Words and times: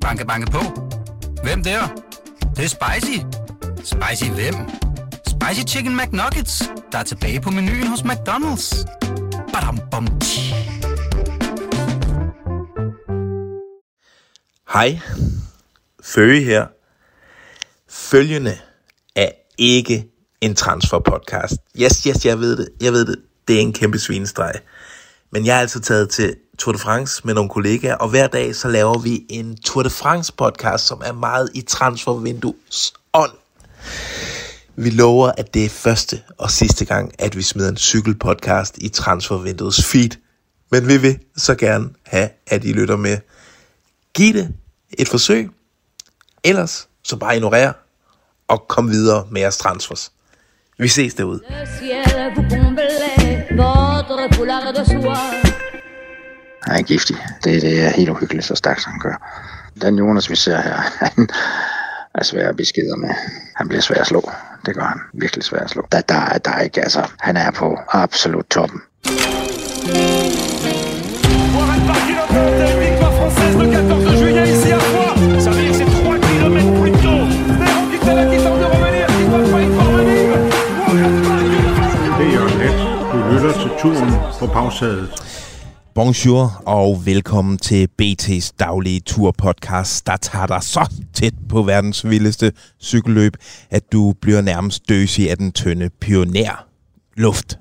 Banke, 0.00 0.26
banke 0.26 0.50
på. 0.50 0.60
Hvem 1.42 1.62
der? 1.62 1.80
Det, 2.40 2.56
det 2.56 2.64
er 2.64 2.68
spicy. 2.68 3.18
Spicy 3.76 4.30
hvem? 4.30 4.54
Spicy 5.26 5.74
Chicken 5.74 5.96
McNuggets, 5.96 6.62
der 6.92 6.98
er 6.98 7.02
tilbage 7.02 7.40
på 7.40 7.50
menuen 7.50 7.86
hos 7.86 8.00
McDonald's. 8.00 8.84
Badum, 9.52 9.80
bom, 9.90 10.06
tji. 10.20 10.54
Hej, 14.72 14.98
Føge 16.02 16.42
her. 16.44 16.66
Følgende 17.88 18.58
er 19.16 19.30
ikke 19.58 20.06
en 20.40 20.56
transfer-podcast. 20.56 21.56
Yes, 21.82 22.02
yes, 22.02 22.26
jeg 22.26 22.40
ved 22.40 22.56
det. 22.56 22.68
Jeg 22.80 22.92
ved 22.92 23.06
det. 23.06 23.16
Det 23.48 23.56
er 23.56 23.60
en 23.60 23.72
kæmpe 23.72 23.98
svinestreg. 23.98 24.52
Men 25.32 25.46
jeg 25.46 25.56
er 25.56 25.60
altså 25.60 25.80
taget 25.80 26.10
til 26.10 26.36
Tour 26.58 26.72
de 26.72 26.78
France 26.78 27.22
med 27.24 27.34
nogle 27.34 27.50
kollegaer, 27.50 27.94
og 27.94 28.08
hver 28.08 28.26
dag 28.26 28.56
så 28.56 28.68
laver 28.68 28.98
vi 28.98 29.26
en 29.28 29.56
Tour 29.56 29.82
de 29.82 29.90
France 29.90 30.32
podcast, 30.32 30.86
som 30.86 31.02
er 31.04 31.12
meget 31.12 31.50
i 31.54 31.60
transfervinduets 31.60 32.92
ånd. 33.12 33.32
Vi 34.76 34.90
lover, 34.90 35.32
at 35.38 35.54
det 35.54 35.64
er 35.64 35.68
første 35.68 36.22
og 36.38 36.50
sidste 36.50 36.84
gang, 36.84 37.12
at 37.18 37.36
vi 37.36 37.42
smider 37.42 37.68
en 37.68 37.76
cykelpodcast 37.76 38.78
i 38.78 38.88
transfervinduets 38.88 39.84
feed. 39.84 40.10
Men 40.70 40.88
vi 40.88 40.96
vil 40.96 41.18
så 41.36 41.54
gerne 41.54 41.88
have, 42.06 42.28
at 42.46 42.64
I 42.64 42.72
lytter 42.72 42.96
med. 42.96 43.18
Giv 44.14 44.34
det 44.34 44.54
et 44.98 45.08
forsøg. 45.08 45.50
Ellers 46.44 46.88
så 47.02 47.16
bare 47.16 47.36
ignorer 47.36 47.72
og 48.48 48.68
kom 48.68 48.90
videre 48.90 49.26
med 49.30 49.40
jeres 49.40 49.56
transfers. 49.56 50.12
Vi 50.78 50.88
ses 50.88 51.14
derude. 51.14 51.40
Le 51.50 51.66
ciel 51.78 52.34
vous 52.36 53.39
han 56.66 56.76
er 56.78 56.82
giftig. 56.82 57.16
Det, 57.44 57.62
det 57.62 57.84
er 57.84 57.88
helt 57.90 58.08
uhyggeligt, 58.08 58.46
så 58.46 58.54
stærkt 58.54 58.84
han 58.84 58.98
gør. 58.98 59.14
Den 59.82 59.98
Jonas, 59.98 60.30
vi 60.30 60.36
ser 60.36 60.60
her, 60.60 60.76
han 61.04 61.28
er 62.14 62.22
svær 62.24 62.48
at 62.48 62.56
beskide 62.56 62.96
med. 62.98 63.10
Han 63.56 63.68
bliver 63.68 63.80
svær 63.82 64.00
at 64.00 64.06
slå. 64.06 64.30
Det 64.66 64.74
gør 64.74 64.82
han. 64.84 64.98
Virkelig 65.14 65.44
svær 65.44 65.58
at 65.58 65.70
slå. 65.70 65.86
Der, 65.92 66.00
der, 66.00 66.14
er- 66.14 66.38
der 66.38 66.50
er 66.50 66.60
ikke, 66.60 66.80
altså, 66.82 67.10
han 67.20 67.36
er 67.36 67.50
på 67.50 67.78
absolut 67.88 68.46
toppen. 68.50 68.80
Barguil 71.86 72.16
en 72.72 72.80
victoire 72.80 73.14
française 73.18 73.58
14 73.58 73.89
turen 83.82 84.12
på 84.38 84.46
bagsædet. 84.46 85.08
Bonjour 85.94 86.62
og 86.66 87.06
velkommen 87.06 87.58
til 87.58 87.88
BT's 88.02 88.50
daglige 88.58 89.00
turpodcast, 89.00 90.06
der 90.06 90.16
tager 90.16 90.46
dig 90.46 90.62
så 90.62 90.92
tæt 91.14 91.34
på 91.48 91.62
verdens 91.62 92.08
vildeste 92.08 92.52
cykelløb, 92.82 93.36
at 93.70 93.92
du 93.92 94.14
bliver 94.20 94.40
nærmest 94.40 94.88
døsig 94.88 95.30
af 95.30 95.36
den 95.36 95.52
tynde 95.52 95.90
pioner 96.00 96.64
luft. 97.16 97.58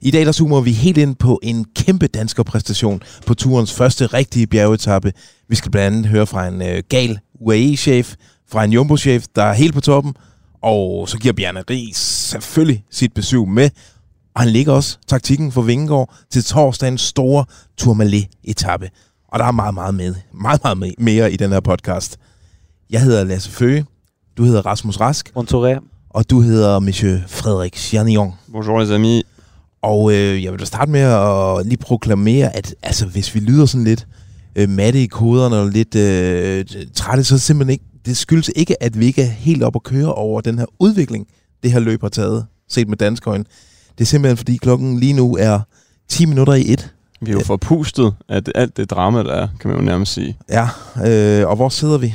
I 0.00 0.10
dag 0.10 0.26
der 0.26 0.32
zoomer 0.32 0.60
vi 0.60 0.72
helt 0.72 0.98
ind 0.98 1.16
på 1.16 1.40
en 1.42 1.66
kæmpe 1.76 2.06
danskerpræstation 2.06 3.02
på 3.26 3.34
turens 3.34 3.72
første 3.72 4.06
rigtige 4.06 4.46
bjergetappe. 4.46 5.12
Vi 5.48 5.56
skal 5.56 5.70
blandt 5.70 5.96
andet 5.96 6.10
høre 6.10 6.26
fra 6.26 6.48
en 6.48 6.62
øh, 6.62 6.82
gal 6.88 7.18
UAE-chef, 7.40 8.14
fra 8.50 8.64
en 8.64 8.72
Jumbo-chef, 8.72 9.24
der 9.36 9.42
er 9.42 9.52
helt 9.52 9.74
på 9.74 9.80
toppen, 9.80 10.14
og 10.62 11.08
så 11.08 11.18
giver 11.18 11.34
Bjarne 11.34 11.62
Ries 11.70 11.96
selvfølgelig 11.96 12.84
sit 12.90 13.14
besøg 13.14 13.48
med, 13.48 13.70
og 14.34 14.42
han 14.42 14.50
ligger 14.50 14.72
også 14.72 14.98
taktikken 15.06 15.52
for 15.52 15.62
Vingegaard 15.62 16.14
til 16.30 16.44
torsdagens 16.44 17.00
store 17.00 17.44
Tourmalet-etappe. 17.76 18.90
Og 19.28 19.38
der 19.38 19.44
er 19.44 19.52
meget, 19.52 19.74
meget, 19.74 19.94
med, 19.94 20.14
meget, 20.32 20.60
meget 20.64 20.94
mere 20.98 21.32
i 21.32 21.36
den 21.36 21.52
her 21.52 21.60
podcast. 21.60 22.16
Jeg 22.90 23.02
hedder 23.02 23.24
Lasse 23.24 23.50
Føge, 23.50 23.86
du 24.36 24.44
hedder 24.44 24.66
Rasmus 24.66 25.00
Rask, 25.00 25.32
Montouré. 25.36 26.06
og 26.10 26.30
du 26.30 26.40
hedder 26.40 26.78
Monsieur 26.78 27.18
Frederik 27.26 27.76
Chernillon. 27.76 28.32
Bonjour 28.52 28.80
les 28.80 28.90
amis. 28.90 29.24
Og 29.82 30.12
øh, 30.12 30.44
jeg 30.44 30.52
vil 30.52 30.60
da 30.60 30.64
starte 30.64 30.90
med 30.90 31.00
at 31.00 31.66
lige 31.66 31.76
proklamere, 31.76 32.56
at 32.56 32.74
altså, 32.82 33.06
hvis 33.06 33.34
vi 33.34 33.40
lyder 33.40 33.66
sådan 33.66 33.84
lidt 33.84 34.06
øh, 34.56 34.68
matte 34.68 35.02
i 35.02 35.06
koderne 35.06 35.56
og 35.56 35.68
lidt 35.68 35.94
øh, 35.94 36.64
trætte, 36.94 37.24
så 37.24 37.38
simpelthen 37.38 37.72
ikke, 37.72 37.84
det 38.06 38.16
skyldes 38.16 38.50
ikke, 38.56 38.82
at 38.82 38.98
vi 38.98 39.06
ikke 39.06 39.22
er 39.22 39.26
helt 39.26 39.62
op 39.62 39.76
at 39.76 39.82
køre 39.82 40.14
over 40.14 40.40
den 40.40 40.58
her 40.58 40.66
udvikling, 40.78 41.26
det 41.62 41.72
her 41.72 41.80
løb 41.80 42.02
har 42.02 42.08
taget, 42.08 42.46
set 42.68 42.88
med 42.88 42.96
dansk 42.96 43.26
øjne. 43.26 43.44
Det 43.98 44.04
er 44.04 44.06
simpelthen, 44.06 44.36
fordi 44.36 44.56
klokken 44.56 44.98
lige 45.00 45.12
nu 45.12 45.36
er 45.40 45.60
10 46.08 46.26
minutter 46.26 46.52
i 46.54 46.72
et. 46.72 46.90
Vi 47.20 47.30
er 47.30 47.34
jo 47.34 47.40
forpustet 47.40 48.14
af 48.28 48.44
det, 48.44 48.52
alt 48.56 48.76
det 48.76 48.90
drama, 48.90 49.22
der 49.22 49.32
er, 49.32 49.48
kan 49.60 49.70
man 49.70 49.78
jo 49.80 49.84
nærmest 49.84 50.12
sige. 50.12 50.38
Ja, 50.50 50.68
øh, 51.06 51.48
og 51.48 51.56
hvor 51.56 51.68
sidder 51.68 51.98
vi? 51.98 52.14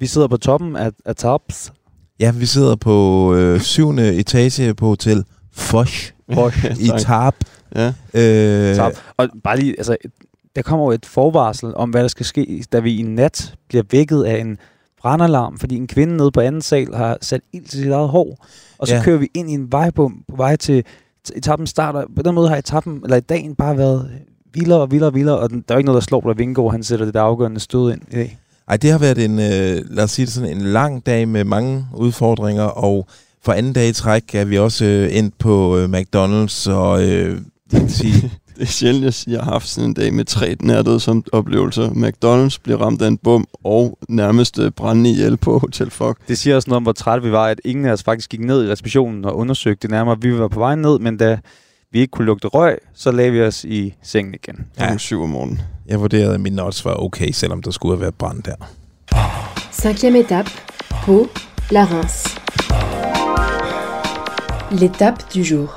Vi 0.00 0.06
sidder 0.06 0.28
på 0.28 0.36
toppen 0.36 0.76
af, 0.76 0.90
af 1.04 1.16
Taps. 1.16 1.72
Ja, 2.20 2.30
vi 2.30 2.46
sidder 2.46 2.76
på 2.76 3.34
øh, 3.34 3.60
syvende 3.60 4.14
etage 4.14 4.74
på 4.74 4.86
Hotel 4.86 5.24
Foch 5.52 6.12
Bosch. 6.34 6.64
i 6.80 6.90
Tarp. 6.98 7.34
Ja. 7.74 7.92
Øh, 8.14 8.76
Tarp. 8.76 8.92
Og 9.16 9.28
bare 9.44 9.58
lige, 9.58 9.74
altså, 9.78 9.96
der 10.56 10.62
kommer 10.62 10.86
jo 10.86 10.90
et 10.92 11.06
forvarsel 11.06 11.74
om, 11.74 11.90
hvad 11.90 12.02
der 12.02 12.08
skal 12.08 12.26
ske, 12.26 12.64
da 12.72 12.80
vi 12.80 12.96
i 12.98 13.02
nat 13.02 13.54
bliver 13.68 13.84
vækket 13.90 14.22
af 14.24 14.38
en 14.40 14.58
brandalarm, 15.00 15.58
fordi 15.58 15.76
en 15.76 15.86
kvinde 15.86 16.16
nede 16.16 16.30
på 16.30 16.40
anden 16.40 16.62
sal 16.62 16.94
har 16.94 17.18
sat 17.20 17.40
ild 17.52 17.64
til 17.64 17.78
sit 17.82 17.90
eget 17.90 18.08
hår. 18.08 18.46
Og 18.78 18.88
så 18.88 18.94
Ja. 18.94 19.02
kører 19.02 19.18
vi 19.18 19.28
ind 19.34 19.50
i 19.50 19.54
en 19.54 19.72
vejbom 19.72 20.24
på 20.30 20.36
vej 20.36 20.56
til 20.56 20.84
etappen 21.36 21.66
starter. 21.66 22.04
På 22.16 22.22
den 22.22 22.34
måde 22.34 22.48
har 22.48 22.56
etappen, 22.56 23.00
eller 23.04 23.16
i 23.16 23.20
dagen 23.20 23.54
bare 23.54 23.78
været 23.78 24.10
vildere 24.54 24.80
og 24.80 24.90
vildere 24.90 25.10
og 25.10 25.14
vildere, 25.14 25.38
og 25.38 25.50
den, 25.50 25.64
der 25.68 25.74
er 25.74 25.78
ikke 25.78 25.86
noget, 25.86 26.02
der 26.02 26.04
slår, 26.04 26.20
der 26.20 26.34
Vingegaard, 26.34 26.72
han 26.72 26.82
sætter 26.82 27.04
det 27.04 27.14
der 27.14 27.20
afgørende 27.20 27.60
stød 27.60 27.92
ind 27.92 28.02
i 28.10 28.14
dag. 28.14 28.38
Ej, 28.68 28.76
det 28.76 28.90
har 28.90 28.98
været 28.98 29.24
en, 29.24 29.38
øh, 29.38 29.84
lad 29.90 30.04
os 30.04 30.10
sige 30.10 30.26
det 30.26 30.34
sådan, 30.34 30.56
en 30.56 30.62
lang 30.62 31.06
dag 31.06 31.28
med 31.28 31.44
mange 31.44 31.86
udfordringer, 31.94 32.64
og 32.64 33.06
for 33.44 33.52
anden 33.52 33.72
dag 33.72 33.88
i 33.88 33.92
træk 33.92 34.34
er 34.34 34.44
vi 34.44 34.58
også 34.58 34.84
øh, 34.84 35.16
endt 35.16 35.38
på 35.38 35.78
øh, 35.78 35.90
McDonald's, 35.90 36.70
og 36.70 37.08
øh, 37.08 37.40
sige, 37.88 38.32
Det 38.54 38.62
er 38.62 38.66
sjældent, 38.66 39.04
jeg 39.04 39.14
siger, 39.14 39.36
jeg 39.36 39.44
har 39.44 39.52
haft 39.52 39.68
sådan 39.68 39.88
en 39.90 39.94
dag 39.94 40.14
med 40.14 40.24
tre 40.24 40.56
nærdøde 40.60 41.00
som 41.00 41.24
oplevelser. 41.32 41.88
McDonald's 41.90 42.58
bliver 42.62 42.78
ramt 42.78 43.02
af 43.02 43.08
en 43.08 43.18
bum, 43.18 43.46
og 43.64 43.98
nærmest 44.08 44.58
øh, 44.58 44.70
brændende 44.70 45.10
ihjel 45.10 45.36
på 45.36 45.58
Hotel 45.58 45.90
Fuck. 45.90 46.28
Det 46.28 46.38
siger 46.38 46.56
også 46.56 46.70
noget 46.70 46.76
om, 46.76 46.82
hvor 46.82 46.92
trætte 46.92 47.22
vi 47.24 47.32
var, 47.32 47.46
at 47.46 47.60
ingen 47.64 47.86
af 47.86 47.92
os 47.92 48.02
faktisk 48.02 48.30
gik 48.30 48.40
ned 48.40 48.64
i 48.68 48.70
receptionen 48.70 49.24
og 49.24 49.36
undersøgte 49.36 49.82
det 49.82 49.90
nærmere. 49.90 50.16
Vi 50.20 50.38
var 50.38 50.48
på 50.48 50.58
vej 50.58 50.74
ned, 50.74 50.98
men 50.98 51.16
da 51.16 51.38
vi 51.92 52.00
ikke 52.00 52.10
kunne 52.10 52.26
lugte 52.26 52.48
røg, 52.48 52.78
så 52.94 53.10
lagde 53.10 53.32
vi 53.32 53.42
os 53.42 53.64
i 53.64 53.94
sengen 54.02 54.34
igen. 54.34 54.66
Klokken 54.76 54.98
syv 54.98 55.22
om 55.22 55.28
morgenen. 55.28 55.60
jeg 55.88 56.00
vurderede, 56.00 56.34
at 56.34 56.40
min 56.40 56.58
odds 56.58 56.84
var 56.84 56.94
okay, 56.94 57.30
selvom 57.30 57.62
der 57.62 57.70
skulle 57.70 57.94
have 57.96 58.00
været 58.00 58.14
brand 58.14 58.42
der. 58.42 58.54
Cinquième 59.72 60.16
étape, 60.16 60.50
Pau, 61.04 61.26
la 61.70 61.84
Reims. 61.84 62.24
L'étape 64.70 65.34
du 65.34 65.40
jour. 65.42 65.70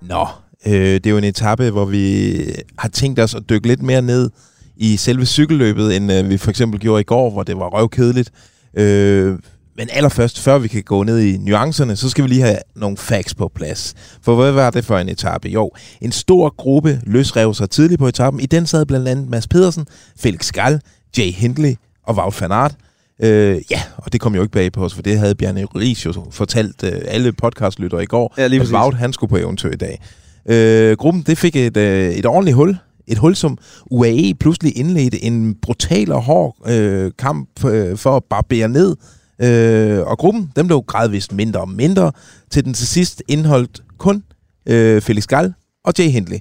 Nå, 0.00 0.26
øh, 0.66 0.72
det 0.74 1.06
er 1.06 1.10
jo 1.10 1.18
en 1.18 1.24
etape, 1.24 1.70
hvor 1.70 1.84
vi 1.84 2.36
har 2.78 2.88
tænkt 2.88 3.20
os 3.20 3.34
at 3.34 3.42
dykke 3.50 3.68
lidt 3.68 3.82
mere 3.82 4.02
ned 4.02 4.30
i 4.76 4.96
selve 4.96 5.26
cykelløbet, 5.26 5.96
end 5.96 6.12
øh, 6.12 6.30
vi 6.30 6.36
for 6.36 6.50
eksempel 6.50 6.80
gjorde 6.80 7.00
i 7.00 7.04
går, 7.04 7.30
hvor 7.30 7.42
det 7.42 7.56
var 7.56 7.68
røvkedeligt. 7.68 8.30
Øh, 8.76 9.38
men 9.76 9.88
allerførst, 9.92 10.40
før 10.40 10.58
vi 10.58 10.68
kan 10.68 10.82
gå 10.82 11.02
ned 11.02 11.18
i 11.18 11.36
nuancerne, 11.36 11.96
så 11.96 12.10
skal 12.10 12.24
vi 12.24 12.28
lige 12.28 12.42
have 12.42 12.58
nogle 12.76 12.96
facts 12.96 13.34
på 13.34 13.50
plads. 13.54 13.94
For 14.22 14.34
hvad 14.36 14.52
var 14.52 14.70
det 14.70 14.84
for 14.84 14.98
en 14.98 15.08
etape? 15.08 15.48
Jo, 15.48 15.70
en 16.00 16.12
stor 16.12 16.54
gruppe 16.56 17.00
løsrev 17.06 17.54
sig 17.54 17.70
tidligt 17.70 17.98
på 17.98 18.06
etappen. 18.08 18.40
I 18.40 18.46
den 18.46 18.66
sad 18.66 18.86
blandt 18.86 19.08
andet 19.08 19.28
Mads 19.28 19.48
Pedersen, 19.48 19.86
Felix 20.18 20.52
Gall, 20.52 20.80
Jay 21.18 21.32
Hindley 21.32 21.74
og 22.06 22.16
Wout 22.16 22.40
van 22.40 22.52
Aert. 22.52 22.74
Øh, 23.22 23.60
ja, 23.70 23.82
og 23.96 24.12
det 24.12 24.20
kom 24.20 24.34
jo 24.34 24.42
ikke 24.42 24.52
bag 24.52 24.72
på 24.72 24.84
os, 24.84 24.94
for 24.94 25.02
det 25.02 25.18
havde 25.18 25.34
Bjarne 25.34 25.64
Ries 25.64 26.06
jo 26.06 26.26
fortalt 26.30 26.84
øh, 26.84 26.92
alle 27.06 27.32
podcastlyttere 27.32 28.02
i 28.02 28.06
går, 28.06 28.34
Ja, 28.38 28.46
lige 28.46 28.60
at. 28.60 28.72
Wout 28.72 28.94
han 28.94 29.12
skulle 29.12 29.30
på 29.30 29.36
eventyr 29.36 29.72
i 29.72 29.76
dag. 29.76 30.00
Øh, 30.46 30.96
gruppen 30.96 31.22
det 31.22 31.38
fik 31.38 31.56
et, 31.56 31.76
øh, 31.76 32.10
et 32.10 32.26
ordentligt 32.26 32.56
hul. 32.56 32.76
Et 33.06 33.18
hul, 33.18 33.36
som 33.36 33.58
UAE 33.90 34.34
pludselig 34.40 34.76
indledte 34.76 35.24
en 35.24 35.54
brutal 35.54 36.12
og 36.12 36.22
hård 36.22 36.56
øh, 36.66 37.12
kamp 37.18 37.64
øh, 37.64 37.96
for 37.96 38.16
at 38.16 38.24
barbere 38.24 38.68
ned. 38.68 38.96
Øh, 39.42 40.06
og 40.06 40.18
gruppen, 40.18 40.52
dem 40.56 40.66
blev 40.66 40.82
gradvist 40.86 41.32
mindre 41.32 41.60
og 41.60 41.68
mindre, 41.68 42.12
til 42.50 42.64
den 42.64 42.74
til 42.74 42.86
sidst 42.86 43.22
indholdt 43.28 43.82
kun 43.98 44.24
øh, 44.66 45.00
Felix 45.00 45.26
Gall 45.26 45.54
og 45.84 45.92
Jay 45.98 46.10
Hindley. 46.10 46.38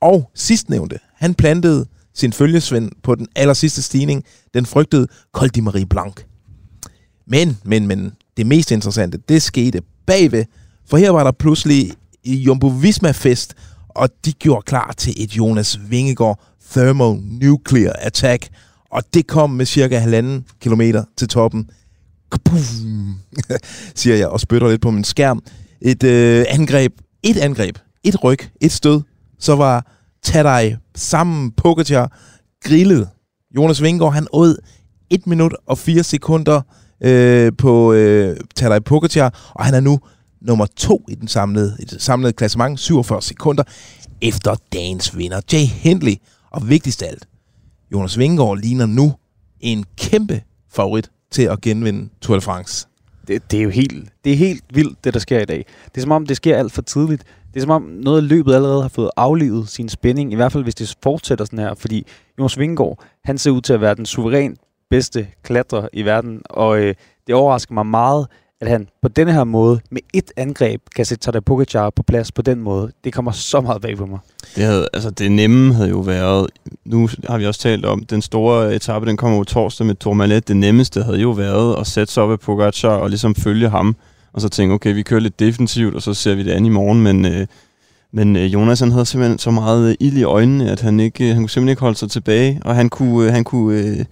Og 0.00 0.30
sidstnævnte, 0.34 0.98
han 1.14 1.34
plantede 1.34 1.86
sin 2.14 2.32
følgesvend 2.32 2.90
på 3.02 3.14
den 3.14 3.26
aller 3.36 3.54
sidste 3.54 3.82
stigning, 3.82 4.24
den 4.54 4.66
frygtede 4.66 5.06
Col 5.32 5.48
de 5.48 5.62
Marie 5.62 5.86
Blanc. 5.86 6.20
Men, 7.26 7.58
men, 7.64 7.86
men, 7.86 8.12
det 8.36 8.46
mest 8.46 8.70
interessante, 8.70 9.18
det 9.28 9.42
skete 9.42 9.80
bagved, 10.06 10.44
for 10.90 10.96
her 10.96 11.10
var 11.10 11.24
der 11.24 11.32
pludselig 11.32 11.92
Jumbo 12.34 12.68
Visma-fest, 12.68 13.54
og 13.88 14.08
de 14.24 14.32
gjorde 14.32 14.62
klar 14.62 14.94
til 14.96 15.14
et 15.16 15.30
Jonas 15.30 15.78
Vingegaard 15.90 16.40
Thermonuclear 16.70 17.92
Attack, 17.98 18.48
og 18.90 19.02
det 19.14 19.26
kom 19.26 19.50
med 19.50 19.66
cirka 19.66 19.98
halvanden 19.98 20.44
kilometer 20.60 21.04
til 21.16 21.28
toppen. 21.28 21.70
Kaboom, 22.32 23.18
siger 23.94 24.16
jeg 24.16 24.28
og 24.28 24.40
spytter 24.40 24.70
lidt 24.70 24.80
på 24.80 24.90
min 24.90 25.04
skærm. 25.04 25.42
Et 25.80 26.04
øh, 26.04 26.44
angreb, 26.48 26.92
et 27.22 27.36
angreb, 27.36 27.78
et 28.04 28.24
ryg, 28.24 28.38
et 28.60 28.72
stød, 28.72 29.00
så 29.38 29.56
var 29.56 29.86
Tadej 30.22 30.76
sammen 30.94 31.50
Pogacar 31.50 32.18
grillet 32.64 33.08
Jonas 33.56 33.82
Vingegaard, 33.82 34.14
han 34.14 34.26
åd 34.32 34.56
1 35.10 35.26
minut 35.26 35.54
og 35.66 35.78
4 35.78 36.02
sekunder 36.02 36.60
øh, 37.00 37.52
på 37.58 37.92
øh, 37.92 38.36
Tadej 38.56 38.78
Pogacar, 38.78 39.52
og 39.54 39.64
han 39.64 39.74
er 39.74 39.80
nu 39.80 40.00
nummer 40.40 40.66
to 40.76 41.04
i 41.08 41.14
den 41.14 41.28
samlede, 41.28 41.76
i 41.80 41.84
det 41.84 42.02
samlede 42.02 42.32
klassement, 42.32 42.80
47 42.80 43.22
sekunder, 43.22 43.62
efter 44.22 44.54
dagens 44.72 45.16
vinder, 45.16 45.40
Jay 45.52 45.66
Hindley. 45.66 46.14
Og 46.50 46.68
vigtigst 46.68 47.02
af 47.02 47.08
alt, 47.08 47.28
Jonas 47.92 48.18
Vingegaard 48.18 48.58
ligner 48.58 48.86
nu 48.86 49.14
en 49.60 49.84
kæmpe 49.96 50.42
favorit 50.70 51.10
til 51.30 51.42
at 51.42 51.60
genvinde 51.60 52.08
Tour 52.20 52.36
de 52.36 52.40
France. 52.40 52.88
det, 53.28 53.50
det 53.50 53.58
er 53.58 53.62
jo 53.62 53.70
helt, 53.70 54.08
det 54.24 54.32
er 54.32 54.36
helt 54.36 54.64
vildt, 54.74 55.04
det 55.04 55.14
der 55.14 55.20
sker 55.20 55.40
i 55.40 55.44
dag. 55.44 55.66
Det 55.84 55.96
er 55.96 56.00
som 56.00 56.12
om, 56.12 56.26
det 56.26 56.36
sker 56.36 56.56
alt 56.56 56.72
for 56.72 56.82
tidligt. 56.82 57.24
Det 57.54 57.56
er 57.56 57.60
som 57.60 57.70
om, 57.70 57.82
noget 57.82 58.22
af 58.22 58.28
løbet 58.28 58.54
allerede 58.54 58.82
har 58.82 58.88
fået 58.88 59.10
aflivet 59.16 59.68
sin 59.68 59.88
spænding, 59.88 60.32
i 60.32 60.36
hvert 60.36 60.52
fald 60.52 60.62
hvis 60.62 60.74
det 60.74 60.96
fortsætter 61.02 61.44
sådan 61.44 61.58
her, 61.58 61.74
fordi 61.74 62.06
Jonas 62.38 62.58
Vingegaard, 62.58 63.04
han 63.24 63.38
ser 63.38 63.50
ud 63.50 63.60
til 63.60 63.72
at 63.72 63.80
være 63.80 63.94
den 63.94 64.06
suverænt 64.06 64.58
bedste 64.90 65.28
klatrer 65.42 65.88
i 65.92 66.02
verden, 66.02 66.42
og 66.50 66.78
øh, 66.80 66.94
det 67.26 67.34
overrasker 67.34 67.74
mig 67.74 67.86
meget, 67.86 68.26
at 68.60 68.68
han 68.68 68.88
på 69.02 69.08
denne 69.08 69.32
her 69.32 69.44
måde, 69.44 69.80
med 69.90 70.00
et 70.14 70.32
angreb, 70.36 70.82
kan 70.96 71.04
sætte 71.04 71.24
Tadej 71.24 71.40
Pogacar 71.40 71.90
på 71.90 72.02
plads 72.02 72.32
på 72.32 72.42
den 72.42 72.60
måde. 72.60 72.92
Det 73.04 73.12
kommer 73.12 73.32
så 73.32 73.60
meget 73.60 73.82
bag 73.82 73.96
på 73.96 74.06
mig. 74.06 74.18
Det, 74.56 74.64
havde, 74.64 74.88
altså 74.92 75.10
det 75.10 75.32
nemme 75.32 75.74
havde 75.74 75.88
jo 75.88 75.98
været, 75.98 76.50
nu 76.84 77.08
har 77.28 77.38
vi 77.38 77.46
også 77.46 77.60
talt 77.60 77.84
om, 77.84 78.04
den 78.04 78.22
store 78.22 78.74
etape, 78.74 79.06
den 79.06 79.16
kommer 79.16 79.38
jo 79.38 79.44
torsdag 79.44 79.86
med 79.86 79.94
Tourmalet. 79.94 80.48
Det 80.48 80.56
nemmeste 80.56 81.02
havde 81.02 81.20
jo 81.20 81.30
været 81.30 81.80
at 81.80 81.86
sætte 81.86 82.12
sig 82.12 82.22
op 82.22 82.30
af 82.30 82.40
Pogacar 82.40 82.88
og 82.88 83.08
ligesom 83.08 83.34
følge 83.34 83.68
ham, 83.68 83.96
og 84.32 84.40
så 84.40 84.48
tænke, 84.48 84.74
okay, 84.74 84.94
vi 84.94 85.02
kører 85.02 85.20
lidt 85.20 85.40
defensivt, 85.40 85.94
og 85.94 86.02
så 86.02 86.14
ser 86.14 86.34
vi 86.34 86.44
det 86.44 86.50
an 86.50 86.66
i 86.66 86.68
morgen, 86.68 87.02
men, 87.02 87.24
øh, 87.24 87.46
men 88.12 88.36
øh, 88.36 88.52
Jonas 88.52 88.80
han 88.80 88.92
havde 88.92 89.06
simpelthen 89.06 89.38
så 89.38 89.50
meget 89.50 89.88
øh, 89.88 89.94
ild 90.00 90.16
i 90.16 90.22
øjnene, 90.22 90.70
at 90.70 90.80
han, 90.80 91.00
ikke, 91.00 91.24
øh, 91.24 91.28
han 91.28 91.36
kunne 91.42 91.50
simpelthen 91.50 91.68
ikke 91.68 91.80
holde 91.80 91.98
sig 91.98 92.10
tilbage, 92.10 92.60
og 92.64 92.74
han 92.74 92.88
kunne, 92.88 93.26
øh, 93.26 93.32
han 93.32 93.44
kunne 93.44 93.80
øh, 93.80 94.04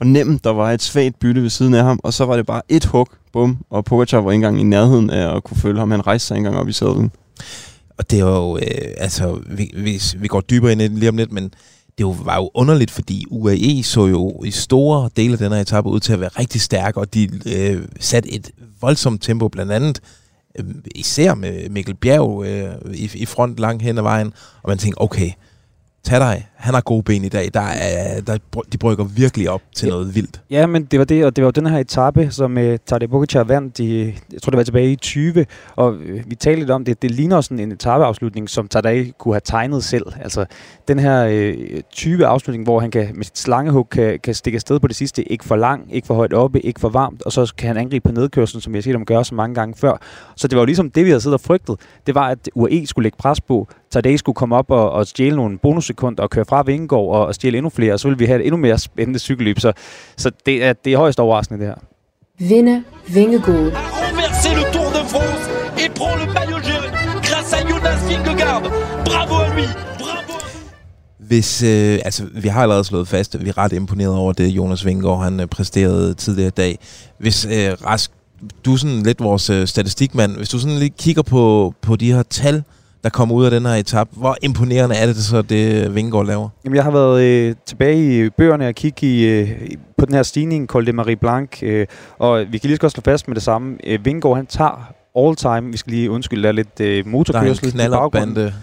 fornemme, 0.00 0.38
der 0.44 0.50
var 0.50 0.72
et 0.72 0.82
svagt 0.82 1.18
bytte 1.18 1.42
ved 1.42 1.50
siden 1.50 1.74
af 1.74 1.84
ham, 1.84 2.00
og 2.02 2.12
så 2.12 2.24
var 2.24 2.36
det 2.36 2.46
bare 2.46 2.62
et 2.68 2.84
hug, 2.84 3.08
bum, 3.32 3.58
og 3.70 3.84
Pogacar 3.84 4.20
var 4.20 4.30
ikke 4.30 4.34
engang 4.34 4.60
i 4.60 4.62
nærheden 4.62 5.10
af 5.10 5.36
at 5.36 5.44
kunne 5.44 5.56
følge 5.56 5.78
ham. 5.78 5.90
Han 5.90 6.06
rejste 6.06 6.28
sig 6.28 6.34
ikke 6.34 6.46
engang 6.46 6.60
op 6.62 6.68
i 6.68 6.72
sadlen. 6.72 7.10
Og 7.98 8.10
det 8.10 8.24
var 8.24 8.36
jo, 8.36 8.56
øh, 8.56 8.94
altså, 8.96 9.40
vi, 9.46 9.70
vi, 9.76 10.02
vi 10.16 10.28
går 10.28 10.40
dybere 10.40 10.72
ind 10.72 10.82
i 10.82 10.88
det 10.88 10.98
lige 10.98 11.08
om 11.08 11.16
lidt, 11.16 11.32
men 11.32 11.44
det 11.44 12.00
jo, 12.00 12.16
var 12.24 12.36
jo 12.36 12.50
underligt, 12.54 12.90
fordi 12.90 13.24
UAE 13.30 13.82
så 13.82 14.06
jo 14.06 14.42
i 14.44 14.50
store 14.50 15.10
dele 15.16 15.32
af 15.32 15.38
den 15.38 15.52
her 15.52 15.60
etape 15.60 15.88
ud 15.88 16.00
til 16.00 16.12
at 16.12 16.20
være 16.20 16.30
rigtig 16.38 16.60
stærke, 16.60 16.98
og 16.98 17.14
de 17.14 17.28
øh, 17.46 17.82
satte 18.00 18.32
et 18.32 18.50
voldsomt 18.80 19.22
tempo, 19.22 19.48
blandt 19.48 19.72
andet 19.72 20.00
øh, 20.58 20.64
især 20.94 21.34
med 21.34 21.68
Mikkel 21.68 21.94
Bjerg 21.94 22.44
øh, 22.46 22.94
i, 22.94 23.10
i 23.14 23.26
front 23.26 23.58
langt 23.58 23.82
hen 23.82 23.98
ad 23.98 24.02
vejen, 24.02 24.32
og 24.62 24.68
man 24.68 24.78
tænkte, 24.78 25.00
okay, 25.00 25.30
tag 26.04 26.20
dig, 26.20 26.46
han 26.54 26.74
har 26.74 26.80
gode 26.80 27.02
ben 27.02 27.24
i 27.24 27.28
dag, 27.28 27.50
der 27.54 27.60
er, 27.60 28.20
der, 28.20 28.38
de 28.72 28.78
brygger 28.78 29.04
virkelig 29.04 29.50
op 29.50 29.60
til 29.76 29.86
Ja. 29.86 29.90
noget 29.92 30.14
vildt. 30.14 30.40
Ja, 30.50 30.66
men 30.66 30.84
det 30.84 30.98
var 30.98 31.04
det, 31.04 31.24
og 31.24 31.36
det 31.36 31.44
var 31.44 31.46
jo 31.46 31.50
den 31.50 31.66
her 31.66 31.78
etape, 31.78 32.30
som 32.30 32.56
uh, 32.56 32.62
Tadej 32.86 33.06
Pogacar 33.06 33.44
vandt 33.44 33.78
i, 33.78 34.04
jeg 34.32 34.42
tror 34.42 34.50
det 34.50 34.56
var 34.56 34.62
tilbage 34.64 34.92
i 34.92 34.96
20, 34.96 35.46
og 35.76 35.94
øh, 35.94 36.24
vi 36.26 36.34
talte 36.34 36.60
lidt 36.60 36.70
om 36.70 36.84
det, 36.84 37.02
det 37.02 37.10
ligner 37.10 37.40
sådan 37.40 37.58
en 37.58 37.72
etapeafslutning, 37.72 38.50
som 38.50 38.68
Tadej 38.68 39.10
kunne 39.18 39.34
have 39.34 39.40
tegnet 39.44 39.84
selv. 39.84 40.06
Altså 40.20 40.44
den 40.88 40.98
her 40.98 41.26
øh, 41.30 41.54
20 41.92 42.26
afslutning, 42.26 42.64
hvor 42.64 42.80
han 42.80 42.90
kan, 42.90 43.10
med 43.14 43.24
sit 43.24 43.38
slangehug 43.38 43.88
kan, 43.88 44.18
kan 44.22 44.34
stikke 44.34 44.56
afsted 44.56 44.80
på 44.80 44.86
det 44.86 44.96
sidste, 44.96 45.32
ikke 45.32 45.44
for 45.44 45.56
lang, 45.56 45.94
ikke 45.94 46.06
for 46.06 46.14
højt 46.14 46.32
oppe, 46.32 46.60
ikke 46.60 46.80
for 46.80 46.88
varmt, 46.88 47.22
og 47.22 47.32
så 47.32 47.52
kan 47.58 47.66
han 47.68 47.76
angribe 47.76 48.08
på 48.08 48.12
nedkørslen, 48.14 48.60
som 48.60 48.72
jeg 48.74 48.78
har 48.78 48.82
set 48.82 48.92
ham 48.94 49.04
gøre 49.04 49.24
så 49.24 49.34
mange 49.34 49.54
gange 49.54 49.74
før. 49.78 49.92
Så 50.36 50.48
det 50.48 50.56
var 50.56 50.62
jo 50.62 50.66
ligesom 50.66 50.90
det, 50.90 51.04
vi 51.04 51.10
havde 51.10 51.20
siddet 51.20 51.34
og 51.34 51.40
frygtet. 51.40 51.76
Det 52.06 52.14
var, 52.14 52.28
at 52.28 52.50
UAE 52.54 52.86
skulle 52.86 53.02
lægge 53.04 53.16
pres 53.18 53.40
på, 53.40 53.68
Tadej 53.92 54.16
skulle 54.16 54.36
komme 54.36 54.56
op 54.56 54.70
og, 54.70 54.90
og 54.90 55.06
stjæle 55.06 55.36
nogle 55.36 55.58
bonussekunder 55.58 56.22
og 56.22 56.30
køre 56.30 56.44
fra 56.44 56.62
Vingegaard 56.62 57.08
og, 57.08 57.26
og 57.26 57.34
stjæle 57.34 57.58
endnu 57.58 57.70
flere, 57.70 57.92
og 57.92 58.00
så 58.00 58.08
ville 58.08 58.18
vi 58.18 58.24
have 58.24 58.40
et 58.40 58.46
endnu 58.46 58.56
mere 58.56 58.78
spændende 58.78 59.18
cykelløb. 59.18 59.60
Så, 59.60 59.72
så 60.16 60.30
det, 60.46 60.64
er, 60.64 60.72
det 60.72 60.92
er 60.92 60.96
højst 60.96 61.20
overraskende, 61.20 61.60
det 61.60 61.68
her. 61.68 61.74
Vinder 62.48 62.80
Vingegaard. 63.08 63.56
renverser 63.56 64.54
le 64.56 64.72
Tour 64.72 64.90
de 64.96 65.08
France 65.12 65.50
et 65.84 65.94
prend 65.94 66.20
le 66.20 66.32
maillot 66.34 66.62
jaune 66.68 66.90
grâce 67.22 67.52
à 67.56 67.60
Jonas 67.70 68.00
Vingegaard. 68.08 68.62
Bravo 69.04 69.34
à 69.34 69.54
lui. 69.54 69.66
Bravo. 69.98 70.32
Hvis, 71.18 71.62
øh, 71.62 71.98
altså, 72.04 72.24
vi 72.34 72.48
har 72.48 72.62
allerede 72.62 72.84
slået 72.84 73.08
fast, 73.08 73.34
at 73.34 73.44
vi 73.44 73.48
er 73.48 73.58
ret 73.58 73.72
imponeret 73.72 74.14
over 74.14 74.32
det, 74.32 74.48
Jonas 74.48 74.86
Vingegaard 74.86 75.22
han 75.24 75.40
øh, 75.40 75.46
præsterede 75.46 76.14
tidligere 76.14 76.48
i 76.48 76.50
dag. 76.56 76.78
Hvis, 77.18 77.44
øh, 77.46 77.72
Rask, 77.86 78.10
du 78.64 78.72
er 78.72 78.76
sådan 78.76 79.02
lidt 79.02 79.20
vores 79.20 79.50
øh, 79.50 79.66
statistikmand, 79.66 80.36
hvis 80.36 80.48
du 80.48 80.58
sådan 80.58 80.78
lige 80.78 80.94
kigger 80.98 81.22
på, 81.22 81.74
på 81.82 81.96
de 81.96 82.12
her 82.12 82.22
tal, 82.22 82.62
der 83.04 83.10
kommer 83.10 83.34
ud 83.34 83.44
af 83.44 83.50
den 83.50 83.66
her 83.66 83.72
etape, 83.74 84.10
hvor 84.16 84.36
imponerende 84.42 84.96
er 84.96 85.06
det 85.06 85.16
så, 85.16 85.42
det 85.42 85.94
Vingegaard 85.94 86.26
laver? 86.26 86.48
Jamen, 86.64 86.76
jeg 86.76 86.84
har 86.84 86.90
været 86.90 87.22
øh, 87.22 87.54
tilbage 87.66 88.26
i 88.26 88.28
bøgerne 88.30 88.68
og 88.68 88.74
kigge 88.74 89.06
i, 89.06 89.24
øh, 89.24 89.50
på 89.98 90.06
den 90.06 90.14
her 90.14 90.22
stigning, 90.22 90.66
Col 90.66 90.86
de 90.86 90.92
Marie 90.92 91.16
Blanc, 91.16 91.62
øh, 91.62 91.86
og 92.18 92.44
vi 92.50 92.58
kan 92.58 92.68
lige 92.68 92.76
så 92.76 92.80
godt 92.80 92.92
slå 92.92 93.00
fast 93.04 93.28
med 93.28 93.34
det 93.34 93.42
samme. 93.42 93.76
Øh, 93.86 94.04
Vingegaard, 94.04 94.36
han 94.36 94.46
tager 94.46 94.92
all 95.18 95.36
time. 95.36 95.70
Vi 95.72 95.76
skal 95.76 95.92
lige 95.92 96.10
undskylde, 96.10 96.42
der 96.42 96.48
er 96.48 96.52
lidt 96.52 96.80
øh, 96.80 96.86
Der 96.86 96.98
er 96.98 97.04
motorkørsel 97.10 97.68
i 97.68 97.72
baggrunden. 97.88 98.34
knallerbande. 98.34 98.54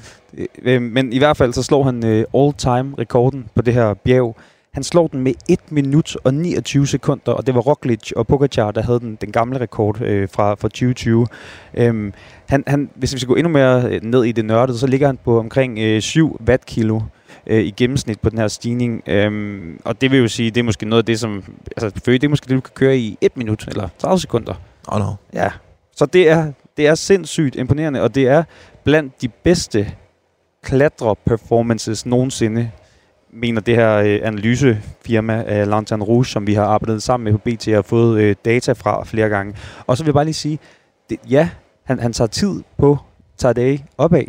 Øh, 0.63 0.81
men 0.81 1.13
i 1.13 1.17
hvert 1.17 1.37
fald 1.37 1.53
så 1.53 1.63
slår 1.63 1.83
han 1.83 2.05
øh, 2.05 2.25
all-time-rekorden 2.35 3.45
på 3.55 3.61
det 3.61 3.73
her 3.73 3.93
bjerg. 3.93 4.35
Han 4.77 4.83
slår 4.83 5.07
den 5.07 5.21
med 5.21 5.33
1 5.49 5.59
minut 5.71 6.17
og 6.23 6.33
29 6.33 6.87
sekunder, 6.87 7.31
og 7.31 7.47
det 7.47 7.55
var 7.55 7.61
Roglic 7.61 8.11
og 8.15 8.27
Pogacar, 8.27 8.71
der 8.71 8.81
havde 8.81 8.99
den, 8.99 9.15
den 9.21 9.31
gamle 9.31 9.59
rekord 9.59 10.01
øh, 10.01 10.29
fra, 10.29 10.55
fra 10.55 10.67
2020. 10.67 11.27
Øhm, 11.73 12.13
han, 12.45 12.63
han, 12.67 12.89
hvis 12.95 13.13
vi 13.13 13.19
skal 13.19 13.27
gå 13.27 13.35
endnu 13.35 13.49
mere 13.49 13.83
øh, 13.89 14.03
ned 14.03 14.23
i 14.23 14.31
det 14.31 14.45
nørdede, 14.45 14.77
så 14.77 14.87
ligger 14.87 15.07
han 15.07 15.17
på 15.25 15.39
omkring 15.39 15.79
øh, 15.79 16.01
7 16.01 16.41
wattkilo 16.47 17.01
øh, 17.47 17.63
i 17.63 17.71
gennemsnit 17.71 18.19
på 18.19 18.29
den 18.29 18.37
her 18.37 18.47
stigning. 18.47 19.03
Øhm, 19.07 19.81
og 19.85 20.01
det 20.01 20.11
vil 20.11 20.19
jo 20.19 20.27
sige, 20.27 20.51
det 20.51 20.59
er 20.59 20.63
måske 20.63 20.85
noget 20.85 21.01
af 21.01 21.05
det, 21.05 21.19
som... 21.19 21.43
Altså, 21.77 22.01
det 22.05 22.23
er 22.23 22.29
måske 22.29 22.47
det, 22.47 22.55
du 22.55 22.61
kan 22.61 22.73
køre 22.75 22.97
i 22.97 23.17
1 23.21 23.37
minut 23.37 23.67
eller 23.67 23.89
30 23.99 24.19
sekunder. 24.19 24.53
Oh, 24.87 24.99
no. 24.99 25.13
Ja, 25.33 25.51
så 25.95 26.05
det 26.05 26.29
er, 26.29 26.51
det 26.77 26.87
er 26.87 26.95
sindssygt 26.95 27.55
imponerende, 27.55 28.01
og 28.01 28.15
det 28.15 28.27
er 28.27 28.43
blandt 28.83 29.21
de 29.21 29.27
bedste 29.27 29.93
klatre-performances 30.65 32.05
nogensinde, 32.05 32.71
mener 33.41 33.61
det 33.61 33.75
her 33.75 33.95
øh, 33.97 34.19
analysefirma 34.23 35.43
øh, 35.47 35.67
Lanterne 35.67 36.03
Rouge, 36.03 36.25
som 36.25 36.47
vi 36.47 36.53
har 36.53 36.65
arbejdet 36.65 37.03
sammen 37.03 37.23
med 37.23 37.33
på 37.33 37.37
BT 37.37 37.67
og 37.67 37.73
har 37.75 37.81
fået 37.81 38.21
øh, 38.21 38.35
data 38.45 38.71
fra 38.71 39.03
flere 39.03 39.29
gange. 39.29 39.55
Og 39.87 39.97
så 39.97 40.03
vil 40.03 40.07
jeg 40.07 40.13
bare 40.13 40.25
lige 40.25 40.33
sige, 40.33 40.59
det, 41.09 41.17
ja, 41.29 41.49
han, 41.83 41.99
han 41.99 42.13
tager 42.13 42.27
tid 42.27 42.63
på 42.77 42.97
Tadej 43.37 43.77
opad, 43.97 44.25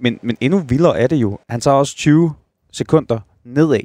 men, 0.00 0.18
men 0.22 0.36
endnu 0.40 0.58
vildere 0.58 0.98
er 0.98 1.06
det 1.06 1.16
jo. 1.16 1.38
Han 1.48 1.60
tager 1.60 1.76
også 1.76 1.96
20 1.96 2.32
sekunder 2.72 3.18
nedad. 3.44 3.80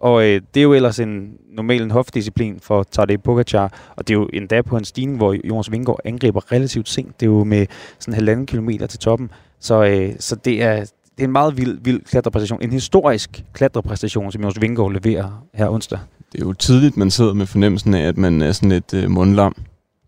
Og 0.00 0.22
øh, 0.22 0.40
det 0.54 0.60
er 0.60 0.64
jo 0.64 0.72
ellers 0.74 1.00
en 1.00 1.32
normal 1.52 1.82
en 1.82 1.90
hofdisciplin 1.90 2.60
for 2.60 2.82
Tadej 2.82 3.16
Pogacar, 3.16 3.92
og 3.96 4.08
det 4.08 4.14
er 4.14 4.18
jo 4.18 4.28
endda 4.32 4.62
på 4.62 4.76
en 4.76 4.84
stigning, 4.84 5.16
hvor 5.16 5.36
Jonas 5.44 5.72
Vingård 5.72 6.00
angriber 6.04 6.52
relativt 6.52 6.88
sent. 6.88 7.20
Det 7.20 7.26
er 7.26 7.30
jo 7.30 7.44
med 7.44 7.66
sådan 7.98 8.14
halvanden 8.14 8.46
kilometer 8.46 8.86
til 8.86 8.98
toppen. 8.98 9.30
Så, 9.60 9.84
øh, 9.84 10.12
så 10.18 10.36
det, 10.36 10.62
er, 10.62 10.84
det 11.20 11.24
er 11.24 11.28
en 11.28 11.32
meget 11.32 11.56
vild, 11.56 11.78
vild 11.82 12.00
klatrepræstation. 12.00 12.62
En 12.62 12.72
historisk 12.72 13.44
klatrepræstation, 13.52 14.32
som 14.32 14.42
Jonas 14.42 14.60
Vingegaard 14.60 14.92
leverer 14.92 15.44
her 15.54 15.68
onsdag. 15.68 15.98
Det 16.32 16.40
er 16.40 16.44
jo 16.44 16.52
tidligt, 16.52 16.96
man 16.96 17.10
sidder 17.10 17.34
med 17.34 17.46
fornemmelsen 17.46 17.94
af, 17.94 18.08
at 18.08 18.18
man 18.18 18.42
er 18.42 18.52
sådan 18.52 18.68
lidt 18.68 18.94
øh, 18.94 19.10
mundlam. 19.10 19.54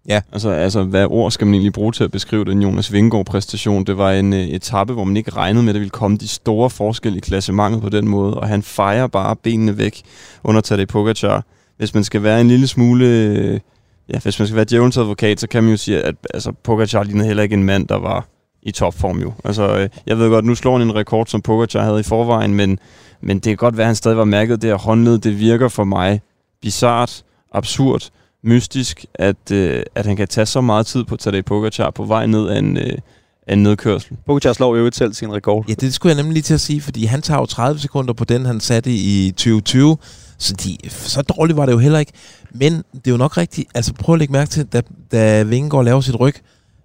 Ja. 0.09 0.21
Altså, 0.33 0.51
altså, 0.51 0.83
hvad 0.83 1.07
ord 1.11 1.31
skal 1.31 1.47
man 1.47 1.55
egentlig 1.55 1.73
bruge 1.73 1.93
til 1.93 2.05
at 2.05 2.11
beskrive 2.11 2.45
den 2.45 2.63
Jonas 2.63 2.93
Vingegaard-præstation? 2.93 3.85
Det 3.85 3.99
var 3.99 4.13
en 4.13 4.33
øh, 4.33 4.41
etape, 4.41 4.93
hvor 4.93 5.05
man 5.05 5.17
ikke 5.17 5.31
regnede 5.31 5.63
med, 5.63 5.71
at 5.71 5.75
der 5.75 5.81
ville 5.81 5.91
komme 5.91 6.17
de 6.17 6.29
store 6.29 6.71
forskelle 6.71 7.19
i 7.19 7.21
klassementet 7.21 7.83
på 7.83 7.89
den 7.89 8.09
måde, 8.09 8.35
og 8.35 8.49
han 8.49 8.63
fejrer 8.63 9.07
bare 9.07 9.37
benene 9.37 9.79
væk 9.79 10.03
under 10.45 10.61
Tadej 10.61 10.85
Pogacar. 10.85 11.45
Hvis 11.77 11.95
man 11.95 12.05
skal 12.05 12.23
være 12.23 12.41
en 12.41 12.49
lille 12.49 12.67
smule... 12.67 13.07
Øh, 13.07 13.61
ja, 14.09 14.19
hvis 14.19 14.39
man 14.39 14.49
skal 14.49 14.57
være 14.57 14.67
djævelens 14.71 14.97
advokat, 14.97 15.41
så 15.41 15.49
kan 15.49 15.63
man 15.63 15.71
jo 15.71 15.77
sige, 15.77 16.03
at 16.03 16.15
altså, 16.35 16.53
Pogacar 16.65 17.03
lignede 17.03 17.27
heller 17.27 17.43
ikke 17.43 17.55
en 17.55 17.65
mand, 17.65 17.89
der 17.89 17.99
var 17.99 18.29
i 18.63 18.71
topform 18.71 19.21
jo. 19.21 19.33
Altså, 19.45 19.77
øh, 19.79 19.89
jeg 20.07 20.19
ved 20.19 20.31
godt, 20.31 20.45
nu 20.45 20.55
slår 20.55 20.79
han 20.79 20.89
en 20.89 20.95
rekord, 20.95 21.27
som 21.27 21.43
Pogacar 21.43 21.83
havde 21.83 22.01
i 22.01 22.03
forvejen, 22.03 22.55
men, 22.55 22.79
men 23.21 23.37
det 23.37 23.45
kan 23.45 23.57
godt 23.57 23.77
være, 23.77 23.85
at 23.85 23.89
han 23.89 23.97
stadig 23.97 24.17
var 24.17 24.25
mærket 24.25 24.63
det 24.63 24.71
her 24.71 24.77
håndled. 24.77 25.19
Det 25.19 25.39
virker 25.39 25.69
for 25.69 25.85
mig 25.85 26.21
bizart, 26.63 27.25
absurd, 27.53 28.11
mystisk, 28.43 29.05
at, 29.15 29.51
øh, 29.53 29.83
at 29.95 30.07
han 30.07 30.17
kan 30.17 30.29
tage 30.29 30.47
så 30.47 30.61
meget 30.61 30.87
tid 30.87 31.05
på 31.05 31.17
Tadej 31.17 31.43
Pogacar 31.43 31.91
på 31.91 32.05
vej 32.05 32.27
ned 32.27 32.49
af 32.49 32.59
en, 32.59 32.77
øh, 32.77 32.99
af 33.47 33.53
en 33.53 33.63
nedkørsel. 33.63 34.17
Pogacar 34.27 34.53
slår 34.53 34.77
jo 34.77 34.91
selv 34.93 35.15
sin 35.15 35.33
rekord. 35.33 35.65
Ja, 35.69 35.75
det 35.75 35.95
skulle 35.95 36.11
jeg 36.11 36.17
nemlig 36.17 36.33
lige 36.33 36.43
til 36.43 36.55
at 36.55 36.61
sige, 36.61 36.81
fordi 36.81 37.05
han 37.05 37.23
tager 37.23 37.41
jo 37.41 37.47
30 37.47 37.81
sekunder 37.81 38.13
på 38.13 38.25
den, 38.25 38.47
han 38.47 38.61
satte 38.61 38.91
i 38.91 39.31
2020. 39.31 39.97
Så, 40.39 40.55
de, 40.55 40.91
så 40.91 41.23
dårligt 41.23 41.57
var 41.57 41.67
det 41.67 41.73
jo 41.73 41.79
heller 41.79 41.99
ikke. 41.99 42.13
Men 42.51 42.73
det 42.73 43.07
er 43.07 43.11
jo 43.11 43.17
nok 43.17 43.37
rigtigt. 43.37 43.69
Altså 43.75 43.95
prøv 43.95 44.15
at 44.15 44.19
lægge 44.19 44.33
mærke 44.33 44.51
til, 44.51 44.67
da, 44.67 44.83
da 45.13 45.43
Vingegaard 45.43 45.85
laver 45.85 46.01
sit 46.01 46.21
ryg. 46.21 46.35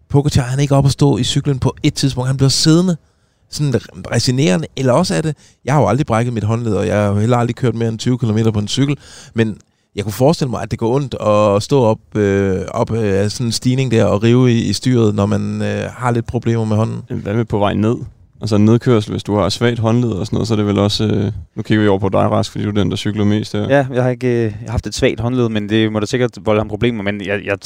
Pogacar, 0.10 0.42
han 0.42 0.60
er 0.60 0.62
ikke 0.62 0.76
op 0.76 0.86
at 0.86 0.92
stå 0.92 1.18
i 1.18 1.24
cyklen 1.24 1.60
på 1.60 1.76
et 1.84 1.94
tidspunkt. 1.94 2.28
Han 2.28 2.38
bliver 2.38 2.50
siddende. 2.50 2.98
Sådan 3.50 3.74
resinerende, 4.12 4.68
Eller 4.76 4.94
også 4.94 5.16
er 5.16 5.22
det, 5.22 5.38
jeg 5.66 5.74
har 5.74 5.82
jo 5.82 5.88
aldrig 5.88 6.06
brækket 6.06 6.34
mit 6.34 6.44
håndled, 6.44 6.74
og 6.74 6.88
jeg 6.88 6.96
har 6.96 7.08
jo 7.08 7.16
heller 7.16 7.38
aldrig 7.38 7.56
kørt 7.56 7.76
mere 7.76 7.90
end 7.90 8.00
20 8.00 8.18
km 8.18 8.38
på 8.54 8.60
en 8.60 8.68
cykel. 8.68 8.98
Men 9.34 9.58
jeg 9.96 10.04
kunne 10.04 10.14
forestille 10.14 10.52
mig, 10.52 10.62
at 10.62 10.72
det 10.72 10.80
går 10.80 10.96
ondt 10.96 11.16
at 11.22 11.64
stå 11.64 11.82
op, 11.82 12.00
øh, 12.16 12.62
op 12.72 12.92
øh, 12.92 13.22
af 13.24 13.32
sådan 13.32 13.46
en 13.46 13.52
stigning 13.52 13.92
der 13.92 14.06
og 14.06 14.24
rive 14.24 14.52
i, 14.52 14.70
i 14.70 14.74
styret, 14.74 15.16
når 15.16 15.26
man 15.26 15.62
øh, 15.62 15.92
har 15.92 16.12
lidt 16.12 16.26
problemer 16.26 16.66
med 16.66 16.78
hånden. 16.78 17.22
Hvad 17.22 17.34
med 17.34 17.46
på 17.46 17.60
vej 17.60 17.74
ned? 17.74 17.96
Altså 18.41 18.56
en 18.56 18.65
nedkørsel, 18.65 19.12
hvis 19.12 19.24
du 19.24 19.36
har 19.36 19.50
svagt 19.50 19.79
håndled 19.79 20.10
og 20.10 20.25
sådan 20.25 20.36
noget, 20.36 20.48
så 20.48 20.53
er 20.53 20.56
det 20.56 20.65
vel 20.65 20.79
også... 20.79 21.03
Øh, 21.06 21.32
nu 21.56 21.62
kigger 21.62 21.84
vi 21.84 21.88
over 21.88 22.00
på 22.00 22.10
dig, 22.10 22.20
Rask, 22.32 22.51
fordi 22.51 22.63
du 22.63 22.70
er 22.70 22.74
den, 22.74 22.89
der 22.89 22.98
cykler 22.98 23.25
mest 23.25 23.53
her. 23.53 23.62
Ja, 23.62 23.86
jeg 23.94 24.03
har 24.03 24.10
ikke 24.10 24.27
øh, 24.27 24.44
jeg 24.44 24.53
har 24.62 24.72
haft 24.72 24.88
et 24.88 24.96
svagt 24.96 25.20
håndled, 25.20 25.50
men 25.50 25.70
det 25.70 25.91
må 25.91 26.00
da 26.00 26.06
sikkert 26.06 26.32
volde 26.41 26.60
ham 26.60 26.67
problemer. 26.67 27.03
Men 27.03 27.25
jeg, 27.25 27.46
jeg, 27.46 27.58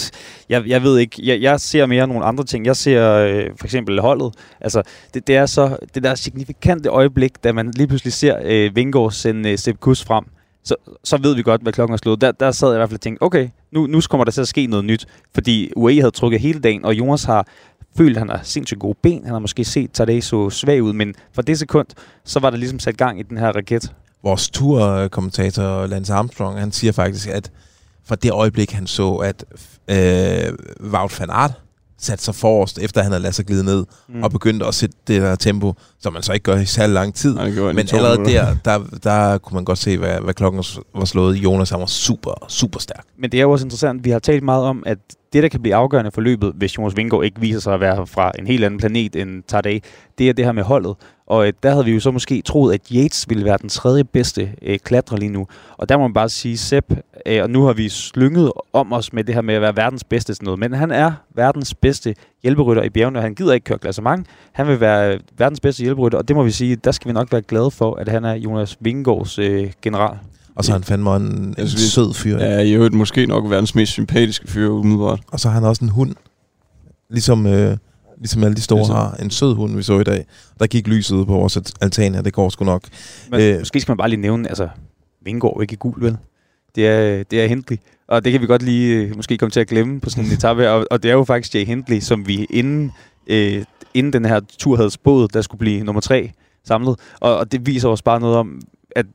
jeg, 0.50 0.68
jeg 0.68 0.84
ved 0.84 0.98
ikke, 0.98 1.22
jeg, 1.24 1.42
jeg 1.42 1.60
ser 1.60 1.86
mere 1.86 2.08
nogle 2.08 2.26
andre 2.26 2.44
ting. 2.44 2.66
Jeg 2.66 2.76
ser 2.76 3.14
øh, 3.14 3.44
for 3.60 3.66
eksempel 3.66 4.00
holdet. 4.00 4.34
Altså, 4.62 4.82
det, 5.14 5.28
det 5.28 5.36
er 5.36 5.46
så 5.46 5.78
det 5.96 6.04
der 6.04 6.16
signifikante 6.16 6.90
øjeblik, 6.90 7.44
da 7.44 7.52
man 7.52 7.72
lige 7.76 7.88
pludselig 7.88 8.14
ser 8.14 8.38
øh, 8.44 8.76
Vingård 8.76 9.12
sende 9.12 9.52
øh, 9.52 9.58
Sepp 9.58 9.80
Kuss 9.80 10.04
frem. 10.04 10.26
Så, 10.64 10.76
så 11.04 11.18
ved 11.18 11.36
vi 11.36 11.42
godt, 11.42 11.62
hvad 11.62 11.74
klokken 11.74 11.94
er 11.94 11.98
slået. 11.98 12.22
Der, 12.22 12.32
der 12.32 12.52
sad 12.52 12.68
jeg 12.68 12.76
i 12.76 12.80
hvert 12.80 12.90
fald 12.90 12.98
og 12.98 13.02
tænkte, 13.02 13.24
okay, 13.24 13.50
nu, 13.72 13.88
nu 13.88 14.02
kommer 14.10 14.24
der 14.24 14.32
til 14.32 14.42
at 14.42 14.48
ske 14.48 14.68
noget 14.68 14.86
nyt. 14.86 15.06
Fordi 15.34 15.72
UAE 15.76 16.00
havde 16.00 16.12
trukket 16.12 16.42
hele 16.42 16.60
dagen, 16.60 16.86
og 16.86 16.94
Jonas 16.94 17.24
har 17.24 17.48
følt, 17.98 18.18
at 18.18 18.22
han 18.22 18.30
har 18.30 18.40
sindssygt 18.44 18.80
gode 18.80 18.98
ben. 19.02 19.24
Han 19.24 19.32
har 19.32 19.40
måske 19.40 19.66
set 19.66 19.92
Tadej 19.92 20.20
så 20.20 20.50
svag 20.50 20.84
ud, 20.84 20.94
men 20.94 21.16
for 21.34 21.42
det 21.42 21.60
sekund, 21.60 21.88
så 22.26 22.40
var 22.40 22.50
der 22.50 22.58
ligesom 22.58 22.80
sat 22.80 22.98
gang 22.98 23.20
i 23.20 23.24
den 23.24 23.38
her 23.38 23.52
raket. 23.52 23.94
Vores 24.24 24.50
turkommentator 24.50 25.86
Lance 25.86 26.14
Armstrong, 26.14 26.60
han 26.60 26.72
siger 26.72 26.92
faktisk, 26.92 27.28
at 27.28 27.52
fra 28.06 28.16
det 28.16 28.32
øjeblik, 28.32 28.72
han 28.72 28.88
så, 28.88 29.16
at 29.16 29.46
øh, 29.88 30.54
Wout 30.94 31.20
van 31.20 31.30
Aert 31.30 31.52
satte 32.02 32.24
sig 32.24 32.36
forrest, 32.36 32.80
efter 32.80 33.02
han 33.04 33.12
havde 33.12 33.22
ladet 33.22 33.36
sig 33.36 33.46
glide 33.46 33.64
ned, 33.64 33.86
Mm. 34.10 34.24
og 34.24 34.32
begyndte 34.32 34.66
at 34.66 34.74
sætte 34.76 34.96
det 35.08 35.22
der 35.22 35.36
tempo, 35.36 35.74
som 36.00 36.14
man 36.14 36.22
så 36.24 36.34
ikke 36.34 36.44
gør 36.44 36.58
i 36.58 36.66
særlig 36.66 36.94
lang 36.94 37.16
tid. 37.16 37.36
Nej, 37.36 37.46
Men 37.50 37.58
allerede 37.94 38.18
minutter. 38.18 38.56
der, 38.66 38.78
der, 38.80 38.98
der 39.04 39.38
kunne 39.38 39.56
man 39.56 39.66
godt 39.66 39.78
se, 39.78 39.98
hvad, 39.98 40.20
hvad 40.24 40.34
klokken 40.34 40.64
var 40.96 41.06
slået. 41.06 41.36
Jonas 41.36 41.70
han 41.70 41.80
var 41.80 41.86
super, 41.86 42.46
super 42.48 42.80
stærk. 42.80 43.06
Men 43.20 43.32
det 43.32 43.38
er 43.38 43.42
jo 43.42 43.52
også 43.52 43.66
interessant, 43.66 44.06
vi 44.06 44.10
har 44.10 44.20
talt 44.20 44.44
meget 44.44 44.64
om, 44.64 44.84
at 44.86 44.98
det, 45.34 45.44
der 45.44 45.50
kan 45.50 45.62
blive 45.62 45.76
afgørende 45.76 46.12
for 46.12 46.22
løbet, 46.22 46.52
hvis 46.56 46.78
Jonas 46.78 46.96
Vingård 46.98 47.26
ikke 47.26 47.42
viser 47.42 47.60
sig 47.60 47.74
at 47.74 47.80
være 47.80 48.08
fra 48.08 48.32
en 48.40 48.48
helt 48.48 48.64
anden 48.64 48.80
planet 48.80 49.16
end 49.16 49.44
Tadej, 49.48 49.80
det 50.18 50.30
er 50.30 50.34
det 50.34 50.46
her 50.46 50.52
med 50.52 50.64
holdet. 50.64 50.96
Og 51.28 51.48
øh, 51.48 51.54
der 51.64 51.72
havde 51.72 51.86
vi 51.86 51.92
jo 51.92 52.00
så 52.00 52.12
måske 52.12 52.42
troet, 52.42 52.74
at 52.74 52.82
Yates 52.96 53.30
ville 53.30 53.46
være 53.46 53.58
den 53.62 53.70
tredje 53.70 54.04
bedste 54.04 54.52
øh, 54.62 54.80
klatrer 54.80 55.18
lige 55.18 55.30
nu. 55.32 55.48
Og 55.78 55.90
der 55.90 55.98
må 55.98 56.04
man 56.04 56.14
bare 56.14 56.30
sige, 56.30 56.58
Sepp, 56.58 56.94
øh, 57.26 57.44
og 57.44 57.50
nu 57.50 57.64
har 57.64 57.74
vi 57.74 57.90
slynget 57.90 58.52
om 58.74 58.94
os 58.94 59.14
med 59.14 59.24
det 59.24 59.36
her 59.36 59.42
med 59.42 59.56
at 59.56 59.62
være 59.62 59.76
verdens 59.76 60.04
bedste 60.04 60.34
sådan 60.36 60.46
noget, 60.46 60.60
men 60.60 60.74
han 60.74 60.92
er 60.92 61.12
verdens 61.36 61.74
bedste 61.76 62.16
hjælperytter 62.44 62.84
i 62.84 62.90
bjergene, 62.90 63.20
og 63.20 63.24
han 63.24 63.36
gider 63.36 63.54
ikke 63.54 63.64
køre 63.64 63.78
klassement. 63.78 64.28
Han 64.54 64.68
vil 64.68 64.80
være 64.80 65.20
verdens 65.38 65.60
bedste 65.60 65.82
hjælperytter, 65.84 66.18
og 66.18 66.28
det 66.28 66.36
må 66.36 66.44
vi 66.44 66.52
sige, 66.52 66.76
der 66.76 66.92
skal 66.92 67.08
vi 67.08 67.14
nok 67.14 67.32
være 67.32 67.42
glade 67.42 67.72
for, 67.72 67.96
at 67.96 68.08
han 68.08 68.26
er 68.26 68.34
Jonas 68.34 68.78
Vingegaards 68.80 69.40
øh, 69.40 69.72
general. 69.82 70.18
Og 70.56 70.66
så 70.66 70.72
er 70.72 70.74
han 70.76 70.84
fandme 70.84 71.16
en, 71.16 71.24
en 71.24 71.56
vi- 71.58 71.68
sød 71.68 72.14
fyr. 72.14 72.38
Ja, 72.38 72.60
i 72.60 72.72
øvrigt 72.74 72.94
måske 72.94 73.26
nok 73.26 73.50
verdens 73.50 73.76
mest 73.76 73.92
sympatiske 73.92 74.48
fyr, 74.48 74.70
umiddelbart. 74.70 75.20
Og 75.32 75.40
så 75.40 75.48
har 75.50 75.56
han 75.60 75.64
også 75.70 75.86
en 75.86 75.90
hund. 75.90 76.16
Ligesom, 77.10 77.46
øh, 77.48 77.78
ligesom 78.18 78.44
alle 78.44 78.56
de 78.56 78.62
store 78.62 78.80
Ligesom- 78.80 78.96
har. 78.96 79.12
En 79.22 79.30
sød 79.30 79.54
hund, 79.56 79.76
vi 79.76 79.84
så 79.84 80.00
i 80.00 80.04
dag. 80.04 80.26
Der 80.60 80.68
gik 80.68 80.88
lyset 80.88 81.16
ud 81.16 81.26
på 81.26 81.34
vores 81.34 81.58
altan 81.82 82.16
her. 82.16 82.22
Det 82.22 82.34
går 82.34 82.50
sgu 82.50 82.66
nok. 82.66 82.84
Men 83.32 83.42
øh. 83.42 83.60
Måske 83.60 83.80
skal 83.80 83.92
man 83.92 83.98
bare 83.98 84.10
lige 84.10 84.22
nævne, 84.22 84.48
altså, 84.50 84.70
Vingård 85.26 85.58
er 85.58 85.62
ikke 85.62 85.76
gul, 85.76 86.02
vel? 86.04 86.18
Det 86.76 86.88
er, 86.88 87.24
det 87.24 87.44
er 87.44 87.48
Hindley. 87.48 87.78
Og 88.08 88.24
det 88.24 88.32
kan 88.32 88.42
vi 88.42 88.48
godt 88.48 88.62
lige 88.62 88.96
øh, 88.96 89.16
måske 89.16 89.38
komme 89.38 89.52
til 89.52 89.60
at 89.60 89.68
glemme 89.68 90.00
på 90.00 90.10
sådan 90.10 90.26
en 90.26 90.32
etape. 90.32 90.70
Og, 90.70 90.88
og 90.92 91.04
det 91.04 91.12
er 91.12 91.16
jo 91.16 91.24
faktisk 91.24 91.56
Jay 91.56 91.66
Hindley, 91.66 92.00
som 92.00 92.28
vi 92.28 92.48
inden, 92.50 92.92
øh, 93.28 93.64
inden 93.94 94.14
den 94.14 94.26
her 94.26 94.40
tur 94.60 94.76
havde 94.76 94.92
spået, 94.92 95.34
der 95.34 95.42
skulle 95.42 95.60
blive 95.60 95.84
nummer 95.84 96.02
tre 96.02 96.32
samlet. 96.64 97.00
Og, 97.20 97.38
og 97.38 97.52
det 97.52 97.66
viser 97.66 97.90
os 97.90 98.02
bare 98.02 98.20
noget 98.20 98.38
om, 98.38 98.62
at 98.96 99.06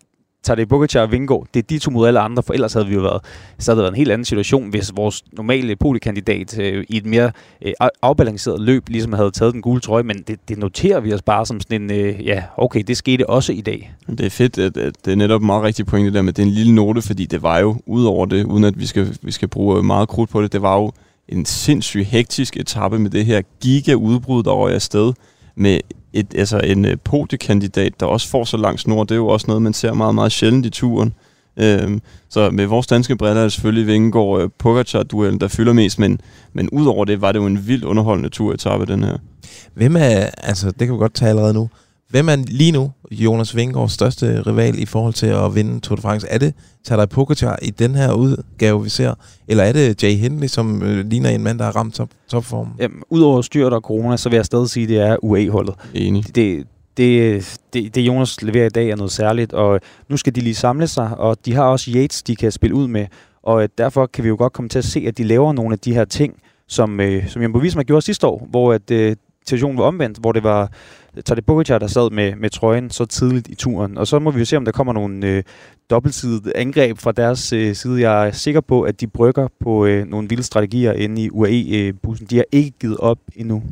Tadej 0.47 0.65
Pogacar 0.65 1.01
og 1.01 1.13
Vingård, 1.13 1.47
det 1.55 1.63
er 1.63 1.67
de 1.67 1.79
to 1.79 1.91
mod 1.91 2.07
alle 2.07 2.21
andre, 2.21 2.43
for 2.43 2.53
ellers 2.55 2.73
havde 2.73 2.87
vi 2.87 2.95
jo 2.95 3.01
været, 3.01 3.21
så 3.59 3.71
havde 3.71 3.77
det 3.77 3.83
været 3.83 3.93
en 3.93 3.97
helt 3.97 4.11
anden 4.11 4.25
situation, 4.25 4.71
hvis 4.71 4.93
vores 4.97 5.25
normale 5.33 5.77
poliekandidat 5.77 6.59
øh, 6.59 6.85
i 6.89 6.97
et 6.97 7.07
mere 7.07 7.31
øh, 7.63 7.73
afbalanceret 8.03 8.61
løb, 8.61 8.89
ligesom 8.89 9.13
havde 9.13 9.31
taget 9.31 9.55
den 9.55 9.63
gule 9.63 9.81
trøje, 9.81 10.03
men 10.03 10.17
det, 10.29 10.49
det 10.49 10.59
noterer 10.59 11.01
vi 11.01 11.13
os 11.13 11.23
bare 11.23 11.47
som 11.47 11.61
sådan 11.61 11.83
en, 11.83 11.91
øh, 11.91 12.27
ja, 12.27 12.43
okay, 12.57 12.83
det 12.87 12.97
skete 12.97 13.31
også 13.31 13.53
i 13.53 13.61
dag. 13.61 13.95
Men 14.07 14.19
Det 14.19 14.27
er 14.27 14.31
fedt, 14.31 14.59
at, 14.59 14.77
at 14.77 14.95
det 15.05 15.13
er 15.13 15.17
netop 15.17 15.43
meget 15.43 15.63
rigtig 15.63 15.87
pointe 15.87 16.13
der 16.13 16.23
med, 16.23 16.33
det 16.33 16.43
er 16.43 16.47
en 16.47 16.53
lille 16.53 16.75
note, 16.75 17.03
fordi 17.03 17.27
det 17.27 17.43
var 17.43 17.59
jo, 17.59 17.77
ud 17.87 18.05
over 18.05 18.27
det, 18.27 18.45
uden 18.45 18.65
at 18.65 18.81
vi 18.81 18.87
skal, 18.87 19.17
vi 19.23 19.33
skal 19.33 19.49
bruge 19.49 19.79
øh, 19.79 19.85
meget 19.85 20.09
krudt 20.09 20.31
på 20.31 20.43
det, 20.43 20.53
det 20.53 20.63
var 20.63 20.77
jo 20.77 20.93
en 21.29 21.45
sindssygt 21.45 22.07
hektisk 22.07 22.57
etape 22.57 22.99
med 22.99 23.11
det 23.11 23.25
her 23.25 23.43
giga-udbrud, 23.61 24.43
der 24.43 24.51
røg 24.51 24.75
afsted 24.75 25.13
med 25.57 25.81
et, 26.19 26.35
altså 26.35 26.61
en 26.65 26.85
øh, 26.85 26.97
podiekandidat, 27.05 28.01
der 28.01 28.07
også 28.07 28.29
får 28.29 28.45
så 28.45 28.57
lang 28.57 28.81
snor. 28.81 29.05
Det 29.05 29.11
er 29.11 29.17
jo 29.17 29.27
også 29.27 29.45
noget, 29.49 29.63
man 29.63 29.73
ser 29.73 29.93
meget, 29.93 30.15
meget 30.15 30.33
sjældent 30.33 30.67
i 30.67 30.71
turen. 30.71 31.15
Øhm, 31.57 32.01
så 32.29 32.51
med 32.51 32.67
vores 32.67 32.87
danske 32.87 33.17
briller 33.17 33.41
er 33.41 33.45
det 33.45 33.53
selvfølgelig 33.53 33.87
Vingegaard 33.87 34.41
øh, 34.43 34.49
Pogacar-duellen, 34.59 35.41
der 35.41 35.49
fylder 35.49 35.73
mest, 35.73 35.99
men, 35.99 36.21
men 36.53 36.69
udover 36.71 37.05
det 37.05 37.21
var 37.21 37.33
det 37.33 37.39
jo 37.39 37.47
en 37.47 37.69
vild 37.69 37.85
underholdende 37.85 38.29
tur 38.29 38.47
turetappe, 38.47 38.87
den 38.87 39.05
her. 39.05 39.19
Hvem 39.75 39.97
er, 39.97 40.31
altså 40.39 40.67
det 40.71 40.79
kan 40.79 40.93
vi 40.93 40.99
godt 40.99 41.15
tage 41.15 41.29
allerede 41.29 41.55
nu. 41.55 41.69
Hvem 42.11 42.29
er 42.29 42.37
lige 42.37 42.73
nu 42.73 42.93
Jonas 43.11 43.57
Vingegaards 43.57 43.93
største 43.93 44.43
rival 44.43 44.79
i 44.79 44.87
forhold 44.87 45.15
til 45.15 45.27
at 45.27 45.55
vinde 45.55 45.81
Tour 45.81 45.97
de 45.97 46.03
France? 46.03 46.29
Er 46.29 46.39
det 46.39 46.55
Tadej 46.85 47.07
Pogacar 47.07 47.59
i 47.63 47.71
den 47.71 47.95
her 47.95 48.13
udgave, 48.13 48.83
vi 48.83 48.89
ser? 48.89 49.15
Eller 49.49 49.65
er 49.65 49.73
det 49.73 50.03
Jay 50.03 50.17
Hindley, 50.17 50.49
som 50.49 50.83
øh, 50.83 51.07
ligner 51.07 51.31
en 51.31 51.43
mand, 51.43 51.59
der 51.59 51.65
har 51.65 51.73
ramt 51.77 51.95
top, 51.95 52.09
topform? 52.29 52.69
Jamen, 52.79 53.03
Udover 53.11 53.43
styrt 53.43 53.73
og 53.73 53.81
corona, 53.81 54.17
så 54.17 54.29
vil 54.29 54.37
jeg 54.37 54.45
stadig 54.45 54.71
sige, 54.71 54.85
at 54.85 54.89
det 54.89 55.01
er 55.01 55.17
UA-holdet. 55.23 55.75
Enig. 55.95 56.35
Det, 56.35 56.67
det, 56.97 57.59
det, 57.73 57.95
det 57.95 58.03
Jonas 58.03 58.43
leverer 58.43 58.67
i 58.67 58.71
dag 58.71 58.91
er 58.91 58.97
noget 58.97 59.13
særligt, 59.13 59.53
og 59.53 59.81
nu 60.09 60.17
skal 60.17 60.35
de 60.35 60.41
lige 60.41 60.55
samle 60.55 60.87
sig, 60.87 61.19
og 61.19 61.37
de 61.47 61.55
har 61.55 61.65
også 61.65 61.91
Yates, 61.95 62.23
de 62.23 62.37
kan 62.37 62.53
spille 62.53 62.77
ud 62.77 62.89
med, 62.89 63.07
og 63.43 63.63
øh, 63.63 63.69
derfor 63.79 64.07
kan 64.07 64.25
vi 64.25 64.29
jo 64.29 64.37
godt 64.39 64.53
komme 64.53 64.69
til 64.69 64.79
at 64.79 64.85
se, 64.85 65.05
at 65.07 65.19
de 65.19 65.25
laver 65.25 65.53
nogle 65.53 65.73
af 65.73 65.79
de 65.79 65.95
her 65.95 66.05
ting, 66.05 66.35
som, 66.69 67.01
øh, 67.01 67.29
som 67.29 67.43
Jumbo 67.43 67.59
Visma 67.59 67.83
gjorde 67.83 68.03
sidste 68.03 68.27
år, 68.27 68.47
hvor 68.51 68.73
at, 68.73 68.91
øh, 68.91 69.17
situationen 69.49 69.79
var 69.79 69.85
omvendt, 69.85 70.19
hvor 70.19 70.33
det 70.33 70.43
var 70.43 70.71
Tadej 71.25 71.41
Pogacar, 71.47 71.79
der 71.79 71.87
sad 71.87 72.11
med, 72.11 72.35
med 72.37 72.51
trøjen 72.51 72.91
så 72.91 73.05
tidligt 73.05 73.49
i 73.49 73.55
turen. 73.55 73.99
Og 73.99 74.07
så 74.07 74.19
må 74.19 74.31
vi 74.31 74.39
jo 74.39 74.45
se, 74.45 74.57
om 74.57 74.65
der 74.65 74.73
kommer 74.73 74.93
nogle 74.93 75.27
øh, 75.27 75.43
dobbeltsidet 75.91 76.53
angreb 76.55 76.99
fra 76.99 77.13
deres 77.13 77.53
øh, 77.53 77.75
side. 77.75 78.01
Jeg 78.01 78.27
er 78.29 78.33
sikker 78.33 78.61
på, 78.61 78.83
at 78.83 79.01
de 79.01 79.07
brygger 79.07 79.49
på 79.61 79.87
øh, 79.87 80.07
nogle 80.07 80.29
vilde 80.29 80.43
strategier 80.43 80.93
inde 80.93 81.23
i 81.23 81.31
UAE-bussen. 81.31 82.25
Øh, 82.25 82.31
de 82.31 82.37
har 82.37 82.45
ikke 82.53 82.73
givet 82.81 82.97
op 82.97 83.19
endnu. 83.37 83.63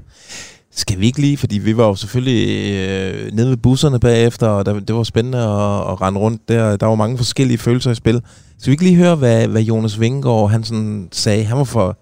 Skal 0.70 1.00
vi 1.00 1.06
ikke 1.06 1.20
lige, 1.20 1.36
fordi 1.36 1.58
vi 1.58 1.76
var 1.76 1.86
jo 1.86 1.94
selvfølgelig 1.94 2.48
øh, 2.48 3.32
nede 3.32 3.50
ved 3.50 3.56
busserne 3.56 4.00
bagefter, 4.00 4.48
og 4.48 4.66
der, 4.66 4.80
det 4.80 4.94
var 4.94 5.02
spændende 5.02 5.38
at, 5.38 5.92
at 5.92 6.00
rende 6.00 6.20
rundt 6.20 6.48
der. 6.48 6.76
Der 6.76 6.86
var 6.86 6.94
mange 6.94 7.16
forskellige 7.16 7.58
følelser 7.58 7.90
i 7.90 7.94
spil. 7.94 8.22
Skal 8.58 8.70
vi 8.70 8.72
ikke 8.72 8.84
lige 8.84 8.96
høre, 8.96 9.16
hvad, 9.16 9.48
hvad 9.48 9.62
Jonas 9.62 10.00
Vingegaard 10.00 10.50
han 10.50 10.64
sådan 10.64 11.08
sagde? 11.12 11.44
Han 11.44 11.56
var 11.56 11.64
for... 11.64 11.98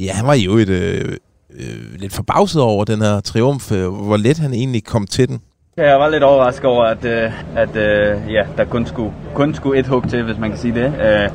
Ja, 0.00 0.12
han 0.12 0.26
var 0.26 0.34
jo 0.34 0.56
et, 0.56 0.68
øh, 0.68 1.16
øh, 1.58 2.00
lidt 2.00 2.12
forbavset 2.12 2.62
over 2.62 2.84
den 2.84 3.02
her 3.02 3.20
triumf. 3.20 3.72
øh, 3.72 3.88
Hvor 3.88 4.16
let 4.16 4.38
han 4.38 4.52
egentlig 4.54 4.84
kom 4.84 5.06
til 5.06 5.28
den. 5.28 5.40
Ja, 5.78 5.90
jeg 5.90 5.98
var 6.00 6.08
lidt 6.08 6.22
overrasket 6.22 6.64
over, 6.64 6.84
at, 6.84 7.04
øh, 7.04 7.32
at 7.56 7.76
øh, 7.76 8.32
ja, 8.32 8.42
der 8.56 8.64
kun 8.64 8.86
skulle, 8.86 9.12
kun 9.34 9.54
skulle 9.54 9.80
et 9.80 9.86
hug 9.86 10.08
til, 10.08 10.22
hvis 10.22 10.38
man 10.38 10.50
kan 10.50 10.58
sige 10.58 10.74
det. 10.74 10.92
Øh, 11.06 11.28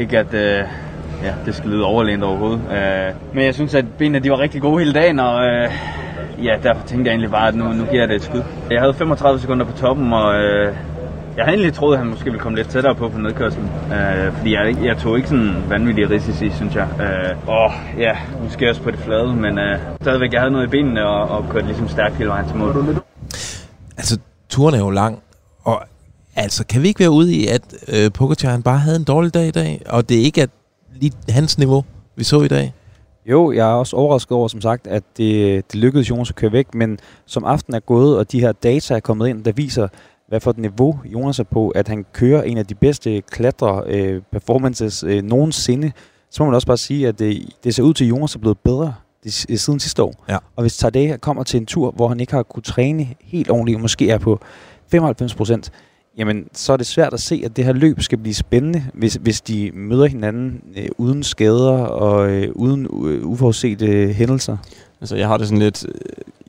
ikke 0.00 0.18
at 0.18 0.34
øh, 0.34 0.64
ja, 1.22 1.32
det 1.46 1.54
skulle 1.54 1.76
lyde 1.76 1.84
overlænt 1.84 2.22
overhovedet. 2.24 2.60
Øh, 2.72 3.14
men 3.34 3.44
jeg 3.44 3.54
synes, 3.54 3.74
at 3.74 3.84
benene 3.98 4.18
de 4.18 4.30
var 4.30 4.38
rigtig 4.38 4.60
gode 4.60 4.78
hele 4.78 4.92
dagen, 4.92 5.20
og 5.20 5.44
øh, 5.44 5.70
ja, 6.44 6.56
derfor 6.62 6.86
tænkte 6.86 7.08
jeg 7.08 7.12
egentlig 7.12 7.30
bare, 7.30 7.48
at 7.48 7.54
nu, 7.54 7.64
nu 7.64 7.84
giver 7.84 8.02
jeg 8.02 8.08
det 8.08 8.16
et 8.16 8.22
skud. 8.22 8.42
Jeg 8.70 8.80
havde 8.80 8.94
35 8.94 9.40
sekunder 9.40 9.66
på 9.66 9.76
toppen, 9.76 10.12
og 10.12 10.34
øh, 10.34 10.74
jeg 11.36 11.44
havde 11.44 11.56
egentlig 11.56 11.74
troet, 11.74 11.94
at 11.94 11.98
han 11.98 12.08
måske 12.08 12.24
ville 12.24 12.40
komme 12.40 12.56
lidt 12.56 12.68
tættere 12.68 12.94
på 12.94 13.08
på 13.08 13.18
nedkørslen. 13.18 13.64
Øh, 13.64 14.36
fordi 14.36 14.52
jeg, 14.52 14.76
jeg 14.84 14.98
tog 14.98 15.16
ikke 15.16 15.28
sådan 15.28 15.64
vanvittige 15.68 16.10
risici, 16.10 16.50
synes 16.50 16.74
jeg. 16.74 16.88
Øh, 17.00 17.48
og 17.48 17.72
ja, 17.98 18.16
måske 18.42 18.70
også 18.70 18.82
på 18.82 18.90
det 18.90 18.98
flade, 18.98 19.36
men 19.36 19.58
øh, 19.58 19.78
stadigvæk, 20.00 20.32
jeg 20.32 20.40
havde 20.40 20.52
noget 20.52 20.66
i 20.66 20.70
benene 20.70 21.06
og, 21.06 21.38
og 21.38 21.44
kørte 21.50 21.66
ligesom 21.66 21.88
stærkt 21.88 22.14
hele 22.14 22.28
vejen 22.28 22.48
til 22.48 22.56
mål. 22.56 22.96
Altså, 23.96 24.18
turen 24.48 24.74
er 24.74 24.78
jo 24.78 24.90
lang, 24.90 25.22
og 25.64 25.82
altså, 26.36 26.66
kan 26.66 26.82
vi 26.82 26.88
ikke 26.88 27.00
være 27.00 27.10
ude 27.10 27.34
i, 27.34 27.46
at 27.46 27.62
øh, 27.92 28.12
Pogacar 28.12 28.50
han 28.50 28.62
bare 28.62 28.78
havde 28.78 28.96
en 28.96 29.04
dårlig 29.04 29.34
dag 29.34 29.46
i 29.46 29.50
dag, 29.50 29.82
og 29.86 30.08
det 30.08 30.14
ikke 30.14 30.40
er 30.40 30.46
lige 31.00 31.12
hans 31.28 31.58
niveau, 31.58 31.84
vi 32.16 32.24
så 32.24 32.42
i 32.42 32.48
dag? 32.48 32.74
Jo, 33.26 33.52
jeg 33.52 33.70
er 33.70 33.74
også 33.74 33.96
overrasket 33.96 34.32
over, 34.32 34.48
som 34.48 34.60
sagt, 34.60 34.86
at 34.86 35.02
det, 35.16 35.72
det 35.72 35.80
lykkedes 35.80 36.10
Jonas 36.10 36.30
at 36.30 36.36
køre 36.36 36.52
væk, 36.52 36.74
men 36.74 36.98
som 37.26 37.44
aften 37.44 37.74
er 37.74 37.80
gået, 37.80 38.18
og 38.18 38.32
de 38.32 38.40
her 38.40 38.52
data 38.52 38.94
er 38.94 39.00
kommet 39.00 39.28
ind, 39.28 39.44
der 39.44 39.52
viser, 39.52 39.88
hvad 40.32 40.40
for 40.40 40.50
et 40.50 40.58
niveau 40.58 40.98
Jonas 41.04 41.38
er 41.38 41.44
på, 41.44 41.68
at 41.68 41.88
han 41.88 42.04
kører 42.12 42.42
en 42.42 42.58
af 42.58 42.66
de 42.66 42.74
bedste 42.74 43.20
klatre 43.20 43.82
øh, 43.86 44.22
performances 44.32 45.04
øh, 45.04 45.22
nogensinde, 45.22 45.92
så 46.30 46.42
må 46.42 46.46
man 46.46 46.54
også 46.54 46.66
bare 46.66 46.76
sige, 46.76 47.08
at 47.08 47.18
det, 47.18 47.48
det 47.64 47.74
ser 47.74 47.82
ud 47.82 47.94
til, 47.94 48.04
at 48.04 48.10
Jonas 48.10 48.34
er 48.34 48.38
blevet 48.38 48.58
bedre 48.58 48.94
øh, 49.26 49.58
siden 49.58 49.80
sidste 49.80 50.02
år. 50.02 50.24
Ja. 50.28 50.36
Og 50.56 50.62
hvis 50.62 50.76
Tadej 50.76 51.16
kommer 51.16 51.42
til 51.42 51.60
en 51.60 51.66
tur, 51.66 51.90
hvor 51.90 52.08
han 52.08 52.20
ikke 52.20 52.32
har 52.32 52.42
kunne 52.42 52.62
træne 52.62 53.08
helt 53.20 53.50
ordentligt, 53.50 53.80
måske 53.80 54.10
er 54.10 54.18
på 54.18 54.40
95 54.90 55.34
procent, 55.34 55.70
jamen 56.18 56.46
så 56.52 56.72
er 56.72 56.76
det 56.76 56.86
svært 56.86 57.14
at 57.14 57.20
se, 57.20 57.42
at 57.44 57.56
det 57.56 57.64
her 57.64 57.72
løb 57.72 58.00
skal 58.00 58.18
blive 58.18 58.34
spændende, 58.34 58.84
hvis, 58.94 59.14
hvis 59.14 59.40
de 59.40 59.70
møder 59.74 60.06
hinanden 60.06 60.62
øh, 60.76 60.88
uden 60.98 61.22
skader 61.22 61.78
og 61.84 62.30
øh, 62.30 62.48
uden 62.54 63.06
øh, 63.06 63.26
uforudsete 63.26 63.86
øh, 63.86 64.08
hændelser. 64.08 64.56
Altså, 65.00 65.16
jeg 65.16 65.28
har 65.28 65.36
det 65.36 65.46
sådan 65.46 65.58
lidt... 65.62 65.86
øh, 65.88 65.94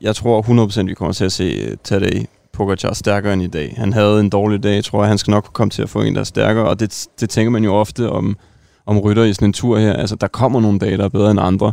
Jeg 0.02 0.16
tror 0.16 0.66
100% 0.82 0.82
vi 0.84 0.94
kommer 0.94 1.12
til 1.12 1.24
at 1.24 1.32
se 1.32 1.44
øh, 1.44 1.76
Tadej 1.84 2.26
Pogacar 2.54 2.92
stærkere 2.92 3.32
end 3.32 3.42
i 3.42 3.46
dag. 3.46 3.74
Han 3.76 3.92
havde 3.92 4.20
en 4.20 4.30
dårlig 4.30 4.62
dag, 4.62 4.84
tror 4.84 5.02
jeg. 5.02 5.08
Han 5.08 5.18
skal 5.18 5.30
nok 5.30 5.50
komme 5.52 5.70
til 5.70 5.82
at 5.82 5.88
få 5.88 6.02
en, 6.02 6.14
der 6.14 6.20
er 6.20 6.24
stærkere, 6.24 6.68
og 6.68 6.80
det, 6.80 7.06
det 7.20 7.30
tænker 7.30 7.50
man 7.50 7.64
jo 7.64 7.74
ofte 7.74 8.10
om, 8.10 8.36
om 8.86 8.98
rytter 8.98 9.24
i 9.24 9.32
sådan 9.34 9.48
en 9.48 9.52
tur 9.52 9.78
her. 9.78 9.92
Altså, 9.92 10.16
der 10.16 10.26
kommer 10.26 10.60
nogle 10.60 10.78
dage, 10.78 10.96
der 10.96 11.04
er 11.04 11.08
bedre 11.08 11.30
end 11.30 11.40
andre. 11.40 11.72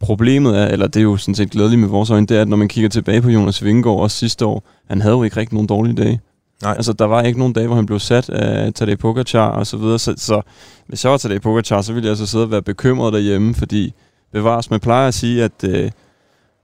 problemet 0.00 0.58
er, 0.58 0.66
eller 0.66 0.86
det 0.86 1.00
er 1.00 1.04
jo 1.04 1.16
sådan 1.16 1.34
set 1.34 1.50
glædeligt 1.50 1.80
med 1.80 1.88
vores 1.88 2.10
øjne, 2.10 2.26
det 2.26 2.36
er, 2.36 2.42
at 2.42 2.48
når 2.48 2.56
man 2.56 2.68
kigger 2.68 2.88
tilbage 2.88 3.22
på 3.22 3.28
Jonas 3.30 3.64
Vingegaard 3.64 4.00
også 4.00 4.16
sidste 4.16 4.46
år, 4.46 4.62
han 4.88 5.00
havde 5.00 5.14
jo 5.14 5.22
ikke 5.22 5.36
rigtig 5.36 5.54
nogen 5.54 5.66
dårlige 5.66 5.96
dage. 5.96 6.20
Nej. 6.62 6.74
Altså, 6.76 6.92
der 6.92 7.04
var 7.04 7.22
ikke 7.22 7.38
nogen 7.38 7.52
dage, 7.54 7.66
hvor 7.66 7.76
han 7.76 7.86
blev 7.86 7.98
sat 7.98 8.30
af 8.30 8.74
Tadej 8.74 8.96
Pogacar 8.96 9.48
og 9.48 9.66
så 9.66 9.76
videre. 9.76 9.98
Så, 9.98 10.14
så 10.16 10.40
hvis 10.86 11.04
jeg 11.04 11.10
var 11.12 11.18
Tadej 11.18 11.38
Pogacar, 11.38 11.82
så 11.82 11.92
ville 11.92 12.04
jeg 12.04 12.10
altså 12.10 12.26
sidde 12.26 12.44
og 12.44 12.50
være 12.50 12.62
bekymret 12.62 13.12
derhjemme, 13.12 13.54
fordi 13.54 13.94
bevares, 14.32 14.70
man 14.70 14.80
plejer 14.80 15.08
at 15.08 15.14
sige, 15.14 15.44
at, 15.44 15.64
øh, 15.64 15.90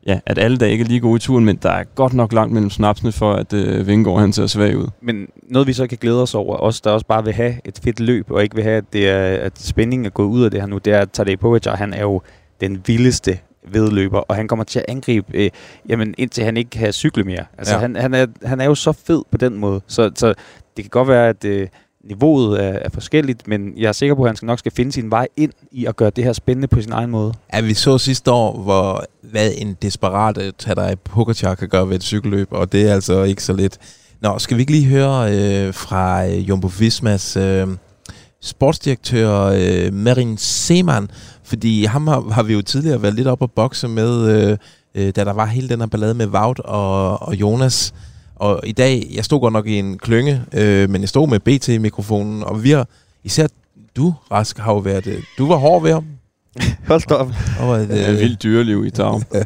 ja, 0.06 0.20
at 0.26 0.38
alle 0.38 0.56
dage 0.56 0.72
ikke 0.72 0.84
er 0.84 0.88
lige 0.88 1.00
gode 1.00 1.16
i 1.16 1.20
turen, 1.20 1.44
men 1.44 1.56
der 1.56 1.70
er 1.70 1.84
godt 1.84 2.14
nok 2.14 2.32
langt 2.32 2.52
mellem 2.52 2.70
snapsene 2.70 3.12
for, 3.12 3.32
at 3.32 3.52
øh, 3.52 3.86
Vingegaard 3.86 4.20
han 4.20 4.32
ser 4.32 4.46
svag 4.46 4.76
ud. 4.76 4.86
Men 5.02 5.28
noget 5.42 5.68
vi 5.68 5.72
så 5.72 5.86
kan 5.86 5.98
glæde 6.00 6.22
os 6.22 6.34
over, 6.34 6.56
os 6.56 6.80
der 6.80 6.90
også 6.90 7.06
bare 7.06 7.24
vil 7.24 7.32
have 7.32 7.54
et 7.64 7.80
fedt 7.84 8.00
løb, 8.00 8.30
og 8.30 8.42
ikke 8.42 8.54
vil 8.54 8.64
have, 8.64 8.76
at, 8.76 8.84
det 8.92 9.08
er, 9.08 9.20
at 9.36 9.58
spændingen 9.58 10.06
er 10.06 10.10
gået 10.10 10.26
ud 10.28 10.44
af 10.44 10.50
det 10.50 10.60
her 10.60 10.66
nu, 10.68 10.78
det 10.78 10.92
er, 10.92 10.98
at 11.00 11.10
Tadej 11.10 11.36
Pogacar, 11.36 11.76
han 11.76 11.92
er 11.94 12.00
jo 12.02 12.22
den 12.60 12.82
vildeste 12.86 13.38
vedløber, 13.68 14.18
og 14.18 14.34
han 14.36 14.48
kommer 14.48 14.64
til 14.64 14.78
at 14.78 14.84
angribe, 14.88 15.26
øh, 15.34 15.50
jamen 15.88 16.14
indtil 16.18 16.44
han 16.44 16.56
ikke 16.56 16.70
kan 16.70 16.92
cykle 16.92 17.24
mere. 17.24 17.44
Altså 17.58 17.74
Ja. 17.74 17.80
han, 17.80 17.96
han, 17.96 18.14
er, 18.14 18.26
han 18.44 18.60
er 18.60 18.64
jo 18.64 18.74
så 18.74 18.92
fed 18.92 19.22
på 19.30 19.36
den 19.36 19.58
måde, 19.58 19.80
så, 19.86 20.10
så 20.14 20.26
det 20.76 20.84
kan 20.84 20.90
godt 20.90 21.08
være, 21.08 21.28
at 21.28 21.44
øh, 21.44 21.68
niveauet 22.04 22.64
er, 22.64 22.72
er 22.72 22.88
forskelligt, 22.90 23.48
men 23.48 23.72
jeg 23.76 23.88
er 23.88 23.92
sikker 23.92 24.14
på, 24.14 24.22
at 24.22 24.28
han 24.28 24.36
skal 24.36 24.46
nok 24.46 24.58
skal 24.58 24.72
finde 24.72 24.92
sin 24.92 25.10
vej 25.10 25.28
ind 25.36 25.52
i 25.72 25.86
at 25.86 25.96
gøre 25.96 26.10
det 26.10 26.24
her 26.24 26.32
spændende 26.32 26.68
på 26.68 26.82
sin 26.82 26.92
egen 26.92 27.10
måde. 27.10 27.32
Ja, 27.54 27.60
vi 27.60 27.74
så 27.74 27.98
sidste 27.98 28.30
år, 28.30 28.62
hvor 28.62 29.04
hvad 29.22 29.50
en 29.56 29.76
desperat 29.82 30.38
øh, 30.38 30.52
Tadej 30.58 30.94
Pogacar 30.94 31.54
kan 31.54 31.68
gøre 31.68 31.88
ved 31.88 31.96
et 31.96 32.02
cykelløb, 32.02 32.48
og 32.50 32.72
det 32.72 32.88
er 32.88 32.94
altså 32.94 33.22
ikke 33.22 33.42
så 33.42 33.52
lidt. 33.52 33.78
Nå, 34.20 34.38
skal 34.38 34.56
vi 34.56 34.60
ikke 34.60 34.72
lige 34.72 34.86
høre 34.86 35.34
øh, 35.34 35.74
fra 35.74 36.26
øh, 36.26 36.48
Jumbo 36.48 36.70
Vismas 36.78 37.36
øh, 37.36 37.66
sportsdirektør 38.40 39.42
øh, 39.44 39.94
Marin 39.94 40.38
Seman, 40.38 41.10
fordi 41.44 41.84
ham 41.84 42.06
har, 42.06 42.30
har 42.30 42.42
vi 42.42 42.52
jo 42.52 42.62
tidligere 42.62 43.02
været 43.02 43.14
lidt 43.14 43.28
op 43.28 43.42
at 43.42 43.50
bokse 43.50 43.88
med, 43.88 44.28
øh, 44.30 44.56
øh, 44.94 45.12
da 45.16 45.24
der 45.24 45.32
var 45.32 45.46
hele 45.46 45.68
den 45.68 45.80
her 45.80 45.86
ballade 45.86 46.14
med 46.14 46.26
Vaut 46.26 46.58
og, 46.58 47.22
og 47.22 47.34
Jonas. 47.34 47.94
Og 48.40 48.60
i 48.64 48.72
dag, 48.72 49.10
jeg 49.14 49.24
stod 49.24 49.40
godt 49.40 49.52
nok 49.52 49.66
i 49.66 49.78
en 49.78 49.98
klynge, 49.98 50.42
øh, 50.54 50.90
men 50.90 51.00
jeg 51.00 51.08
stod 51.08 51.28
med 51.28 51.40
BT-mikrofonen, 51.40 52.42
og 52.42 52.64
vi 52.64 52.70
har, 52.70 52.88
især 53.24 53.46
du, 53.96 54.14
Rask, 54.30 54.58
har 54.58 54.72
jo 54.72 54.78
været, 54.78 55.06
øh, 55.06 55.22
du 55.38 55.46
var 55.46 55.56
hård 55.56 55.82
ved 55.82 55.92
ham. 55.92 56.04
Hold 56.88 57.08
da 57.08 57.14
op. 57.14 57.30
Og, 57.60 57.82
øh, 57.82 57.88
Det 57.88 58.08
er 58.08 58.12
vildt 58.12 58.42
dyreliv 58.42 58.84
i 58.86 58.90
dag. 58.90 59.20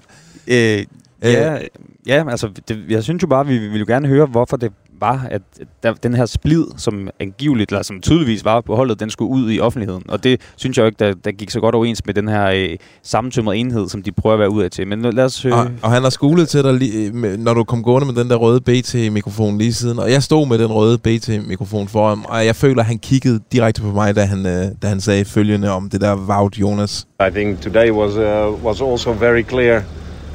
Øh, 0.48 0.84
ja, 1.22 1.58
ja, 2.06 2.30
altså, 2.30 2.48
det, 2.68 2.84
jeg 2.88 3.02
synes 3.02 3.22
jo 3.22 3.26
bare, 3.26 3.46
vi 3.46 3.58
vi 3.58 3.66
ville 3.68 3.78
jo 3.78 3.84
gerne 3.88 4.08
høre, 4.08 4.26
hvorfor 4.26 4.56
det 4.56 4.72
var, 5.04 5.26
at 5.30 5.42
der, 5.82 5.92
den 5.92 6.14
her 6.14 6.26
splid, 6.26 6.64
som 6.76 7.08
angiveligt, 7.20 7.70
eller 7.70 7.82
som 7.82 8.00
tydeligvis 8.00 8.44
var 8.44 8.60
på 8.60 8.76
holdet, 8.76 9.00
den 9.00 9.10
skulle 9.10 9.30
ud 9.30 9.52
i 9.52 9.60
offentligheden. 9.60 10.02
Og 10.08 10.24
det 10.24 10.40
synes 10.56 10.76
jeg 10.76 10.82
jo 10.82 10.86
ikke, 10.86 11.04
der, 11.04 11.14
der 11.24 11.32
gik 11.32 11.50
så 11.50 11.60
godt 11.60 11.74
overens 11.74 12.06
med 12.06 12.14
den 12.14 12.28
her 12.28 12.46
øh, 12.46 12.68
sammentømrede 13.02 13.58
enhed, 13.58 13.88
som 13.88 14.02
de 14.02 14.12
prøver 14.12 14.34
at 14.34 14.40
være 14.40 14.50
ud 14.50 14.62
af 14.62 14.70
til. 14.70 14.86
Men 14.86 15.02
lad 15.02 15.24
os 15.24 15.42
høre... 15.42 15.54
Og, 15.54 15.66
og 15.82 15.90
han 15.90 16.02
har 16.02 16.10
skulet 16.10 16.48
til 16.48 16.62
dig, 16.64 16.74
lige, 16.74 17.12
med- 17.12 17.36
når 17.36 17.54
du 17.54 17.64
kom 17.64 17.82
gående 17.82 18.06
med 18.06 18.14
den 18.14 18.30
der 18.30 18.36
røde 18.36 18.60
BT-mikrofon 18.60 19.58
lige 19.58 19.72
siden. 19.74 19.98
Og 19.98 20.10
jeg 20.12 20.22
stod 20.22 20.46
med 20.46 20.58
den 20.58 20.72
røde 20.72 20.98
BT-mikrofon 20.98 21.88
for 21.88 22.08
ham, 22.08 22.24
og 22.28 22.46
jeg 22.46 22.56
føler, 22.56 22.80
at 22.80 22.86
han 22.86 22.98
kiggede 22.98 23.40
direkte 23.52 23.82
på 23.82 23.86
mig, 23.88 24.16
da 24.16 24.24
han, 24.24 24.46
øh, 24.46 24.64
da 24.82 24.86
han 24.88 25.00
sagde 25.00 25.24
følgende 25.24 25.70
om 25.70 25.90
det 25.90 26.00
der 26.00 26.16
Wout 26.16 26.56
Jonas. 26.58 27.06
I 27.28 27.30
think 27.30 27.60
today 27.60 27.90
was 27.90 28.12
uh, 28.16 28.64
was 28.66 28.80
also 28.92 29.12
very 29.12 29.42
clear 29.48 29.80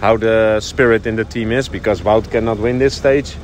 how 0.02 0.18
the 0.18 0.62
spirit 0.62 1.06
in 1.06 1.14
the 1.16 1.24
team 1.30 1.52
is 1.52 1.70
because 1.70 2.04
Wout 2.06 2.26
cannot 2.32 2.58
win 2.60 2.80
this 2.80 2.94
stage, 2.94 3.38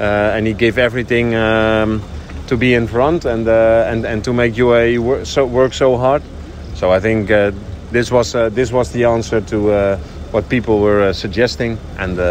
and 0.00 0.46
he 0.46 0.52
gave 0.54 0.78
everything 0.78 1.34
um, 1.34 2.02
to 2.46 2.56
be 2.56 2.74
in 2.74 2.86
front 2.86 3.24
and 3.24 3.48
uh, 3.48 3.90
and 3.92 4.04
and 4.04 4.24
to 4.24 4.32
make 4.32 4.54
UAE 4.54 4.98
work 4.98 5.26
so, 5.26 5.44
work 5.46 5.74
so 5.74 5.96
hard. 5.96 6.22
So 6.74 6.96
I 6.96 7.00
think 7.00 7.30
uh, 7.30 7.52
this 7.92 8.10
was 8.12 8.34
uh, 8.34 8.48
this 8.54 8.72
was 8.72 8.90
the 8.90 9.04
answer 9.04 9.40
to 9.40 9.56
uh, 9.56 9.96
what 10.32 10.48
people 10.48 10.74
were 10.80 11.08
uh, 11.08 11.12
suggesting, 11.12 11.78
and 11.98 12.18
uh, 12.18 12.24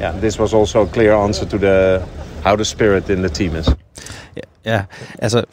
yeah, 0.00 0.20
this 0.20 0.38
was 0.38 0.54
also 0.54 0.82
a 0.82 0.86
clear 0.86 1.14
answer 1.14 1.46
to 1.46 1.58
the 1.58 2.02
how 2.44 2.56
the 2.56 2.64
spirit 2.64 3.10
in 3.10 3.18
the 3.22 3.28
team 3.28 3.56
is. 3.56 3.68
Ja, 4.36 4.42
ja 4.64 4.84
altså, 5.18 5.44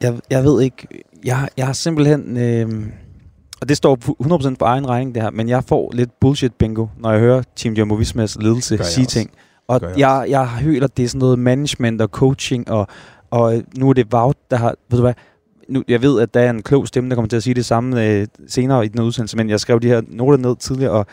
jeg, 0.00 0.14
jeg 0.30 0.44
ved 0.44 0.62
ikke, 0.62 0.86
jeg, 1.24 1.48
jeg 1.56 1.66
har 1.66 1.72
simpelthen, 1.72 2.36
øh, 2.36 2.68
og 3.60 3.68
det 3.68 3.76
står 3.76 3.98
fu- 4.04 4.16
100% 4.50 4.54
på 4.58 4.64
egen 4.64 4.88
regning 4.88 5.14
det 5.14 5.22
her, 5.22 5.30
men 5.30 5.48
jeg 5.48 5.64
får 5.64 5.90
lidt 5.94 6.10
bullshit 6.20 6.54
bingo, 6.54 6.86
når 6.98 7.10
jeg 7.12 7.20
hører 7.20 7.42
Team 7.56 7.74
Jumbo 7.74 7.94
Vismas 7.94 8.36
ledelse 8.40 8.68
sige 8.84 9.04
også. 9.04 9.18
ting. 9.18 9.30
Og 9.70 9.80
jeg 9.98 10.26
jeg, 10.30 10.48
jeg 10.64 10.82
at 10.82 10.96
det 10.96 11.04
er 11.04 11.08
sådan 11.08 11.18
noget 11.18 11.38
management 11.38 12.02
og 12.02 12.08
coaching, 12.08 12.70
og, 12.70 12.86
og 13.30 13.62
nu 13.76 13.88
er 13.88 13.92
det 13.92 14.14
Wout, 14.14 14.36
der 14.50 14.56
har, 14.56 14.74
ved 14.88 14.98
du 14.98 15.02
hvad, 15.02 15.14
nu, 15.68 15.82
jeg 15.88 16.02
ved, 16.02 16.20
at 16.20 16.34
der 16.34 16.40
er 16.40 16.50
en 16.50 16.62
klog 16.62 16.88
stemme, 16.88 17.10
der 17.10 17.16
kommer 17.16 17.28
til 17.28 17.36
at 17.36 17.42
sige 17.42 17.54
det 17.54 17.64
samme 17.64 18.06
øh, 18.06 18.26
senere 18.48 18.84
i 18.84 18.88
den 18.88 19.00
udsendelse, 19.00 19.36
men 19.36 19.50
jeg 19.50 19.60
skrev 19.60 19.80
de 19.80 19.88
her 19.88 20.02
noter 20.08 20.38
ned 20.38 20.56
tidligere, 20.56 20.92
og 20.92 21.06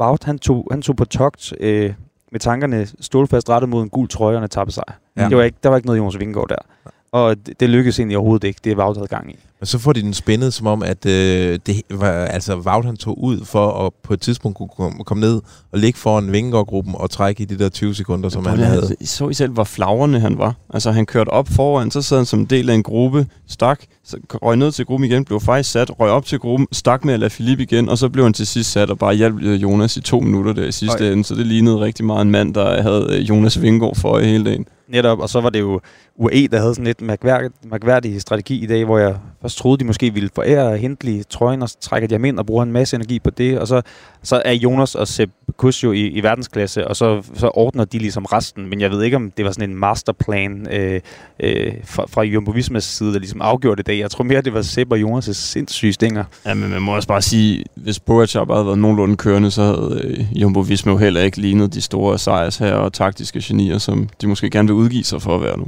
Wout, 0.00 0.24
han 0.24 0.38
tog, 0.38 0.68
han 0.70 0.82
tog 0.82 0.96
på 0.96 1.04
togt 1.04 1.52
øh, 1.60 1.92
med 2.32 2.40
tankerne 2.40 2.86
stålfast 3.00 3.50
rettet 3.50 3.68
mod 3.68 3.82
en 3.82 3.88
gul 3.88 4.08
trøje 4.08 4.36
og 4.36 4.38
en 4.38 4.44
etappesejr. 4.44 4.98
Ja. 5.16 5.28
Det 5.28 5.36
var 5.36 5.42
ikke, 5.42 5.58
der 5.62 5.68
var 5.68 5.76
ikke 5.76 5.86
noget 5.86 5.98
Jonas 5.98 6.18
Vingegaard 6.18 6.48
der. 6.48 6.90
Og 7.12 7.46
det, 7.46 7.60
det 7.60 7.70
lykkedes 7.70 7.98
egentlig 7.98 8.16
overhovedet 8.16 8.48
ikke. 8.48 8.60
Det 8.64 8.72
er 8.72 8.76
Wout 8.76 8.96
havde 8.96 9.08
gang 9.08 9.30
i. 9.30 9.38
Men 9.60 9.66
så 9.66 9.78
får 9.78 9.92
de 9.92 10.02
den 10.02 10.14
spændet, 10.14 10.54
som 10.54 10.66
om, 10.66 10.82
at 10.82 11.06
øh, 11.06 11.58
det 11.66 11.82
var, 11.90 12.10
altså, 12.10 12.56
Wout 12.56 12.84
han 12.84 12.96
tog 12.96 13.22
ud 13.22 13.44
for 13.44 13.86
at 13.86 13.92
på 14.02 14.14
et 14.14 14.20
tidspunkt 14.20 14.56
kunne 14.56 14.68
komme, 14.76 15.04
komme 15.04 15.20
ned 15.20 15.40
og 15.72 15.78
ligge 15.78 15.98
foran 15.98 16.32
Vingegaard-gruppen 16.32 16.94
og 16.96 17.10
trække 17.10 17.42
i 17.42 17.44
de 17.44 17.58
der 17.58 17.68
20 17.68 17.94
sekunder, 17.94 18.28
som 18.28 18.46
han 18.46 18.58
havde. 18.58 18.96
Så 19.04 19.28
I 19.28 19.34
selv, 19.34 19.52
hvor 19.52 19.64
flagrende 19.64 20.20
han 20.20 20.38
var. 20.38 20.54
Altså, 20.74 20.90
han 20.90 21.06
kørte 21.06 21.28
op 21.28 21.48
foran, 21.48 21.90
så 21.90 22.02
sad 22.02 22.16
han 22.16 22.26
som 22.26 22.40
en 22.40 22.46
del 22.46 22.70
af 22.70 22.74
en 22.74 22.82
gruppe, 22.82 23.26
stak, 23.48 23.80
så 24.04 24.16
røg 24.42 24.56
ned 24.56 24.72
til 24.72 24.84
gruppen 24.86 25.10
igen, 25.10 25.24
blev 25.24 25.40
faktisk 25.40 25.70
sat, 25.70 26.00
røg 26.00 26.10
op 26.10 26.24
til 26.24 26.38
gruppen, 26.38 26.68
stak 26.72 27.04
med 27.04 27.14
at 27.14 27.20
lade 27.20 27.30
Philippe 27.30 27.62
igen, 27.62 27.88
og 27.88 27.98
så 27.98 28.08
blev 28.08 28.24
han 28.24 28.32
til 28.32 28.46
sidst 28.46 28.72
sat 28.72 28.90
og 28.90 28.98
bare 28.98 29.14
hjalp 29.14 29.42
øh, 29.42 29.62
Jonas 29.62 29.96
i 29.96 30.00
to 30.00 30.20
minutter 30.20 30.52
der 30.52 30.64
i 30.64 30.72
sidste 30.72 31.00
Oj. 31.00 31.12
ende. 31.12 31.24
Så 31.24 31.34
det 31.34 31.46
lignede 31.46 31.80
rigtig 31.80 32.04
meget 32.04 32.22
en 32.22 32.30
mand, 32.30 32.54
der 32.54 32.82
havde 32.82 33.06
øh, 33.10 33.28
Jonas 33.28 33.62
Vingegaard 33.62 33.96
for 33.96 34.18
i 34.18 34.24
hele 34.24 34.44
dagen. 34.44 34.66
Netop, 34.88 35.18
og 35.18 35.28
så 35.28 35.40
var 35.40 35.50
det 35.50 35.60
jo 35.60 35.80
UAE, 36.16 36.48
der 36.48 36.60
havde 36.60 36.74
sådan 36.74 36.84
lidt 36.84 37.00
mærkværdig, 37.00 37.50
mærkværdig 37.64 38.20
strategi 38.20 38.62
i 38.62 38.66
dag, 38.66 38.84
hvor 38.84 38.98
jeg 38.98 39.16
først 39.50 39.58
troede, 39.58 39.78
de 39.78 39.84
måske 39.84 40.14
ville 40.14 40.30
forære 40.34 40.76
Hindley 40.76 41.22
trøjen, 41.30 41.62
og 41.62 41.68
så 41.68 41.76
trækker 41.80 42.08
de 42.08 42.14
ham 42.14 42.24
ind 42.24 42.38
og 42.38 42.46
bruger 42.46 42.62
en 42.62 42.72
masse 42.72 42.96
energi 42.96 43.18
på 43.18 43.30
det, 43.30 43.58
og 43.58 43.68
så, 43.68 43.82
så 44.22 44.42
er 44.44 44.52
Jonas 44.52 44.94
og 44.94 45.08
Sepp 45.08 45.32
Kuss 45.56 45.84
jo 45.84 45.92
i, 45.92 46.06
i 46.06 46.22
verdensklasse, 46.22 46.88
og 46.88 46.96
så, 46.96 47.22
så 47.34 47.50
ordner 47.54 47.84
de 47.84 47.98
ligesom 47.98 48.24
resten, 48.24 48.66
men 48.66 48.80
jeg 48.80 48.90
ved 48.90 49.02
ikke, 49.02 49.16
om 49.16 49.30
det 49.30 49.44
var 49.44 49.50
sådan 49.52 49.70
en 49.70 49.76
masterplan 49.76 50.66
øh, 50.72 51.00
øh, 51.40 51.72
fra, 51.84 52.04
fra 52.08 52.22
Jumbo 52.22 52.50
Vismas 52.50 52.84
side, 52.84 53.12
der 53.12 53.18
ligesom 53.18 53.40
afgjorde 53.42 53.76
det 53.76 53.86
dag. 53.86 53.98
Jeg 53.98 54.10
tror 54.10 54.24
mere, 54.24 54.40
det 54.40 54.54
var 54.54 54.62
Sepp 54.62 54.92
og 54.92 54.98
Jonas' 54.98 55.32
sindssyge 55.32 55.92
stinger. 55.92 56.24
Ja, 56.46 56.54
men 56.54 56.70
man 56.70 56.82
må 56.82 56.94
også 56.94 57.08
bare 57.08 57.22
sige, 57.22 57.64
hvis 57.74 58.00
Pogacar 58.00 58.44
bare 58.44 58.56
havde 58.56 58.66
været 58.66 58.78
nogenlunde 58.78 59.16
kørende, 59.16 59.50
så 59.50 59.62
havde 59.62 60.00
øh, 60.04 60.42
Jumbo 60.42 60.60
Visma 60.60 60.92
jo 60.92 60.98
heller 60.98 61.20
ikke 61.20 61.40
lignet 61.40 61.74
de 61.74 61.80
store 61.80 62.18
sejrs 62.18 62.58
her 62.58 62.74
og 62.74 62.92
taktiske 62.92 63.40
genier, 63.42 63.78
som 63.78 64.08
de 64.20 64.26
måske 64.26 64.50
gerne 64.50 64.68
vil 64.68 64.74
udgive 64.74 65.04
sig 65.04 65.22
for 65.22 65.34
at 65.36 65.42
være 65.42 65.58
nu. 65.58 65.66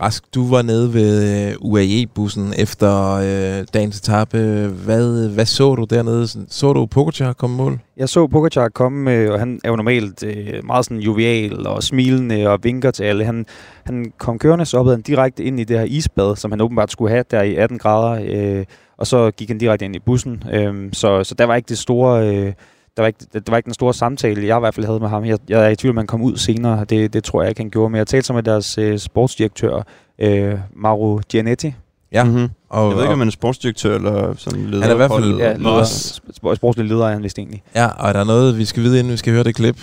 Rask, 0.00 0.24
du 0.34 0.48
var 0.48 0.62
nede 0.62 0.94
ved 0.94 1.48
øh, 1.48 1.54
UAE-bussen 1.60 2.54
efter 2.58 3.12
øh, 3.14 3.66
dagens 3.74 3.98
etape. 3.98 4.66
Hvad, 4.84 5.28
hvad 5.28 5.46
så 5.46 5.74
du 5.74 5.84
dernede? 5.84 6.28
Så 6.48 6.72
du 6.72 6.86
Pogacar 6.86 7.32
komme 7.32 7.56
mål? 7.56 7.78
Jeg 7.96 8.08
så 8.08 8.26
Pogacar 8.26 8.68
komme, 8.68 9.12
øh, 9.14 9.32
og 9.32 9.38
han 9.38 9.60
er 9.64 9.68
jo 9.68 9.76
normalt 9.76 10.22
øh, 10.22 10.66
meget 10.66 10.84
sådan 10.84 10.98
jovial 10.98 11.66
og 11.66 11.82
smilende 11.82 12.48
og 12.48 12.58
vinker 12.62 12.90
til 12.90 13.04
alle. 13.04 13.24
Han, 13.24 13.46
han 13.84 14.12
kom 14.18 14.38
kørende, 14.38 14.66
så 14.66 14.76
hoppede 14.76 14.96
han 14.96 15.02
direkte 15.02 15.44
ind 15.44 15.60
i 15.60 15.64
det 15.64 15.78
her 15.78 15.86
isbad, 15.86 16.36
som 16.36 16.52
han 16.52 16.60
åbenbart 16.60 16.92
skulle 16.92 17.10
have 17.10 17.24
der 17.30 17.42
i 17.42 17.54
18 17.54 17.78
grader, 17.78 18.24
øh, 18.28 18.64
og 18.96 19.06
så 19.06 19.30
gik 19.30 19.48
han 19.48 19.58
direkte 19.58 19.84
ind 19.84 19.96
i 19.96 19.98
bussen. 19.98 20.42
Øh, 20.52 20.74
så, 20.92 21.24
så 21.24 21.34
der 21.34 21.44
var 21.44 21.56
ikke 21.56 21.68
det 21.68 21.78
store... 21.78 22.36
Øh, 22.36 22.52
der 22.98 23.02
var, 23.02 23.06
ikke, 23.06 23.18
der 23.32 23.40
var 23.48 23.56
ikke 23.56 23.66
den 23.66 23.74
store 23.74 23.94
samtale, 23.94 24.46
jeg 24.46 24.56
i 24.56 24.60
hvert 24.60 24.74
fald 24.74 24.86
havde 24.86 25.00
med 25.00 25.08
ham. 25.08 25.24
Jeg, 25.24 25.38
jeg 25.48 25.64
er 25.64 25.68
i 25.68 25.76
tvivl, 25.76 25.92
om 25.92 25.96
han 25.96 26.06
kom 26.06 26.22
ud 26.22 26.36
senere. 26.36 26.84
Det, 26.84 27.12
det 27.12 27.24
tror 27.24 27.42
jeg 27.42 27.48
ikke, 27.48 27.60
han 27.60 27.70
gjorde. 27.70 27.90
Men 27.90 27.98
jeg 27.98 28.06
talte 28.06 28.26
så 28.26 28.32
med 28.32 28.42
deres 28.42 28.78
øh, 28.78 28.98
sportsdirektør, 28.98 29.82
øh, 30.18 30.54
Mauro 30.76 31.20
Gianetti. 31.28 31.74
Ja. 32.12 32.24
Mm-hmm. 32.24 32.48
Og, 32.68 32.88
Jeg 32.88 32.96
ved 32.96 33.02
ikke, 33.04 33.12
om 33.12 33.18
han 33.18 33.28
er 33.28 33.32
sportsdirektør 33.32 33.94
eller 33.96 34.34
som 34.36 34.52
leder. 34.66 34.82
Han 34.82 34.90
er 34.90 34.94
i 34.94 34.96
hvert 34.96 35.10
fald-. 35.12 35.38
Ja, 35.38 35.52
og 35.52 35.58
leder, 35.58 35.82
sp- 35.82 36.54
sportslig 36.54 36.86
leder 36.88 37.06
er 37.06 37.12
han 37.12 37.22
vist 37.22 37.38
egentlig. 37.38 37.62
ja, 37.74 37.86
og 37.86 38.08
er 38.08 38.12
der 38.12 38.24
noget, 38.24 38.58
vi 38.58 38.64
skal 38.64 38.82
vide, 38.82 38.98
inden 38.98 39.12
vi 39.12 39.16
skal 39.16 39.32
høre 39.32 39.44
det 39.44 39.54
klip? 39.54 39.76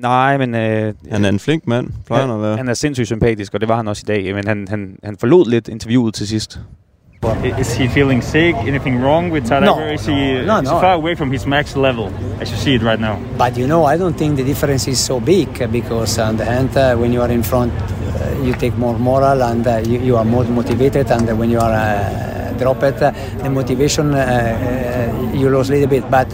Nej, 0.00 0.36
men... 0.38 0.54
Øh, 0.54 0.94
Han 1.10 1.24
er 1.24 1.28
en 1.28 1.38
flink 1.38 1.66
mand, 1.66 1.90
plejer 2.06 2.26
han 2.26 2.34
at 2.34 2.42
være. 2.42 2.56
Han 2.56 2.68
er 2.68 2.74
sindssygt 2.74 3.06
sympatisk, 3.06 3.54
og 3.54 3.60
det 3.60 3.68
var 3.68 3.76
han 3.76 3.88
også 3.88 4.02
i 4.06 4.08
dag. 4.08 4.34
Men 4.34 4.46
han, 4.48 4.66
han, 4.70 4.96
han 5.04 5.16
forlod 5.16 5.50
lidt 5.50 5.68
interviewet 5.68 6.14
til 6.14 6.28
sidst. 6.28 6.60
Is 7.24 7.72
he 7.72 7.86
feeling 7.86 8.20
sick? 8.20 8.56
Anything 8.56 9.00
wrong 9.00 9.30
with 9.30 9.46
Tadej? 9.46 9.64
No, 9.64 9.78
is 9.78 10.04
he, 10.04 10.42
no, 10.42 10.58
is 10.58 10.64
no. 10.64 10.80
far 10.80 10.94
away 10.94 11.14
from 11.14 11.30
his 11.30 11.46
max 11.46 11.76
level 11.76 12.12
as 12.40 12.50
you 12.50 12.56
see 12.56 12.74
it 12.74 12.82
right 12.82 12.98
now? 12.98 13.22
But 13.38 13.56
you 13.56 13.68
know, 13.68 13.84
I 13.84 13.96
don't 13.96 14.14
think 14.14 14.36
the 14.36 14.42
difference 14.42 14.88
is 14.88 14.98
so 14.98 15.20
big 15.20 15.70
because 15.70 16.18
on 16.18 16.36
the 16.36 16.44
hand, 16.44 16.76
uh, 16.76 16.96
when 16.96 17.12
you 17.12 17.22
are 17.22 17.30
in 17.30 17.44
front, 17.44 17.72
uh, 17.72 18.42
you 18.42 18.54
take 18.54 18.76
more 18.76 18.98
moral 18.98 19.40
and 19.44 19.64
uh, 19.64 19.78
you, 19.86 20.00
you 20.00 20.16
are 20.16 20.24
more 20.24 20.42
motivated. 20.42 21.12
And 21.12 21.38
when 21.38 21.48
you 21.48 21.60
are 21.60 21.70
uh, 21.70 22.54
dropped, 22.58 22.82
uh, 22.82 23.12
the 23.38 23.50
motivation 23.50 24.14
uh, 24.14 24.18
uh, 24.18 25.32
you 25.32 25.48
lose 25.48 25.70
a 25.70 25.74
little 25.74 25.88
bit. 25.88 26.10
But 26.10 26.26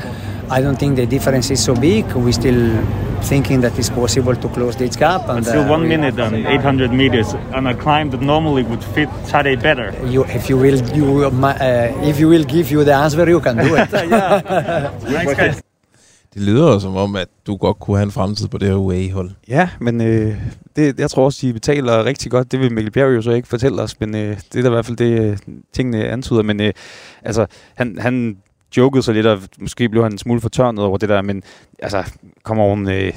I 0.51 0.63
don't 0.63 0.79
think 0.79 0.97
the 0.97 1.07
difference 1.07 1.51
is 1.51 1.61
so 1.63 1.75
big. 1.75 2.05
We 2.15 2.33
still 2.33 2.83
thinking 3.23 3.61
that 3.61 3.79
it's 3.79 3.91
possible 3.91 4.35
to 4.35 4.49
close 4.49 4.77
this 4.77 4.97
gap. 4.97 5.27
But 5.27 5.37
And 5.37 5.47
still, 5.47 5.65
uh, 5.65 5.77
one 5.77 5.89
minute 5.89 6.19
and 6.19 6.35
800 6.47 6.93
meters 6.93 7.35
on 7.53 7.67
a 7.67 7.75
climb 7.75 8.11
that 8.11 8.23
normally 8.23 8.63
would 8.63 8.83
fit 8.83 9.09
Tadej 9.27 9.63
better. 9.63 9.93
You, 10.07 10.25
if 10.25 10.49
you 10.49 10.57
will, 10.57 10.81
you, 10.97 11.25
uh, 11.27 12.09
if 12.11 12.19
you 12.21 12.29
will 12.29 12.45
give 12.45 12.71
you 12.71 12.85
the 12.85 12.95
answer, 12.95 13.29
you 13.29 13.41
can 13.41 13.57
do 13.57 13.75
it. 13.77 13.89
Thanks. 15.35 15.63
Det 16.35 16.43
lyder 16.47 16.79
som 16.79 16.97
om, 16.97 17.17
at 17.17 17.29
du 17.47 17.57
godt 17.57 17.79
kunne 17.79 17.97
have 17.97 18.05
en 18.05 18.11
fremtid 18.13 18.49
på 18.49 18.59
det 18.59 18.69
her 18.69 18.75
UAE-hold. 18.75 19.31
Ja, 19.49 19.69
men 19.81 20.01
øh, 20.01 20.35
det, 20.77 20.99
jeg 20.99 21.11
tror 21.11 21.25
også, 21.25 21.47
de 21.47 21.53
betaler 21.53 22.05
rigtig 22.05 22.31
godt. 22.31 22.53
Det 22.53 22.61
vil 22.61 22.73
Mikkel 22.73 22.93
Bjerg 22.93 23.15
jo 23.17 23.23
så 23.23 23.31
ikke 23.31 23.49
fortælle 23.49 23.83
os, 23.83 24.01
men 24.01 24.15
øh, 24.15 24.37
det 24.53 24.59
er 24.59 24.63
da 24.63 24.69
i 24.69 24.71
hvert 24.71 24.87
fald 24.87 24.97
det, 24.97 25.21
øh, 25.21 25.39
tingene 25.73 26.05
antyder. 26.09 26.43
Men 26.43 26.61
øh, 26.61 26.73
altså, 27.23 27.47
han, 27.75 27.99
han 28.01 28.37
jokede 28.77 29.03
så 29.03 29.13
lidt, 29.13 29.27
og 29.27 29.39
måske 29.61 29.89
blev 29.89 30.03
han 30.03 30.13
en 30.13 30.19
smule 30.19 30.41
fortørnet 30.41 30.85
over 30.85 30.99
det 30.99 31.09
der, 31.09 31.23
men 31.23 31.43
altså, 31.79 32.13
kom 32.43 32.59
on, 32.59 32.89
øh, 32.91 33.13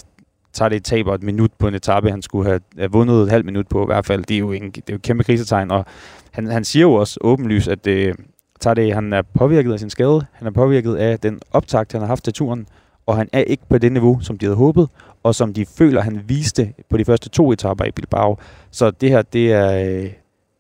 tager 0.54 0.70
det 0.70 0.76
et 0.76 0.84
taber 0.84 1.14
et 1.14 1.24
minut 1.24 1.52
på 1.60 1.68
en 1.68 1.76
etape, 1.76 2.12
han 2.12 2.22
skulle 2.22 2.50
have, 2.50 2.60
have 2.78 2.92
vundet 2.92 3.24
et 3.24 3.30
halvt 3.30 3.46
minut 3.46 3.68
på 3.68 3.84
i 3.84 3.86
hvert 3.86 4.06
fald. 4.06 4.24
Det 4.24 4.36
er 4.36 4.40
jo, 4.40 4.52
en, 4.52 4.72
det 4.72 4.78
er 4.78 4.94
jo 4.94 4.96
et 4.96 5.02
kæmpe 5.02 5.24
krisetegn, 5.24 5.72
og 5.72 5.86
han, 6.32 6.48
han 6.48 6.64
siger 6.64 6.84
jo 6.84 6.94
også 6.94 7.18
åbenlyst, 7.22 7.68
at 7.68 7.88
øh, 7.88 8.16
Tadej, 8.60 8.92
han 8.92 9.14
er 9.14 9.22
påvirket 9.22 9.74
af 9.74 9.80
sin 9.80 9.90
skade, 9.90 10.26
han 10.32 10.48
er 10.48 10.52
påvirket 10.52 10.96
af 10.96 11.20
den 11.20 11.40
optakt, 11.52 11.92
han 11.92 12.02
har 12.02 12.08
haft 12.08 12.24
til 12.24 12.34
turen, 12.34 12.68
og 13.06 13.18
han 13.18 13.30
er 13.34 13.40
ikke 13.40 13.64
på 13.70 13.78
det 13.78 13.92
niveau, 13.92 14.20
som 14.22 14.38
de 14.38 14.46
havde 14.46 14.58
håbet, 14.58 14.90
og 15.24 15.36
som 15.36 15.54
de 15.54 15.66
føler, 15.66 16.02
han 16.02 16.22
viste 16.28 16.74
på 16.90 16.98
de 16.98 17.06
første 17.06 17.30
to 17.30 17.52
etaper 17.52 17.86
i 17.86 17.92
Bilbao. 17.92 18.38
Så 18.72 18.92
det 18.92 19.10
her, 19.10 19.22
det 19.22 19.52
er, 19.52 20.02
øh, 20.04 20.10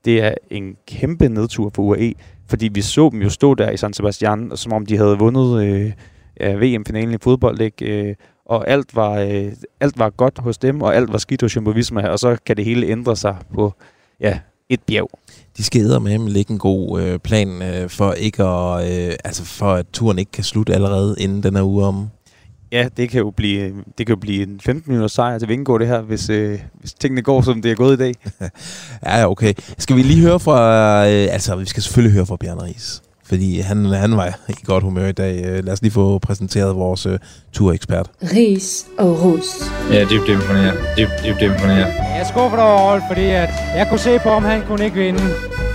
det 0.05 0.23
er 0.23 0.33
en 0.49 0.75
kæmpe 0.87 1.29
nedtur 1.29 1.71
for 1.75 1.83
UAE, 1.83 2.13
fordi 2.51 2.69
vi 2.73 2.81
så 2.81 3.09
dem 3.09 3.21
jo 3.21 3.29
stå 3.29 3.53
der 3.55 3.71
i 3.71 3.77
San 3.77 3.93
Sebastian, 3.93 4.51
som 4.55 4.73
om 4.73 4.85
de 4.85 4.97
havde 4.97 5.17
vundet 5.17 5.63
øh, 5.63 6.61
VM-finalen 6.61 7.13
i 7.13 7.17
fodbold, 7.21 7.61
ikke? 7.61 7.85
Øh, 7.85 8.15
og 8.45 8.69
alt 8.69 8.95
var, 8.95 9.13
øh, 9.19 9.51
alt 9.79 9.99
var 9.99 10.09
godt 10.09 10.39
hos 10.39 10.57
dem, 10.57 10.81
og 10.81 10.95
alt 10.95 11.11
var 11.11 11.17
skidt 11.17 11.41
hos 11.41 11.55
Jumbo 11.55 11.71
Visma, 11.71 12.07
og 12.07 12.19
så 12.19 12.37
kan 12.45 12.57
det 12.57 12.65
hele 12.65 12.87
ændre 12.87 13.15
sig 13.15 13.35
på 13.53 13.73
ja, 14.19 14.39
et 14.69 14.81
bjerg. 14.81 15.09
De 15.57 15.63
skeder 15.63 15.99
med 15.99 16.19
med 16.19 16.31
lægge 16.31 16.51
en 16.51 16.59
god 16.59 17.01
øh, 17.01 17.19
plan 17.19 17.61
øh, 17.61 17.89
for 17.89 18.13
ikke 18.13 18.43
at, 18.43 18.91
øh, 18.91 19.15
altså 19.23 19.45
for 19.45 19.71
at 19.73 19.85
turen 19.93 20.19
ikke 20.19 20.31
kan 20.31 20.43
slutte 20.43 20.73
allerede 20.73 21.15
inden 21.19 21.43
den 21.43 21.55
er 21.55 21.63
uge 21.63 21.85
om. 21.85 22.09
Ja, 22.71 22.87
det 22.97 23.09
kan 23.09 23.19
jo 23.19 23.29
blive, 23.29 23.73
det 23.97 24.05
kan 24.07 24.15
jo 24.15 24.19
blive 24.19 24.43
en 24.43 24.59
15 24.59 24.91
minutters 24.91 25.11
sejr 25.11 25.37
til 25.39 25.47
Vingegaard 25.49 25.79
det 25.79 25.87
her, 25.87 26.01
hvis, 26.01 26.29
øh, 26.29 26.59
hvis 26.79 26.93
tingene 26.93 27.21
går, 27.21 27.41
som 27.41 27.61
det 27.61 27.71
er 27.71 27.75
gået 27.75 27.93
i 27.93 27.97
dag. 27.97 28.13
Ja, 29.05 29.29
okay. 29.29 29.53
Skal 29.77 29.95
vi 29.95 30.01
lige 30.01 30.21
høre 30.21 30.39
fra... 30.39 30.59
Øh, 31.07 31.27
altså, 31.33 31.55
vi 31.55 31.65
skal 31.65 31.83
selvfølgelig 31.83 32.13
høre 32.13 32.25
fra 32.25 32.35
Bjørn 32.35 32.61
Ries. 32.61 33.01
Fordi 33.25 33.59
han, 33.59 33.85
han 33.85 34.17
var 34.17 34.39
i 34.49 34.53
godt 34.63 34.83
humør 34.83 35.07
i 35.07 35.11
dag. 35.11 35.45
Øh, 35.45 35.65
Lad 35.65 35.73
os 35.73 35.81
lige 35.81 35.91
få 35.91 36.19
præsenteret 36.19 36.75
vores 36.75 37.05
øh, 37.05 37.19
turekspert. 37.53 38.09
Ris 38.23 38.85
og 38.97 39.23
Ros. 39.23 39.45
Ja, 39.91 40.05
dybt 40.11 40.29
imponeret. 40.29 40.77
Dybt, 40.97 41.11
dybt 41.25 41.41
imponeret. 41.41 41.87
Jeg 41.87 42.19
er 42.19 42.27
skuffet 42.27 42.59
over 42.59 42.91
Rolf, 42.91 43.03
fordi 43.07 43.25
at 43.25 43.49
jeg 43.75 43.87
kunne 43.89 43.99
se 43.99 44.19
på, 44.19 44.29
om 44.29 44.43
han 44.43 44.61
kunne 44.67 44.85
ikke 44.85 44.97
vinde. 44.97 45.19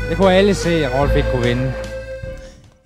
Det 0.08 0.16
kunne 0.16 0.32
alle 0.32 0.54
se, 0.54 0.70
at 0.86 1.00
Rolf 1.00 1.16
ikke 1.16 1.28
kunne 1.32 1.46
vinde. 1.46 1.72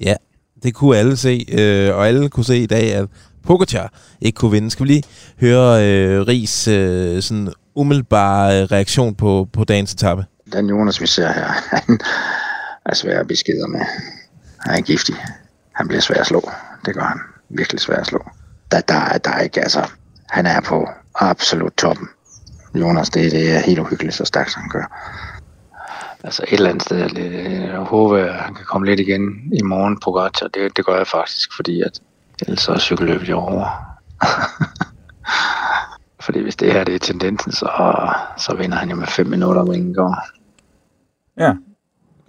Ja, 0.00 0.14
det 0.62 0.74
kunne 0.74 0.96
alle 0.96 1.16
se. 1.16 1.46
Øh, 1.52 1.96
og 1.96 2.08
alle 2.08 2.28
kunne 2.28 2.44
se 2.44 2.58
i 2.58 2.66
dag, 2.66 2.94
at 2.94 3.06
Pogacar 3.46 3.92
ikke 4.20 4.36
kunne 4.36 4.50
vinde. 4.50 4.70
Skal 4.70 4.84
vi 4.86 4.88
lige 4.92 5.02
høre 5.40 5.84
øh, 5.88 6.26
Ries 6.26 6.68
øh, 6.68 7.22
sådan 7.22 7.52
umiddelbare 7.74 8.66
reaktion 8.66 9.14
på, 9.14 9.48
på 9.52 9.64
dagens 9.64 9.92
etape? 9.92 10.24
Den 10.52 10.66
Jonas, 10.68 11.00
vi 11.00 11.06
ser 11.06 11.32
her, 11.32 11.46
han 11.76 11.98
er 12.86 12.94
svær 12.94 13.20
at 13.20 13.26
beskeder 13.28 13.66
med. 13.66 13.80
Han 14.60 14.78
er 14.78 14.80
giftig. 14.80 15.14
Han 15.74 15.88
bliver 15.88 16.00
svær 16.00 16.16
at 16.20 16.26
slå. 16.26 16.50
Det 16.86 16.94
gør 16.94 17.02
han. 17.04 17.18
Virkelig 17.48 17.80
svær 17.80 17.96
at 17.96 18.06
slå. 18.06 18.18
Der, 18.70 18.80
der, 18.80 18.94
er- 18.94 19.18
der 19.18 19.30
er 19.30 19.40
ikke, 19.40 19.60
altså, 19.60 19.88
han 20.30 20.46
er 20.46 20.60
på 20.60 20.88
absolut 21.14 21.72
toppen. 21.78 22.08
Jonas, 22.74 23.10
det, 23.10 23.32
det 23.32 23.50
er 23.56 23.58
helt 23.58 23.78
uhyggeligt, 23.78 24.14
så 24.16 24.24
stærkt 24.24 24.52
som 24.52 24.62
han 24.62 24.70
gør. 24.70 25.16
Altså 26.24 26.42
et 26.48 26.52
eller 26.52 26.68
andet 26.68 26.82
sted, 26.82 26.98
jeg, 26.98 27.32
jeg 27.70 27.78
håber, 27.78 28.24
at 28.24 28.34
han 28.34 28.54
kan 28.54 28.64
komme 28.64 28.86
lidt 28.86 29.00
igen 29.00 29.22
i 29.52 29.62
morgen 29.62 30.00
på 30.04 30.10
godt, 30.10 30.42
og 30.42 30.50
det, 30.54 30.76
det 30.76 30.86
gør 30.86 30.96
jeg 30.96 31.06
faktisk, 31.06 31.50
fordi 31.56 31.80
at 31.82 32.00
ellers 32.42 32.60
så 32.62 32.72
er 32.72 32.78
cykelløbet 32.78 33.28
jo 33.28 33.38
over. 33.38 33.66
fordi 36.24 36.42
hvis 36.42 36.56
det 36.56 36.72
her 36.72 36.84
det 36.84 36.94
er 36.94 36.98
tendensen, 36.98 37.52
så, 37.52 37.68
så 38.38 38.54
vinder 38.58 38.76
han 38.76 38.90
jo 38.90 38.96
med 38.96 39.06
5 39.06 39.26
minutter, 39.26 39.62
hvor 39.62 39.72
ingen 39.72 39.94
går. 39.94 40.18
Ja. 41.38 41.52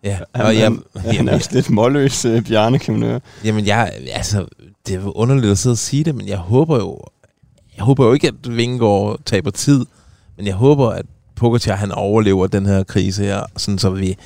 Ja, 0.04 0.20
Han, 0.36 0.46
og 0.46 0.54
jeg- 0.56 0.64
han, 0.64 0.84
han 0.96 1.10
er 1.10 1.14
jamen, 1.14 1.34
også 1.34 1.50
lidt 1.52 1.70
målløs, 1.70 2.26
øh, 2.26 2.44
Bjarne, 2.46 2.80
kan 2.80 2.94
man 3.00 3.10
høre. 3.10 3.20
Jamen, 3.46 3.66
jeg, 3.68 3.92
altså, 4.14 4.46
det 4.88 4.96
er 4.96 5.02
jo 5.02 5.12
underligt 5.12 5.52
at 5.52 5.58
sidde 5.58 5.74
og 5.74 5.78
sige 5.78 6.04
det, 6.04 6.16
men 6.16 6.28
jeg 6.28 6.38
håber 6.38 6.78
jo, 6.78 7.00
jeg 7.78 7.84
håber 7.86 8.06
jo 8.06 8.14
ikke, 8.14 8.28
at 8.28 8.56
Vingegaard 8.58 9.20
taber 9.26 9.52
tid, 9.52 9.86
men 10.38 10.48
jeg 10.48 10.56
håber, 10.56 10.90
at 10.90 11.06
Pogacar, 11.36 11.76
han 11.76 11.92
overlever 11.92 12.48
den 12.48 12.66
her 12.66 12.84
krise 12.84 13.24
her, 13.24 13.44
sådan 13.58 13.80
så 13.80 13.90
vi 13.90 14.18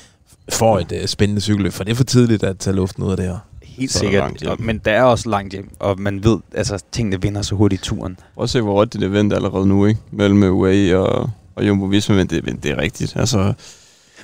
får 0.54 0.80
et 0.80 0.92
uh, 0.92 1.06
spændende 1.06 1.42
cykelløb, 1.42 1.74
for 1.74 1.84
det 1.84 1.92
er 1.92 1.96
for 1.96 2.04
tidligt 2.04 2.44
at 2.44 2.58
tage 2.58 2.76
luften 2.76 3.04
ud 3.04 3.12
af 3.12 3.18
det 3.18 3.26
her. 3.26 3.38
Helt 3.78 3.92
Så 3.92 4.00
er 4.00 4.02
sikkert, 4.02 4.22
langt 4.24 4.42
hjem. 4.42 4.62
men 4.62 4.78
der 4.86 4.92
er 4.92 5.04
også 5.04 5.30
langt 5.30 5.54
hjem, 5.54 5.70
og 5.80 6.00
man 6.00 6.24
ved, 6.24 6.38
altså 6.54 6.84
tingene 6.92 7.22
vinder 7.22 7.42
så 7.42 7.56
hurtigt 7.56 7.82
i 7.82 7.86
turen. 7.90 8.18
Prøv 8.36 8.48
se, 8.48 8.62
hvor 8.62 8.74
rødt 8.74 8.94
det 8.94 9.04
er 9.04 9.08
vendt 9.08 9.34
allerede 9.34 9.66
nu, 9.68 9.86
ikke? 9.86 10.00
Mellem 10.12 10.44
UAE 10.44 10.98
og, 10.98 11.30
og 11.56 11.68
Jumbo 11.68 11.86
Visma, 11.86 12.16
men 12.16 12.28
det, 12.28 12.46
men 12.46 12.58
det 12.58 12.72
er 12.72 12.78
rigtigt. 12.78 13.16
Altså, 13.16 13.54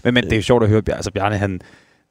Men, 0.04 0.14
men 0.14 0.24
det 0.24 0.32
er 0.32 0.38
jo 0.38 0.42
sjovt 0.42 0.64
at 0.64 0.70
høre, 0.70 0.82
Bjarne, 0.82 0.98
altså 0.98 1.12
Bjarne, 1.12 1.38
han, 1.38 1.62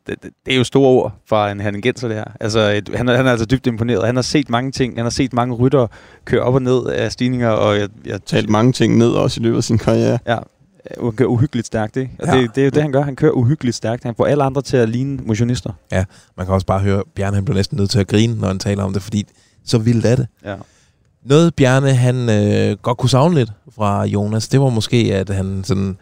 det, 0.07 0.23
det, 0.23 0.31
det 0.47 0.55
er 0.55 0.59
jo 0.59 0.65
store 0.65 0.89
ord 0.89 1.13
fra 1.29 1.51
en 1.51 1.61
han 1.61 1.81
genser 1.81 2.09
det 2.09 2.17
her. 2.17 2.25
Altså, 2.41 2.61
et, 2.61 2.91
han, 2.95 3.09
han 3.09 3.27
er 3.27 3.31
altså 3.31 3.47
dybt 3.47 3.67
imponeret. 3.67 4.07
Han 4.07 4.15
har 4.15 4.23
set 4.23 4.49
mange 4.51 4.73
ting. 4.73 4.95
Han 4.97 5.05
har 5.05 5.11
set 5.11 5.33
mange 5.33 5.55
rytter 5.55 5.87
køre 6.25 6.41
op 6.41 6.55
og 6.55 6.63
ned 6.63 6.87
af 6.87 7.13
stigninger, 7.13 7.49
og 7.51 7.79
jeg, 7.79 7.89
jeg 8.07 8.23
talt 8.27 8.49
mange 8.49 8.73
ting 8.73 8.97
ned 8.99 9.11
også 9.11 9.41
i 9.41 9.43
løbet 9.45 9.57
af 9.57 9.65
sin 9.65 9.79
karriere. 9.79 10.19
Ja, 10.27 10.39
han 11.01 11.13
kører 11.13 11.29
uhyggeligt 11.29 11.67
stærkt, 11.67 11.97
ikke? 11.97 12.13
Og 12.19 12.27
Ja. 12.27 12.41
det, 12.41 12.55
det 12.55 12.61
er 12.61 12.65
jo 12.65 12.71
det, 12.71 12.83
han 12.83 12.93
gør. 12.93 13.03
Han 13.03 13.17
kører 13.17 13.33
uhyggeligt 13.33 13.77
stærkt. 13.77 14.05
Han 14.05 14.15
får 14.15 14.27
alle 14.27 14.45
andre 14.45 14.63
til 14.63 14.77
at 14.77 14.89
ligne 14.89 15.19
motionister. 15.27 15.73
Ja, 15.93 16.05
man 16.37 16.47
kan 16.47 16.55
også 16.55 16.67
bare 16.67 16.81
høre, 16.81 17.03
Bjarne 17.15 17.35
han 17.35 17.45
bliver 17.45 17.57
næsten 17.57 17.77
nødt 17.79 17.91
til 17.91 17.99
at 17.99 18.07
grine, 18.07 18.35
når 18.41 18.49
han 18.49 18.59
taler 18.59 18.83
om 18.85 18.93
det, 18.93 19.03
fordi 19.03 19.27
så 19.65 19.79
vildt 19.79 20.07
er 20.07 20.17
det. 20.17 20.27
Ja. 20.45 20.55
Noget 21.25 21.55
Bjarne, 21.55 21.95
han 21.95 22.17
øh, 22.31 22.77
godt 22.83 22.99
kunne 22.99 23.11
savne 23.11 23.35
lidt 23.35 23.51
fra 23.75 24.05
Jonas, 24.05 24.49
det 24.49 24.61
var 24.61 24.69
måske, 24.69 24.97
at 25.15 25.31
han 25.31 25.65
sådan 25.65 25.97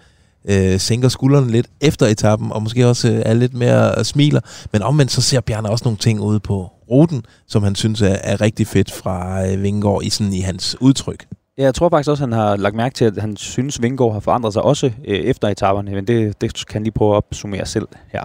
øh, 0.49 0.81
sænker 0.81 1.09
skuldrene 1.09 1.51
lidt 1.51 1.67
efter 1.81 2.07
etappen, 2.07 2.53
og 2.53 2.63
måske 2.63 2.87
også 2.87 3.09
øh, 3.09 3.23
er 3.27 3.35
lidt 3.35 3.55
mere 3.55 3.99
øh, 3.99 4.05
smiler. 4.05 4.41
Men 4.73 4.83
omvendt 4.83 5.13
så 5.13 5.21
ser 5.21 5.41
Bjarne 5.41 5.71
også 5.71 5.85
nogle 5.85 5.99
ting 5.99 6.21
ude 6.21 6.41
på 6.41 6.71
ruten, 6.91 7.23
som 7.47 7.63
han 7.63 7.75
synes 7.75 8.03
er, 8.03 8.07
er 8.23 8.41
rigtig 8.41 8.67
fedt 8.67 8.93
fra 8.93 9.47
øh, 9.47 9.63
Vingegaard 9.63 10.03
i, 10.05 10.11
sådan, 10.11 10.33
i 10.33 10.41
hans 10.41 10.77
udtryk. 10.81 11.27
Ja, 11.59 11.63
jeg 11.65 11.75
tror 11.75 11.89
faktisk 11.89 12.11
også, 12.11 12.25
at 12.25 12.29
han 12.31 12.39
har 12.39 12.57
lagt 12.57 12.75
mærke 12.75 12.95
til, 12.95 13.05
at 13.05 13.17
han 13.19 13.37
synes, 13.37 13.83
Vingegaard 13.83 14.13
har 14.13 14.21
forandret 14.21 14.53
sig 14.53 14.63
også 14.63 14.87
øh, 14.87 15.15
efter 15.15 15.49
etaperne. 15.49 15.91
Men 15.91 16.07
det, 16.07 16.41
det 16.41 16.67
kan 16.67 16.73
han 16.73 16.83
lige 16.83 16.93
prøve 16.93 17.13
at 17.13 17.17
opsummere 17.17 17.67
selv 17.67 17.89
her. 18.13 18.25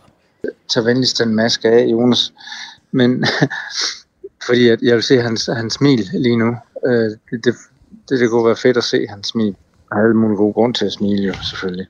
Tag 0.69 0.85
venligst 0.85 1.19
den 1.19 1.35
maske 1.35 1.69
af, 1.69 1.85
Jonas. 1.85 2.33
Men 2.91 3.25
fordi 4.47 4.69
at 4.69 4.81
jeg 4.81 4.95
vil 4.95 5.03
se 5.03 5.21
hans, 5.21 5.49
hans 5.55 5.73
smil 5.73 6.09
lige 6.13 6.37
nu. 6.37 6.55
Øh, 6.85 6.93
det, 7.31 7.45
det, 7.45 7.55
det, 8.09 8.19
det 8.19 8.29
kunne 8.29 8.45
være 8.45 8.55
fedt 8.55 8.77
at 8.77 8.83
se 8.83 9.07
hans 9.09 9.27
smil. 9.27 9.55
Jeg 9.89 9.97
har 9.97 10.01
alle 10.01 10.15
mulige 10.15 10.37
gode 10.37 10.53
grund 10.53 10.73
til 10.73 10.85
at 10.85 10.91
smile 10.91 11.23
jo, 11.23 11.33
selvfølgelig. 11.33 11.87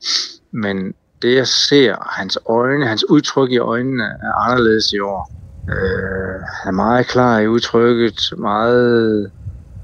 Men 0.50 0.94
det 1.22 1.34
jeg 1.36 1.46
ser, 1.46 1.96
hans 2.10 2.38
øjne, 2.48 2.86
hans 2.86 3.10
udtryk 3.10 3.50
i 3.50 3.58
øjnene 3.58 4.04
er 4.04 4.32
anderledes 4.32 4.92
i 4.92 4.98
år. 4.98 5.32
Øh, 5.68 6.40
han 6.62 6.68
er 6.68 6.76
meget 6.76 7.06
klar 7.06 7.38
i 7.38 7.48
udtrykket, 7.48 8.32
meget, 8.38 9.30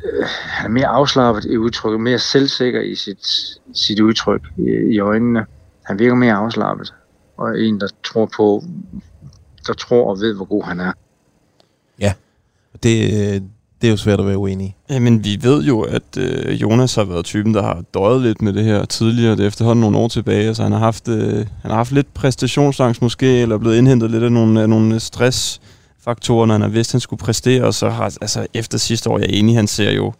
øh, 0.05 0.27
han 0.27 0.67
er 0.67 0.75
mere 0.75 0.87
afslappet 0.87 1.45
i 1.45 1.57
udtrykket, 1.57 2.01
mere 2.01 2.19
selvsikker 2.19 2.81
i 2.81 2.95
sit, 2.95 3.27
sit 3.75 4.01
udtryk 4.01 4.43
i, 4.59 4.95
i 4.95 4.99
øjnene. 4.99 5.47
Han 5.83 5.99
virker 5.99 6.15
mere 6.15 6.35
afslappet, 6.35 6.95
og 7.37 7.61
en, 7.61 7.81
der 7.81 7.89
tror 8.05 8.31
på, 8.37 8.65
der 9.67 9.73
tror 9.73 10.11
og 10.11 10.21
ved, 10.21 10.35
hvor 10.35 10.45
god 10.45 10.65
han 10.65 10.81
er. 10.81 10.93
Ja, 12.01 12.13
det, 12.83 13.43
det 13.81 13.87
er 13.87 13.91
jo 13.91 13.97
svært 13.97 14.21
at 14.21 14.27
være 14.27 14.39
uenig 14.39 14.67
i. 14.67 14.75
Jamen, 14.95 15.25
vi 15.25 15.39
ved 15.43 15.65
jo, 15.65 15.81
at 15.81 16.03
øh, 16.19 16.63
Jonas 16.63 16.95
har 16.95 17.05
været 17.05 17.25
typen, 17.25 17.55
der 17.55 17.63
har 17.63 17.85
døjet 17.95 18.23
lidt 18.23 18.43
med 18.43 18.53
det 18.53 18.65
her 18.65 18.85
tidligere. 18.85 19.37
Det 19.37 19.41
er 19.41 19.47
efterhånden 19.47 19.81
nogle 19.81 19.99
år 19.99 20.09
tilbage, 20.09 20.55
så 20.55 20.63
han 20.63 20.73
har 20.73 20.79
haft, 20.79 21.09
øh, 21.09 21.37
han 21.37 21.71
har 21.71 21.75
haft 21.75 21.93
lidt 21.93 22.15
præstationsangst 22.15 23.03
måske, 23.03 23.43
eller 23.43 23.59
blevet 23.59 23.77
indhentet 23.77 24.11
lidt 24.11 24.23
af 24.23 24.33
nogle, 24.33 24.63
af 24.63 24.69
nogle 24.69 25.01
stressfaktorer, 25.01 25.80
når 26.07 26.53
han 26.53 26.61
har 26.61 26.69
vidst, 26.69 26.93
han 26.93 27.01
skulle 27.01 27.21
præstere. 27.21 27.65
Og 27.65 27.75
så 27.75 27.91
har, 27.91 28.05
altså, 28.05 28.47
efter 28.55 28.79
sidste 28.79 29.11
år, 29.11 29.19
jeg 29.19 29.27
er 29.27 29.39
enig, 29.39 29.57
han 29.57 29.67
ser 29.67 29.91
jo 29.91 30.13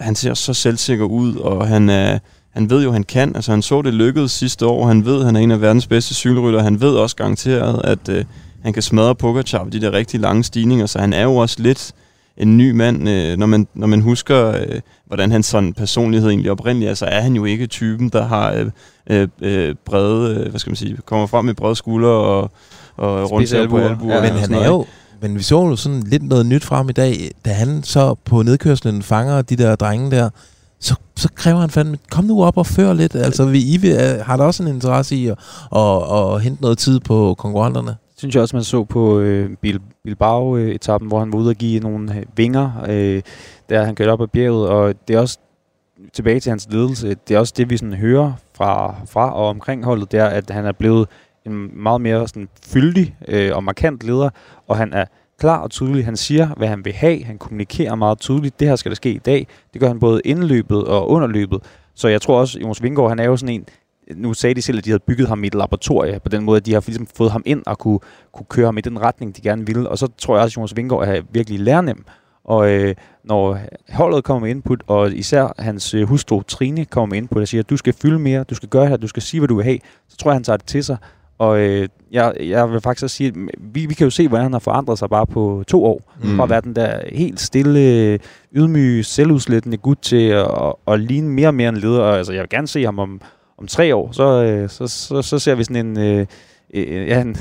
han- 0.00 0.14
ser 0.14 0.34
så 0.34 0.54
selvsikker 0.54 1.04
ud, 1.04 1.36
og 1.36 1.66
han, 1.68 1.90
øh, 1.90 2.18
han 2.50 2.70
ved 2.70 2.82
jo, 2.84 2.92
han 2.92 3.02
kan. 3.02 3.36
Altså, 3.36 3.50
han 3.50 3.62
så 3.62 3.82
det 3.82 3.94
lykkedes 3.94 4.32
sidste 4.32 4.66
år. 4.66 4.86
Han 4.86 5.04
ved, 5.04 5.24
han 5.24 5.36
er 5.36 5.40
en 5.40 5.50
af 5.50 5.60
verdens 5.60 5.86
bedste 5.86 6.14
cykelrytter. 6.14 6.62
Han 6.62 6.80
ved 6.80 6.90
også 6.94 7.16
garanteret, 7.16 7.80
at 7.84 8.08
øh, 8.08 8.24
han 8.62 8.72
kan 8.72 8.82
smadre 8.82 9.14
Pogacar 9.14 9.64
på 9.64 9.70
de 9.70 9.80
der 9.80 9.92
rigtig 9.92 10.20
lange 10.20 10.44
stigninger, 10.44 10.86
så 10.86 10.98
han 10.98 11.12
er 11.12 11.22
jo 11.22 11.36
også 11.36 11.56
lidt 11.62 11.92
en 12.36 12.56
ny 12.56 12.70
mand, 12.70 13.08
øh, 13.08 13.38
når, 13.38 13.46
man, 13.46 13.66
når 13.74 13.86
man 13.86 14.00
husker, 14.00 14.48
øh, 14.48 14.80
hvordan 15.06 15.30
hans 15.30 15.46
sådan 15.46 15.72
personlighed 15.72 16.28
egentlig 16.28 16.50
oprindeligt 16.50 16.90
er, 16.90 16.94
så 16.94 17.06
er 17.06 17.20
han 17.20 17.36
jo 17.36 17.44
ikke 17.44 17.66
typen, 17.66 18.08
der 18.08 18.26
har 18.26 18.52
øh, 18.52 18.70
øh, 19.10 19.28
øh, 19.40 19.74
brede, 19.84 20.34
øh, 20.34 20.50
hvad 20.50 20.60
skal 20.60 20.70
man 20.70 20.76
sige, 20.76 20.98
kommer 21.04 21.26
frem 21.26 21.44
med 21.44 21.54
brede 21.54 21.76
skuldre 21.76 22.08
og, 22.08 22.50
og 22.96 23.30
rundt 23.30 23.50
på 23.50 23.56
albuer. 23.56 23.88
albuer. 23.88 24.14
Ja, 24.14 24.22
men 24.22 24.32
han 24.32 24.54
er 24.54 24.66
jo, 24.66 24.86
men 25.20 25.34
vi 25.34 25.42
så 25.42 25.64
jo 25.64 25.76
sådan 25.76 26.02
lidt 26.02 26.22
noget 26.22 26.46
nyt 26.46 26.64
frem 26.64 26.88
i 26.88 26.92
dag, 26.92 27.30
da 27.44 27.50
han 27.50 27.82
så 27.82 28.14
på 28.24 28.42
nedkørslen 28.42 29.02
fanger 29.02 29.42
de 29.42 29.56
der 29.56 29.76
drenge 29.76 30.10
der, 30.10 30.30
så, 30.80 30.94
så 31.16 31.28
kræver 31.34 31.60
han 31.60 31.70
fandme, 31.70 31.98
kom 32.10 32.24
nu 32.24 32.44
op 32.44 32.56
og 32.56 32.66
før 32.66 32.92
lidt. 32.92 33.14
Altså, 33.14 33.44
vi 33.44 33.74
I 33.74 33.76
vil, 33.76 34.22
har 34.22 34.36
der 34.36 34.44
også 34.44 34.62
en 34.62 34.68
interesse 34.68 35.16
i 35.16 35.26
at, 35.26 35.36
at, 35.76 36.34
at 36.34 36.42
hente 36.42 36.62
noget 36.62 36.78
tid 36.78 37.00
på 37.00 37.34
konkurrenterne? 37.38 37.96
Synes 38.16 38.34
jeg 38.34 38.42
også, 38.42 38.56
man 38.56 38.64
så 38.64 38.84
på 38.84 39.18
øh, 39.18 39.50
Bil- 39.60 39.80
Bilbao-etappen, 40.04 41.08
hvor 41.08 41.18
han 41.18 41.32
var 41.32 41.38
ude 41.38 41.50
og 41.50 41.54
give 41.54 41.80
nogle 41.80 42.16
øh, 42.16 42.22
vinger, 42.36 42.70
øh, 42.88 43.22
der 43.68 43.84
han 43.84 43.94
kørte 43.94 44.10
op 44.10 44.22
ad 44.22 44.26
bjerget, 44.26 44.68
og 44.68 44.94
det 45.08 45.16
er 45.16 45.20
også 45.20 45.38
tilbage 46.12 46.40
til 46.40 46.50
hans 46.50 46.68
ledelse, 46.70 47.16
det 47.28 47.34
er 47.34 47.38
også 47.38 47.54
det, 47.56 47.70
vi 47.70 47.76
sådan 47.76 47.94
hører 47.94 48.32
fra, 48.54 48.94
fra 49.06 49.34
og 49.34 49.48
omkring 49.48 49.84
holdet, 49.84 50.12
det 50.12 50.20
er, 50.20 50.26
at 50.26 50.50
han 50.50 50.64
er 50.66 50.72
blevet 50.72 51.08
en 51.46 51.82
meget 51.82 52.00
mere 52.00 52.28
sådan 52.28 52.48
fyldig 52.66 53.16
øh, 53.28 53.56
og 53.56 53.64
markant 53.64 54.04
leder, 54.04 54.30
og 54.66 54.76
han 54.76 54.92
er 54.92 55.04
klar 55.38 55.58
og 55.58 55.70
tydelig. 55.70 56.04
Han 56.04 56.16
siger, 56.16 56.48
hvad 56.56 56.68
han 56.68 56.84
vil 56.84 56.92
have. 56.92 57.24
Han 57.24 57.38
kommunikerer 57.38 57.94
meget 57.94 58.18
tydeligt. 58.18 58.60
Det 58.60 58.68
her 58.68 58.76
skal 58.76 58.90
der 58.90 58.96
ske 58.96 59.12
i 59.12 59.18
dag. 59.18 59.46
Det 59.72 59.80
gør 59.80 59.88
han 59.88 60.00
både 60.00 60.20
indløbet 60.24 60.84
og 60.84 61.10
underløbet. 61.10 61.62
Så 61.94 62.08
jeg 62.08 62.22
tror 62.22 62.40
også, 62.40 62.58
Jonas 62.58 62.82
Vingård, 62.82 63.08
han 63.08 63.18
er 63.18 63.24
jo 63.24 63.36
sådan 63.36 63.54
en, 63.54 63.66
nu 64.14 64.34
sagde 64.34 64.54
de 64.54 64.62
selv, 64.62 64.78
at 64.78 64.84
de 64.84 64.90
havde 64.90 65.02
bygget 65.06 65.28
ham 65.28 65.44
i 65.44 65.46
et 65.46 65.54
laboratorie 65.54 66.20
på 66.20 66.28
den 66.28 66.42
måde, 66.44 66.56
at 66.56 66.66
de 66.66 66.72
har 66.72 66.84
ligesom 66.86 67.06
fået 67.16 67.30
ham 67.32 67.42
ind 67.46 67.62
og 67.66 67.78
kunne, 67.78 67.98
kunne 68.32 68.46
køre 68.48 68.66
ham 68.66 68.78
i 68.78 68.80
den 68.80 69.00
retning, 69.00 69.36
de 69.36 69.40
gerne 69.40 69.66
ville. 69.66 69.88
Og 69.88 69.98
så 69.98 70.08
tror 70.18 70.36
jeg 70.36 70.42
også, 70.42 70.52
at 70.52 70.56
Jonas 70.56 70.76
Vingård 70.76 71.08
er 71.08 71.22
virkelig 71.30 71.60
lærnem. 71.60 72.04
Og 72.44 72.70
øh, 72.70 72.94
når 73.24 73.58
holdet 73.92 74.24
kommer 74.24 74.40
med 74.40 74.50
input, 74.50 74.82
og 74.86 75.12
især 75.12 75.54
hans 75.58 75.94
øh, 75.94 76.08
hustru 76.08 76.42
Trine 76.42 76.84
kommer 76.84 77.14
med 77.14 77.18
input 77.18 77.42
og 77.42 77.48
siger, 77.48 77.62
at 77.62 77.70
du 77.70 77.76
skal 77.76 77.92
fylde 78.02 78.18
mere, 78.18 78.44
du 78.44 78.54
skal 78.54 78.68
gøre 78.68 78.86
her, 78.86 78.96
du 78.96 79.08
skal 79.08 79.22
sige, 79.22 79.40
hvad 79.40 79.48
du 79.48 79.54
vil 79.54 79.64
have, 79.64 79.78
så 80.08 80.16
tror 80.16 80.30
jeg, 80.30 80.36
han 80.36 80.44
tager 80.44 80.56
det 80.56 80.66
til 80.66 80.84
sig. 80.84 80.96
Og 81.38 81.60
øh, 81.60 81.88
jeg, 82.12 82.32
jeg 82.40 82.72
vil 82.72 82.80
faktisk 82.80 83.04
også 83.04 83.16
sige, 83.16 83.28
at 83.28 83.34
vi, 83.60 83.86
vi 83.86 83.94
kan 83.94 84.04
jo 84.04 84.10
se, 84.10 84.28
hvordan 84.28 84.42
han 84.42 84.52
har 84.52 84.58
forandret 84.58 84.98
sig 84.98 85.10
bare 85.10 85.26
på 85.26 85.64
to 85.68 85.84
år. 85.84 86.14
Mm. 86.22 86.36
Fra 86.36 86.42
at 86.42 86.50
være 86.50 86.60
den 86.60 86.76
der 86.76 87.00
helt 87.12 87.40
stille, 87.40 88.18
ydmyge, 88.52 89.04
selvudslættende 89.04 89.76
gut 89.76 89.98
til 89.98 90.28
at, 90.28 90.44
at, 90.44 90.74
at 90.88 91.00
ligne 91.00 91.28
mere 91.28 91.48
og 91.48 91.54
mere 91.54 91.68
en 91.68 91.76
leder. 91.76 92.00
Og, 92.00 92.16
altså, 92.16 92.32
jeg 92.32 92.40
vil 92.40 92.48
gerne 92.48 92.66
se 92.66 92.84
ham 92.84 92.98
om, 92.98 93.20
om 93.58 93.66
tre 93.66 93.94
år, 93.94 94.12
så, 94.12 94.42
øh, 94.42 94.70
så, 94.70 94.86
så, 94.86 95.22
så 95.22 95.38
ser 95.38 95.54
vi 95.54 95.64
sådan 95.64 95.86
en... 95.86 95.98
Øh, 95.98 96.26
øh, 96.74 96.84
øh 96.88 97.08
ja, 97.08 97.20
en 97.22 97.36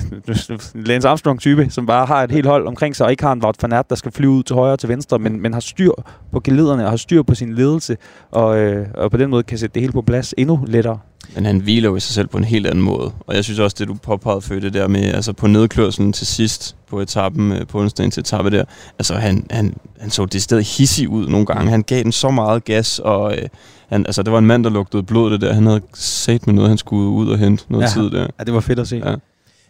Lance 0.74 1.08
Armstrong-type, 1.08 1.68
som 1.70 1.86
bare 1.86 2.06
har 2.06 2.24
et 2.24 2.32
helt 2.32 2.48
hold 2.48 2.68
omkring 2.68 2.96
sig, 2.96 3.06
og 3.06 3.12
ikke 3.12 3.24
har 3.24 3.32
en 3.32 3.44
Wout 3.44 3.56
van 3.62 3.74
Aert, 3.74 3.90
der 3.90 3.96
skal 3.96 4.12
flyve 4.12 4.32
ud 4.32 4.44
til 4.44 4.56
højre 4.56 4.74
og 4.74 4.80
til 4.80 4.90
venstre, 4.90 5.20
men, 5.20 5.42
men 5.42 5.54
har 5.54 5.60
styr 5.60 5.92
på 6.32 6.40
gelederne 6.40 6.84
og 6.84 6.90
har 6.90 6.98
styr 6.98 7.24
på 7.24 7.36
sin 7.36 7.56
ledelse, 7.56 7.98
og, 8.32 8.58
øh, 8.58 8.88
og 8.94 9.12
på 9.12 9.18
den 9.18 9.30
måde 9.30 9.44
kan 9.44 9.58
sætte 9.58 9.74
det 9.74 9.82
hele 9.82 9.94
på 9.94 10.02
plads 10.02 10.34
endnu 10.38 10.66
lettere. 10.68 11.00
Men 11.36 11.46
han 11.46 11.60
hviler 11.60 11.90
jo 11.90 11.96
i 11.96 12.00
sig 12.00 12.14
selv 12.14 12.28
på 12.28 12.38
en 12.38 12.44
helt 12.44 12.68
anden 12.68 12.84
måde. 12.84 13.12
Og 13.28 13.36
jeg 13.36 13.44
synes 13.44 13.60
også, 13.60 13.76
det 13.80 13.88
du 13.88 13.94
påpegede 13.94 14.42
før, 14.42 14.60
det 14.60 14.74
der 14.74 14.88
med, 14.88 15.14
altså 15.14 15.34
på 15.34 15.48
nedkørselen 15.48 16.14
til 16.14 16.28
sidst 16.28 16.76
på 16.90 17.00
etappen, 17.00 17.52
øh, 17.52 17.68
på 17.68 17.80
onsdagens 17.80 18.18
etappe 18.18 18.52
der, 18.52 18.64
altså 19.00 19.14
han, 19.14 19.46
han, 19.52 19.74
han 20.00 20.10
så 20.10 20.26
det 20.26 20.42
sted 20.42 20.62
hissig 20.78 21.10
ud 21.10 21.28
nogle 21.28 21.46
gange. 21.46 21.72
Han 21.72 21.82
gav 21.82 22.04
den 22.04 22.12
så 22.12 22.30
meget 22.30 22.66
gas, 22.66 23.00
og 23.00 23.38
øh, 23.38 23.44
han, 23.90 24.06
altså, 24.06 24.24
det 24.24 24.34
var 24.34 24.40
en 24.40 24.46
mand, 24.46 24.64
der 24.64 24.70
lugtede 24.70 25.04
blod 25.04 25.32
det 25.32 25.42
der. 25.42 25.54
Han 25.54 25.66
havde 25.66 25.82
sat 25.94 26.48
med 26.48 26.54
noget, 26.54 26.70
han 26.70 26.78
skulle 26.78 27.10
ud 27.10 27.30
og 27.30 27.38
hente 27.38 27.66
noget 27.70 27.84
ja, 27.84 27.90
tid 27.90 28.10
der. 28.10 28.28
Ja, 28.40 28.44
det 28.44 28.54
var 28.54 28.60
fedt 28.60 28.80
at 28.80 28.88
se. 28.88 29.02
Ja. 29.06 29.16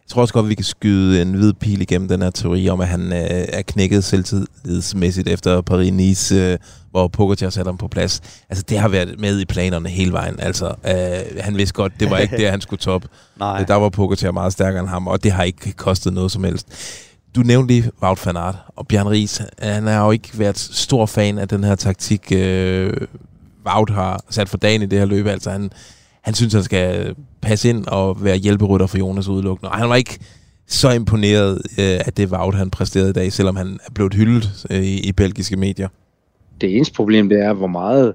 Jeg 0.05 0.09
tror 0.09 0.21
også 0.21 0.33
godt, 0.33 0.49
vi 0.49 0.55
kan 0.55 0.65
skyde 0.65 1.21
en 1.21 1.33
hvid 1.33 1.53
pil 1.53 1.81
igennem 1.81 2.07
den 2.07 2.21
her 2.21 2.29
teori 2.29 2.69
om, 2.69 2.81
at 2.81 2.87
han 2.87 3.13
øh, 3.13 3.19
er 3.29 3.61
knækket 3.61 4.03
selvtidsmæssigt 4.03 5.27
efter 5.27 5.61
Paris-Nice, 5.61 6.35
øh, 6.35 6.57
hvor 6.91 7.07
Pogacar 7.07 7.49
satte 7.49 7.69
ham 7.69 7.77
på 7.77 7.87
plads. 7.87 8.21
Altså, 8.49 8.63
det 8.69 8.79
har 8.79 8.87
været 8.87 9.19
med 9.19 9.39
i 9.39 9.45
planerne 9.45 9.89
hele 9.89 10.11
vejen. 10.11 10.39
Altså, 10.39 10.65
øh, 10.87 11.41
han 11.41 11.57
vidste 11.57 11.73
godt, 11.73 11.93
det 11.99 12.09
var 12.09 12.17
ikke 12.17 12.37
det, 12.37 12.49
han 12.49 12.61
skulle 12.61 12.79
top. 12.79 13.05
Nej. 13.39 13.63
Der 13.63 13.75
var 13.75 13.89
Pogacar 13.89 14.31
meget 14.31 14.53
stærkere 14.53 14.79
end 14.79 14.89
ham, 14.89 15.07
og 15.07 15.23
det 15.23 15.31
har 15.31 15.43
ikke 15.43 15.71
kostet 15.71 16.13
noget 16.13 16.31
som 16.31 16.43
helst. 16.43 16.67
Du 17.35 17.41
nævnte 17.41 17.73
lige 17.73 17.91
Wout 18.03 18.25
van 18.25 18.37
Aert, 18.37 18.55
og 18.75 18.87
Bjørn 18.87 19.07
Ries, 19.07 19.41
han 19.59 19.87
har 19.87 20.05
jo 20.05 20.11
ikke 20.11 20.29
været 20.33 20.57
stor 20.59 21.05
fan 21.05 21.37
af 21.37 21.47
den 21.47 21.63
her 21.63 21.75
taktik, 21.75 22.31
øh, 22.31 22.93
Wout 23.67 23.89
har 23.89 24.23
sat 24.29 24.49
for 24.49 24.57
dagen 24.57 24.81
i 24.81 24.85
det 24.85 24.99
her 24.99 25.05
løb. 25.05 25.27
Altså, 25.27 25.49
han, 25.49 25.71
han 26.21 26.33
synes, 26.33 26.53
han 26.53 26.63
skal 26.63 27.15
passe 27.41 27.69
ind 27.69 27.85
og 27.87 28.23
være 28.23 28.37
hjælperytter 28.37 28.87
for 28.87 28.97
Jonas 28.97 29.27
udelukkende. 29.27 29.71
Og 29.71 29.77
han 29.77 29.89
var 29.89 29.95
ikke 29.95 30.19
så 30.67 30.91
imponeret 30.91 31.55
øh, 31.55 31.99
af 32.05 32.13
det 32.13 32.31
Wout, 32.31 32.55
han 32.55 32.69
præsterede 32.69 33.09
i 33.09 33.13
dag, 33.13 33.33
selvom 33.33 33.55
han 33.55 33.79
er 33.87 33.91
blevet 33.93 34.13
hyldet 34.13 34.65
øh, 34.69 34.83
i, 34.83 35.09
i 35.09 35.11
belgiske 35.11 35.55
medier. 35.55 35.87
Det 36.61 36.75
eneste 36.75 36.93
problem, 36.93 37.29
det 37.29 37.39
er, 37.39 37.53
hvor 37.53 37.67
meget, 37.67 38.13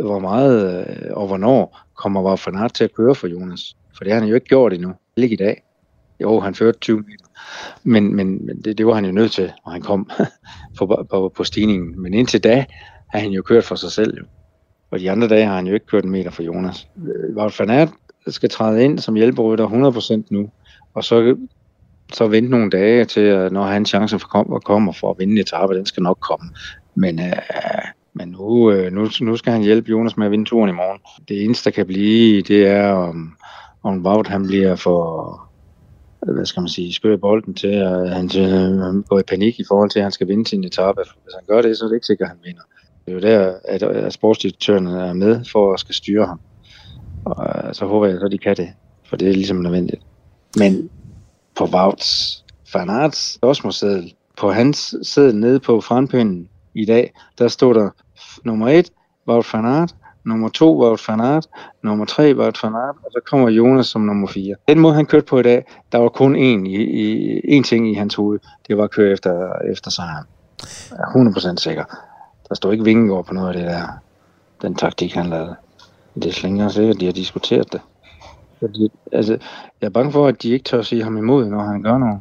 hvor 0.00 0.18
meget 0.18 0.86
øh, 0.88 1.10
og 1.10 1.26
hvornår 1.26 1.78
kommer 1.96 2.22
Wout 2.22 2.46
van 2.46 2.56
Aert 2.56 2.72
til 2.74 2.84
at 2.84 2.94
køre 2.94 3.14
for 3.14 3.26
Jonas. 3.26 3.76
For 3.96 4.04
det 4.04 4.12
har 4.12 4.20
han 4.20 4.28
jo 4.28 4.34
ikke 4.34 4.46
gjort 4.46 4.72
endnu. 4.72 4.92
Ikke 5.16 5.32
i 5.32 5.36
dag. 5.36 5.62
Jo, 6.20 6.40
han 6.40 6.54
førte 6.54 6.78
20 6.78 6.96
meter. 6.96 7.26
Men, 7.82 8.16
men, 8.16 8.46
men 8.46 8.62
det, 8.62 8.78
det 8.78 8.86
var 8.86 8.94
han 8.94 9.04
jo 9.04 9.12
nødt 9.12 9.32
til, 9.32 9.52
når 9.66 9.72
han 9.72 9.82
kom 9.82 10.10
på, 10.78 11.06
på, 11.10 11.32
på 11.36 11.44
stigningen. 11.44 12.02
Men 12.02 12.14
indtil 12.14 12.44
da 12.44 12.64
har 13.08 13.18
han 13.18 13.30
jo 13.30 13.42
kørt 13.42 13.64
for 13.64 13.74
sig 13.74 13.92
selv. 13.92 14.18
Jo. 14.18 14.24
Og 14.92 15.00
de 15.00 15.10
andre 15.10 15.28
dage 15.28 15.46
har 15.46 15.56
han 15.56 15.66
jo 15.66 15.74
ikke 15.74 15.86
kørt 15.86 16.04
en 16.04 16.10
meter 16.10 16.30
for 16.30 16.42
Jonas. 16.42 16.88
Wout 17.36 17.60
van 17.60 17.70
Aert 17.70 17.88
skal 18.26 18.48
træde 18.48 18.84
ind 18.84 18.98
som 18.98 19.14
hjælperytter 19.14 19.68
100% 20.22 20.22
nu. 20.30 20.50
Og 20.94 21.04
så, 21.04 21.36
så 22.12 22.26
vente 22.28 22.50
nogle 22.50 22.70
dage 22.70 23.04
til, 23.04 23.20
at 23.20 23.52
når 23.52 23.64
han 23.64 23.86
chance 23.86 24.18
for 24.18 24.28
kom, 24.28 24.60
kommer 24.64 24.92
for 24.92 25.10
at 25.10 25.18
vinde 25.18 25.40
etape, 25.40 25.74
den 25.74 25.86
skal 25.86 26.02
nok 26.02 26.18
komme. 26.20 26.50
Men, 26.94 27.20
øh, 27.20 27.32
men 28.14 28.28
nu, 28.28 28.72
øh, 28.72 28.92
nu, 28.92 29.08
nu 29.20 29.36
skal 29.36 29.52
han 29.52 29.62
hjælpe 29.62 29.90
Jonas 29.90 30.16
med 30.16 30.26
at 30.26 30.30
vinde 30.32 30.44
turen 30.44 30.70
i 30.70 30.72
morgen. 30.72 31.00
Det 31.28 31.44
eneste, 31.44 31.70
der 31.70 31.74
kan 31.74 31.86
blive, 31.86 32.42
det 32.42 32.66
er, 32.66 32.92
om, 32.92 33.32
om 33.82 34.06
Wout 34.06 34.26
han 34.26 34.46
bliver 34.46 34.76
for, 34.76 35.50
hvad 36.32 36.46
skal 36.46 36.60
man 36.60 36.68
sige, 36.68 36.92
skør 36.92 37.16
bolden 37.16 37.54
til, 37.54 37.68
at 37.68 38.10
han 38.10 38.24
øh, 38.38 39.04
går 39.04 39.18
i 39.18 39.28
panik 39.28 39.60
i 39.60 39.64
forhold 39.68 39.90
til, 39.90 39.98
at 39.98 40.04
han 40.04 40.12
skal 40.12 40.28
vinde 40.28 40.46
sin 40.46 40.64
etape. 40.64 41.00
Hvis 41.00 41.34
han 41.34 41.44
gør 41.48 41.62
det, 41.62 41.78
så 41.78 41.84
er 41.84 41.88
det 41.88 41.96
ikke 41.96 42.06
sikkert, 42.06 42.26
at 42.26 42.30
han 42.30 42.44
vinder. 42.44 42.62
Det 43.06 43.10
er 43.10 43.14
jo 43.14 43.20
der, 43.20 43.54
at, 43.64 43.82
at 43.82 44.12
sportsdirektørerne 44.12 45.06
er 45.06 45.12
med 45.12 45.44
for 45.52 45.72
at 45.72 45.80
skal 45.80 45.94
styre 45.94 46.26
ham. 46.26 46.40
Og 47.24 47.46
øh, 47.46 47.74
så 47.74 47.86
håber 47.86 48.06
jeg, 48.06 48.22
at 48.22 48.32
de 48.32 48.38
kan 48.38 48.56
det, 48.56 48.68
for 49.04 49.16
det 49.16 49.28
er 49.28 49.32
ligesom 49.32 49.56
nødvendigt. 49.56 50.02
Men 50.58 50.90
på 51.56 51.66
Vauts 51.66 52.44
Fanarts 52.72 53.38
Arts 53.42 54.14
på 54.38 54.52
hans 54.52 54.94
sædel 55.02 55.36
nede 55.36 55.60
på 55.60 55.80
frontpinden 55.80 56.48
i 56.74 56.84
dag, 56.84 57.14
der 57.38 57.48
stod 57.48 57.74
der 57.74 57.90
nummer 58.44 58.68
1, 58.68 58.90
Wout 59.28 59.44
Fanart, 59.44 59.94
nummer 60.24 60.48
2, 60.48 60.78
Wout 60.78 61.00
Fanart, 61.00 61.46
nummer 61.82 62.04
3, 62.04 62.36
Wout 62.36 62.58
Fanart, 62.58 62.94
og 63.04 63.12
så 63.12 63.20
kommer 63.26 63.48
Jonas 63.48 63.86
som 63.86 64.00
nummer 64.00 64.28
4. 64.28 64.54
Den 64.68 64.78
måde, 64.78 64.94
han 64.94 65.06
kørte 65.06 65.26
på 65.26 65.38
i 65.38 65.42
dag, 65.42 65.64
der 65.92 65.98
var 65.98 66.08
kun 66.08 66.36
én, 66.36 66.68
i, 66.68 66.76
i, 66.76 67.58
én 67.58 67.62
ting 67.62 67.90
i 67.90 67.94
hans 67.94 68.14
hoved, 68.14 68.38
det 68.68 68.76
var 68.76 68.84
at 68.84 68.90
køre 68.90 69.12
efter, 69.12 69.52
efter 69.72 69.90
sejren. 69.90 70.26
Jeg 70.90 70.98
er 70.98 71.52
100% 71.54 71.56
sikker. 71.56 71.84
Der 72.52 72.56
står 72.56 72.72
ikke 72.72 72.84
Vingegaard 72.84 73.24
på 73.26 73.34
noget 73.34 73.48
af 73.48 73.54
det 73.54 73.64
der, 73.66 73.86
den 74.62 74.74
taktik, 74.74 75.14
han 75.14 75.26
lavede. 75.26 75.56
Det 76.14 76.24
er 76.26 76.32
slet 76.32 76.50
ikke 76.50 76.70
sikkert, 76.70 76.94
at 76.94 77.00
de 77.00 77.04
har 77.06 77.12
diskuteret 77.12 77.72
det. 77.72 77.80
Fordi, 78.60 78.92
altså, 79.12 79.32
jeg 79.80 79.86
er 79.86 79.90
bange 79.90 80.12
for, 80.12 80.26
at 80.26 80.42
de 80.42 80.50
ikke 80.50 80.64
tør 80.64 80.78
at 80.78 80.86
sige 80.86 81.02
ham 81.04 81.16
imod, 81.16 81.48
når 81.48 81.62
han 81.62 81.82
gør 81.82 81.98
noget. 81.98 82.20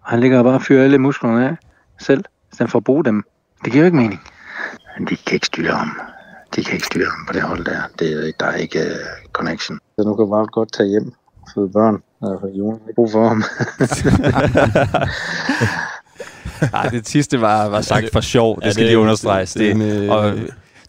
Han 0.00 0.20
ligger 0.20 0.42
bare 0.42 0.54
og 0.54 0.62
fyrer 0.62 0.84
alle 0.84 0.98
musklerne 0.98 1.48
af 1.48 1.56
selv, 2.00 2.24
i 2.52 2.54
stedet 2.54 2.70
for 2.70 2.78
at 2.78 2.84
bruge 2.84 3.04
dem. 3.04 3.22
Det 3.64 3.72
giver 3.72 3.82
jo 3.84 3.86
ikke 3.86 3.96
mening. 3.96 4.20
Men 4.98 5.06
de 5.08 5.16
kan 5.16 5.34
ikke 5.34 5.46
styre 5.46 5.72
ham. 5.74 6.00
De 6.56 6.64
kan 6.64 6.74
ikke 6.74 6.86
styre 6.86 7.06
ham 7.10 7.26
på 7.26 7.32
det 7.32 7.42
hold 7.42 7.64
der. 7.64 7.80
Det, 7.98 8.28
er- 8.28 8.32
der 8.40 8.46
er 8.46 8.54
ikke 8.56 8.78
uh, 8.78 9.30
connection. 9.32 9.78
Så 9.98 10.04
nu 10.04 10.14
kan 10.14 10.30
bare 10.30 10.46
godt 10.46 10.72
tage 10.72 10.88
hjem 10.88 11.12
og 11.42 11.48
føde 11.54 11.68
børn. 11.68 12.02
Altså, 12.22 12.46
Jonas 12.58 12.80
har 12.82 12.88
ikke 12.88 12.94
brug 12.94 13.10
for 13.12 13.28
ham. 13.28 13.42
Nej, 16.72 16.86
det 16.88 17.08
sidste 17.08 17.40
var, 17.40 17.68
var 17.68 17.80
sagt 17.80 18.06
for 18.12 18.20
sjov. 18.20 18.60
Det 18.62 18.72
skal 18.72 18.82
det- 18.84 18.90
lige 18.90 18.98
understreges. 18.98 19.52
det- 19.52 19.76
Det, 19.76 19.84
det- 20.00 20.10
og 20.10 20.34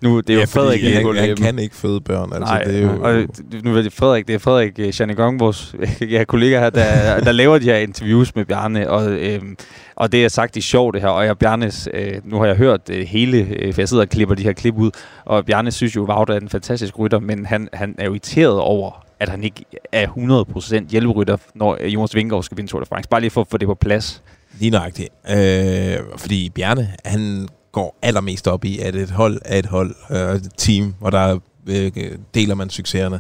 nu, 0.02 0.20
det 0.20 0.30
er 0.30 0.34
jo 0.34 0.40
Ja, 0.40 0.46
Frederik 0.46 0.80
fordi 0.82 0.94
han, 0.94 1.04
Lind- 1.16 1.44
han 1.44 1.54
kan 1.56 1.60
ikke 1.60 1.76
føde 1.76 2.02
børn. 2.02 2.34
Altså, 2.34 2.54
Nej, 2.54 2.64
det 2.64 2.78
er 2.78 2.82
jo, 2.82 3.04
og 3.04 3.24
nu 3.64 3.76
er 3.78 3.82
det 3.82 3.94
Frederik, 3.94 4.28
det 4.28 4.36
er 4.36 4.40
Frederik 4.40 4.72
øh, 4.80 4.92
Chanigong, 4.92 5.40
vores 5.40 5.76
ja, 6.12 6.24
kollega 6.24 6.60
her, 6.60 6.70
der, 6.70 7.20
der 7.20 7.32
laver 7.32 7.58
de 7.58 7.66
her 7.66 7.76
interviews 7.76 8.36
med 8.36 8.46
Bjarne, 8.46 8.90
og, 8.90 9.12
øhm, 9.12 9.56
og 9.96 10.12
det 10.12 10.24
er 10.26 10.30
sagt 10.30 10.56
i 10.56 10.62
sjov 10.62 10.94
det 10.94 11.02
her, 11.02 11.08
og 11.08 11.26
jeg, 11.26 11.38
Bjarnes, 11.38 11.90
øh, 11.94 12.14
nu 12.26 12.40
har 12.40 12.46
jeg 12.46 12.56
hørt 12.56 12.82
øh, 12.90 13.08
hele, 13.08 13.38
øh, 13.60 13.74
for 13.74 13.82
jeg 13.82 13.90
sidder 13.90 14.04
og 14.04 14.10
klipper 14.10 14.36
de 14.36 14.44
her 14.44 14.54
klip 14.54 14.76
ud, 14.78 14.92
og 15.26 15.46
Bjarne 15.46 15.72
synes 15.72 15.96
jo, 15.96 16.06
Wout 16.10 16.30
er 16.30 16.38
en 16.38 16.50
fantastisk 16.50 17.00
rytter, 17.00 17.20
men 17.20 17.46
han, 17.46 17.70
han 17.74 17.96
er 17.98 18.06
jo 18.06 18.12
irriteret 18.12 18.60
over, 18.60 19.06
at 19.20 19.30
han 19.30 19.44
ikke 19.44 19.66
er 19.92 20.08
100% 20.08 20.90
hjælperytter, 20.92 21.38
når 21.56 21.78
øh, 21.82 21.94
Jonas 21.94 22.16
Vingegaard 22.16 22.44
skal 22.44 22.58
vinde 22.58 22.72
Tour 22.72 22.80
de 22.80 22.86
France. 22.86 23.10
Bare 23.10 23.22
lige 23.22 23.32
for 23.32 23.42
at 23.42 23.48
få 23.52 23.58
det 23.58 23.68
på 23.68 23.76
plads. 23.76 24.22
Lige 24.64 24.72
nøjagtigt. 24.72 25.10
Øh, 25.30 25.98
fordi 26.18 26.50
Bjarne, 26.50 26.90
han 27.06 27.48
går 27.72 27.98
allermest 28.02 28.48
op 28.48 28.66
i, 28.66 28.80
at 28.80 28.96
et 28.96 29.12
hold 29.12 29.42
er 29.46 29.60
et 29.60 29.66
hold, 29.66 29.96
øh, 30.12 30.36
et 30.36 30.50
team, 30.58 30.94
hvor 31.00 31.10
der 31.10 31.40
øh, 31.68 31.92
deler 32.34 32.56
man 32.56 32.70
succeserne. 32.70 33.20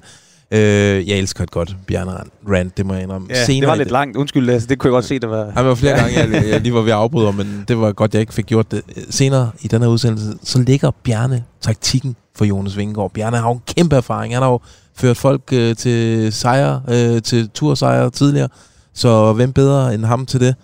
Øh, 0.51 1.09
jeg 1.09 1.17
elsker 1.17 1.43
et 1.43 1.51
godt 1.51 1.75
Bjarne 1.87 2.11
rant, 2.49 2.77
det 2.77 2.85
må 2.85 2.93
jeg 2.93 3.03
indrømme. 3.03 3.27
Ja, 3.31 3.45
det 3.45 3.67
var 3.67 3.75
lidt 3.75 3.91
langt. 3.91 4.17
Undskyld, 4.17 4.45
Lasse, 4.45 4.69
det 4.69 4.79
kunne 4.79 4.87
jeg 4.87 4.91
godt 4.91 5.05
se, 5.05 5.19
der 5.19 5.27
var... 5.27 5.51
Der 5.55 5.61
var 5.61 5.75
flere 5.75 5.95
gange, 5.95 6.19
jeg, 6.19 6.49
jeg 6.49 6.61
lige 6.61 6.73
var 6.73 6.81
ved 6.81 6.91
at 6.91 6.97
afbryde, 6.97 7.33
men 7.33 7.65
det 7.67 7.79
var 7.79 7.91
godt, 7.91 8.13
jeg 8.13 8.21
ikke 8.21 8.33
fik 8.33 8.45
gjort 8.45 8.71
det. 8.71 8.81
Senere 9.09 9.51
i 9.61 9.67
den 9.67 9.81
her 9.81 9.89
udsendelse, 9.89 10.33
så 10.43 10.59
ligger 10.59 10.91
Bjarne 11.03 11.43
taktikken 11.61 12.15
for 12.35 12.45
Jonas 12.45 12.77
Vingegaard. 12.77 13.11
Bjarne 13.11 13.37
har 13.37 13.47
jo 13.47 13.53
en 13.53 13.61
kæmpe 13.75 13.95
erfaring. 13.95 14.33
Han 14.33 14.43
har 14.43 14.49
jo 14.49 14.59
ført 14.95 15.17
folk 15.17 15.41
øh, 15.53 15.75
til 15.75 16.33
sejre, 16.33 16.81
øh, 16.89 17.21
til 17.21 17.49
tursejre 17.49 18.09
tidligere. 18.09 18.49
Så 18.93 19.33
hvem 19.33 19.53
bedre 19.53 19.93
end 19.93 20.05
ham 20.05 20.25
til 20.25 20.39
det? 20.39 20.55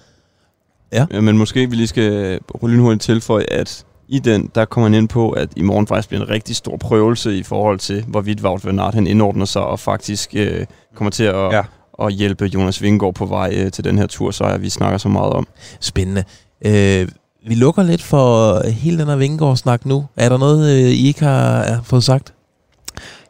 Ja. 0.91 1.05
ja 1.11 1.21
men 1.21 1.37
måske 1.37 1.69
vi 1.69 1.75
lige 1.75 1.87
skal 1.87 2.39
lynhurtigt 2.61 3.01
tilføje, 3.01 3.45
at 3.51 3.85
i 4.07 4.19
den, 4.19 4.51
der 4.55 4.65
kommer 4.65 4.89
han 4.89 4.97
ind 4.97 5.09
på, 5.09 5.31
at 5.31 5.49
i 5.55 5.61
morgen 5.61 5.87
faktisk 5.87 6.09
bliver 6.09 6.23
en 6.23 6.29
rigtig 6.29 6.55
stor 6.55 6.77
prøvelse 6.77 7.37
i 7.37 7.43
forhold 7.43 7.79
til, 7.79 8.03
hvorvidt 8.07 8.41
Wout 8.41 8.65
van 8.65 8.79
Aert 8.79 8.93
han 8.93 9.07
indordner 9.07 9.45
sig 9.45 9.61
og 9.61 9.79
faktisk 9.79 10.35
øh, 10.35 10.65
kommer 10.95 11.11
til 11.11 11.23
at, 11.23 11.51
ja. 11.51 11.61
at 12.01 12.13
hjælpe 12.13 12.45
Jonas 12.45 12.81
Vingegaard 12.81 13.13
på 13.13 13.25
vej 13.25 13.53
øh, 13.57 13.71
til 13.71 13.83
den 13.83 13.97
her 13.97 14.07
tursejr, 14.07 14.57
vi 14.57 14.69
snakker 14.69 14.97
så 14.97 15.09
meget 15.09 15.33
om. 15.33 15.47
Spændende. 15.79 16.23
Øh, 16.65 17.07
vi 17.47 17.55
lukker 17.55 17.83
lidt 17.83 18.03
for 18.03 18.61
hele 18.69 18.99
den 18.99 19.07
her 19.07 19.15
Vingegaard-snak 19.15 19.85
nu. 19.85 20.05
Er 20.15 20.29
der 20.29 20.37
noget, 20.37 20.83
øh, 20.83 20.89
I 20.89 21.07
ikke 21.07 21.23
har, 21.23 21.63
har 21.63 21.81
fået 21.83 22.03
sagt? 22.03 22.33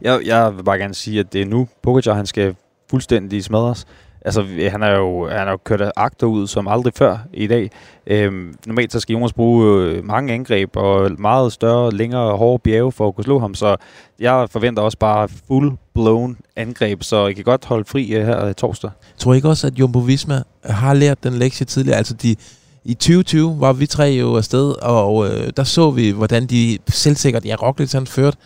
Jeg, 0.01 0.19
jeg 0.25 0.57
vil 0.57 0.63
bare 0.63 0.77
gerne 0.77 0.93
sige, 0.95 1.19
at 1.19 1.33
det 1.33 1.41
er 1.41 1.45
nu, 1.45 1.67
Pogacar 1.83 2.13
han 2.13 2.25
skal 2.25 2.55
fuldstændig 2.89 3.43
smadres. 3.43 3.87
Altså, 4.21 4.41
han 4.71 4.83
er 4.83 4.97
jo, 4.97 5.29
han 5.29 5.47
er 5.47 5.51
jo 5.51 5.57
kørt 5.57 5.91
akter 5.95 6.27
ud 6.27 6.47
som 6.47 6.67
aldrig 6.67 6.93
før 6.95 7.17
i 7.33 7.47
dag. 7.47 7.69
Øhm, 8.07 8.55
normalt 8.65 8.91
så 8.91 8.99
skal 8.99 9.13
Jonas 9.13 9.33
bruge 9.33 9.83
øh, 9.83 10.05
mange 10.05 10.33
angreb 10.33 10.75
og 10.75 11.11
meget 11.19 11.53
større, 11.53 11.91
længere, 11.91 12.37
hårde 12.37 12.61
bjerge 12.63 12.91
for 12.91 13.07
at 13.07 13.15
kunne 13.15 13.23
slå 13.23 13.39
ham, 13.39 13.55
så 13.55 13.75
jeg 14.19 14.47
forventer 14.51 14.83
også 14.83 14.97
bare 14.97 15.27
full-blown 15.27 16.35
angreb, 16.55 17.03
så 17.03 17.27
I 17.27 17.33
kan 17.33 17.43
godt 17.43 17.65
holde 17.65 17.85
fri 17.85 18.19
uh, 18.19 18.25
her 18.25 18.45
øh, 18.45 18.53
torsdag. 18.53 18.91
Tror 19.17 19.33
I 19.33 19.35
ikke 19.35 19.49
også, 19.49 19.67
at 19.67 19.73
Jumbo 19.79 19.99
Visma 19.99 20.43
har 20.65 20.93
lært 20.93 21.23
den 21.23 21.33
lektie 21.33 21.65
tidligere? 21.65 21.97
Altså, 21.97 22.13
de, 22.13 22.35
i 22.85 22.93
2020 22.93 23.59
var 23.59 23.73
vi 23.73 23.85
tre 23.85 24.03
jo 24.03 24.37
afsted, 24.37 24.75
og 24.81 25.27
øh, 25.27 25.51
der 25.57 25.63
så 25.63 25.91
vi, 25.91 26.11
hvordan 26.11 26.45
de 26.45 26.77
selvsikkert, 26.87 27.45
ja, 27.45 27.55
Roglic 27.55 27.91
han 27.91 28.07
førte 28.07 28.37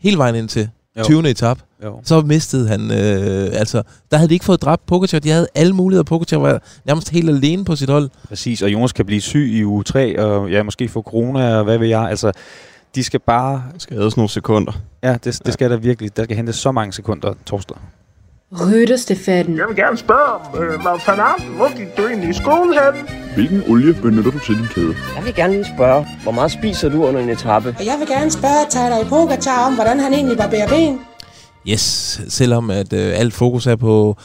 hele 0.00 0.18
vejen 0.18 0.34
ind 0.34 0.48
til 0.48 0.68
jo. 0.98 1.02
20. 1.04 1.30
etap. 1.30 1.58
Jo. 1.84 2.00
Så 2.04 2.20
mistede 2.20 2.68
han, 2.68 2.80
øh, 2.80 3.48
altså, 3.52 3.82
der 4.10 4.16
havde 4.16 4.28
de 4.28 4.34
ikke 4.34 4.44
fået 4.44 4.62
dræbt 4.62 4.86
Pogacar, 4.86 5.18
de 5.18 5.30
havde 5.30 5.48
alle 5.54 5.72
muligheder. 5.72 6.04
Pogacar 6.04 6.36
var 6.36 6.62
nærmest 6.84 7.10
helt 7.10 7.28
alene 7.30 7.64
på 7.64 7.76
sit 7.76 7.90
hold. 7.90 8.10
Præcis, 8.28 8.62
og 8.62 8.72
Jonas 8.72 8.92
kan 8.92 9.06
blive 9.06 9.20
syg 9.20 9.50
i 9.52 9.64
uge 9.64 9.84
3, 9.84 10.20
og 10.20 10.50
ja, 10.50 10.62
måske 10.62 10.88
få 10.88 11.02
corona, 11.02 11.58
og 11.58 11.64
hvad 11.64 11.78
ved 11.78 11.88
jeg. 11.88 12.00
Altså, 12.00 12.32
de 12.94 13.04
skal 13.04 13.20
bare... 13.20 13.62
Skal 13.78 13.98
ædes 13.98 14.16
nogle 14.16 14.30
sekunder. 14.30 14.72
Ja, 15.02 15.12
det, 15.12 15.24
det 15.24 15.46
ja. 15.46 15.50
skal 15.50 15.70
der 15.70 15.76
virkelig. 15.76 16.16
Der 16.16 16.24
skal 16.24 16.36
hente 16.36 16.52
så 16.52 16.72
mange 16.72 16.92
sekunder 16.92 17.34
torsdag. 17.46 17.76
Rytterstafetten. 18.52 19.56
Jeg 19.56 19.66
vil 19.68 19.76
gerne 19.76 19.96
spørge 19.96 20.32
om, 20.34 20.62
øh, 20.62 20.86
Wout 20.86 21.08
van 21.08 21.20
Aert, 21.20 21.42
hvor 21.56 21.76
gik 21.76 21.96
du 21.96 22.06
egentlig 22.06 22.30
i 22.30 22.32
skole 22.32 22.74
hen? 22.80 23.08
Hvilken 23.34 23.62
olie 23.70 23.94
benytter 23.94 24.30
du 24.30 24.38
til 24.38 24.54
din 24.56 24.66
kæde? 24.74 24.94
Jeg 25.16 25.24
vil 25.24 25.34
gerne 25.34 25.52
lige 25.52 25.66
spørge, 25.76 26.06
hvor 26.22 26.32
meget 26.32 26.50
spiser 26.52 26.88
du 26.88 27.04
under 27.04 27.20
en 27.20 27.28
etape? 27.28 27.74
Og 27.78 27.86
jeg 27.86 27.96
vil 27.98 28.08
gerne 28.08 28.30
spørge 28.30 28.66
Tadej 28.70 29.04
Pogacar 29.04 29.66
om, 29.66 29.74
hvordan 29.74 30.00
han 30.00 30.14
egentlig 30.14 30.38
barberer 30.38 30.68
ben. 30.68 31.00
Yes, 31.66 32.20
selvom 32.28 32.70
at 32.70 32.92
øh, 32.92 33.20
alt 33.20 33.34
fokus 33.34 33.66
er 33.66 33.76
på 33.76 34.16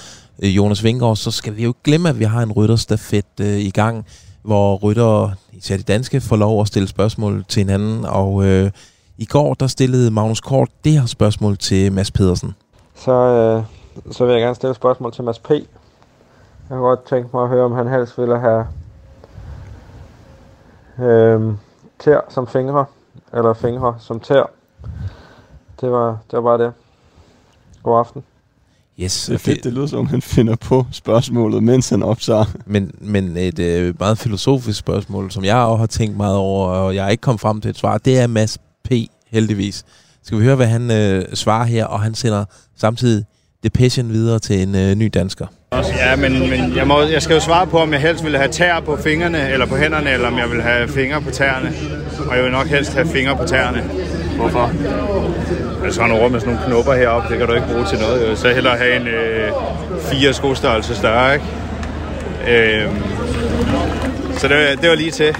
øh, 0.43 0.55
Jonas 0.55 0.83
Vingegaard, 0.83 1.15
så 1.15 1.31
skal 1.31 1.55
vi 1.55 1.63
jo 1.63 1.69
ikke 1.69 1.83
glemme, 1.83 2.09
at 2.09 2.19
vi 2.19 2.23
har 2.23 2.41
en 2.41 2.51
rytterstafet 2.51 3.39
øh, 3.41 3.59
i 3.59 3.69
gang, 3.69 4.05
hvor 4.43 4.75
rytter, 4.75 5.31
især 5.53 5.77
de 5.77 5.83
danske, 5.83 6.21
får 6.21 6.35
lov 6.35 6.61
at 6.61 6.67
stille 6.67 6.87
spørgsmål 6.87 7.45
til 7.47 7.59
hinanden. 7.59 8.05
Og 8.05 8.45
øh, 8.45 8.71
i 9.17 9.25
går, 9.25 9.53
der 9.53 9.67
stillede 9.67 10.11
Magnus 10.11 10.41
Kort 10.41 10.69
det 10.83 10.91
her 10.91 11.05
spørgsmål 11.05 11.57
til 11.57 11.91
Mads 11.91 12.11
Pedersen. 12.11 12.55
Så, 12.95 13.11
øh, 13.11 13.63
så 14.11 14.25
vil 14.25 14.33
jeg 14.33 14.41
gerne 14.41 14.55
stille 14.55 14.69
et 14.69 14.75
spørgsmål 14.75 15.13
til 15.13 15.23
Mads 15.23 15.39
P. 15.39 15.49
Jeg 15.49 15.65
kunne 16.69 16.79
godt 16.79 17.05
tænke 17.05 17.29
mig 17.33 17.43
at 17.43 17.49
høre, 17.49 17.65
om 17.65 17.71
han 17.71 17.87
helst 17.87 18.17
ville 18.17 18.39
have 18.39 18.67
øh, 20.99 21.53
tær 21.99 22.19
som 22.29 22.47
fingre, 22.47 22.85
eller 23.33 23.53
fingre 23.53 23.95
som 23.99 24.19
tær. 24.19 24.49
Det 25.81 25.91
var, 25.91 26.07
det 26.31 26.33
var 26.33 26.41
bare 26.41 26.65
det. 26.65 26.73
God 27.83 27.99
aften. 27.99 28.23
Yes, 28.99 29.25
Det 29.25 29.33
er 29.33 29.37
fedt, 29.37 29.63
det 29.63 29.73
lyder 29.73 29.87
som, 29.87 30.07
han 30.07 30.21
finder 30.21 30.55
på 30.55 30.85
spørgsmålet, 30.91 31.63
mens 31.63 31.89
han 31.89 32.03
optager. 32.03 32.45
Men, 32.65 32.91
men 32.99 33.37
et 33.37 33.59
øh, 33.59 33.95
meget 33.99 34.17
filosofisk 34.17 34.79
spørgsmål, 34.79 35.31
som 35.31 35.43
jeg 35.43 35.57
også 35.57 35.77
har 35.79 35.85
tænkt 35.85 36.17
meget 36.17 36.35
over, 36.35 36.67
og 36.67 36.95
jeg 36.95 37.05
er 37.05 37.09
ikke 37.09 37.21
kommet 37.21 37.41
frem 37.41 37.61
til 37.61 37.69
et 37.69 37.77
svar, 37.77 37.97
det 37.97 38.19
er 38.19 38.27
Mads 38.27 38.57
P. 38.83 38.91
heldigvis. 39.27 39.85
Skal 40.23 40.39
vi 40.39 40.43
høre, 40.43 40.55
hvad 40.55 40.67
han 40.67 40.91
øh, 40.91 41.35
svarer 41.35 41.65
her, 41.65 41.85
og 41.85 42.01
han 42.01 42.15
sender 42.15 42.45
samtidig 42.75 43.25
depression 43.63 44.09
videre 44.09 44.39
til 44.39 44.61
en 44.61 44.75
øh, 44.75 44.95
ny 44.95 45.11
dansker. 45.13 45.45
Ja, 45.73 46.15
men, 46.15 46.49
men 46.49 46.75
jeg, 46.75 46.87
må, 46.87 47.01
jeg 47.01 47.21
skal 47.21 47.33
jo 47.33 47.39
svare 47.39 47.67
på, 47.67 47.79
om 47.79 47.93
jeg 47.93 48.01
helst 48.01 48.23
ville 48.23 48.37
have 48.37 48.51
tær 48.51 48.79
på 48.79 48.97
fingrene, 48.97 49.49
eller 49.49 49.65
på 49.65 49.75
hænderne, 49.75 50.11
eller 50.11 50.27
om 50.27 50.37
jeg 50.37 50.51
vil 50.51 50.61
have 50.61 50.87
fingre 50.87 51.21
på 51.21 51.31
tæerne. 51.31 51.73
Og 52.29 52.35
jeg 52.35 52.43
vil 52.43 52.51
nok 52.51 52.67
helst 52.67 52.93
have 52.93 53.07
fingre 53.07 53.35
på 53.37 53.45
tæerne. 53.45 53.83
Hvorfor? 54.35 54.71
Altså, 55.85 56.01
har 56.01 56.07
nogle 56.07 56.23
rum 56.23 56.31
med 56.31 56.39
sådan 56.39 56.53
nogle 56.53 56.67
knopper 56.67 56.93
heroppe, 56.93 57.29
det 57.29 57.37
kan 57.37 57.47
du 57.47 57.53
ikke 57.53 57.67
bruge 57.67 57.85
til 57.85 57.99
noget. 57.99 58.29
jo. 58.29 58.35
Så 58.35 58.49
hellere 58.49 58.77
have 58.77 58.95
en 58.95 59.07
øh, 59.07 59.51
fire 60.01 60.33
skostørrelse 60.33 60.95
større, 60.95 61.33
ikke? 61.33 61.45
Øh, 62.47 62.89
så 64.37 64.47
det, 64.47 64.81
det 64.81 64.89
var 64.89 64.95
lige 64.95 65.11
til. 65.11 65.35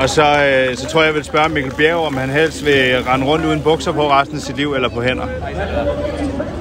Og 0.00 0.08
så, 0.10 0.22
øh, 0.22 0.76
så 0.76 0.86
tror 0.88 1.00
jeg, 1.00 1.06
jeg 1.06 1.14
vil 1.14 1.24
spørge 1.24 1.48
Mikkel 1.48 1.72
Bjerg, 1.74 1.96
om 1.96 2.16
han 2.16 2.30
helst 2.30 2.64
vil 2.64 3.02
rende 3.06 3.26
rundt 3.26 3.44
uden 3.44 3.60
bukser 3.60 3.92
på 3.92 4.10
resten 4.10 4.36
af 4.36 4.42
sit 4.42 4.56
liv, 4.56 4.72
eller 4.74 4.88
på 4.88 5.02
hænder. 5.02 5.26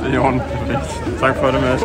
Det 0.03 0.09
er 0.09 0.13
i 0.13 0.17
orden. 0.17 0.39
Perfekt. 0.39 1.19
Tak 1.19 1.37
for 1.37 1.47
det, 1.51 1.61
Mads. 1.61 1.81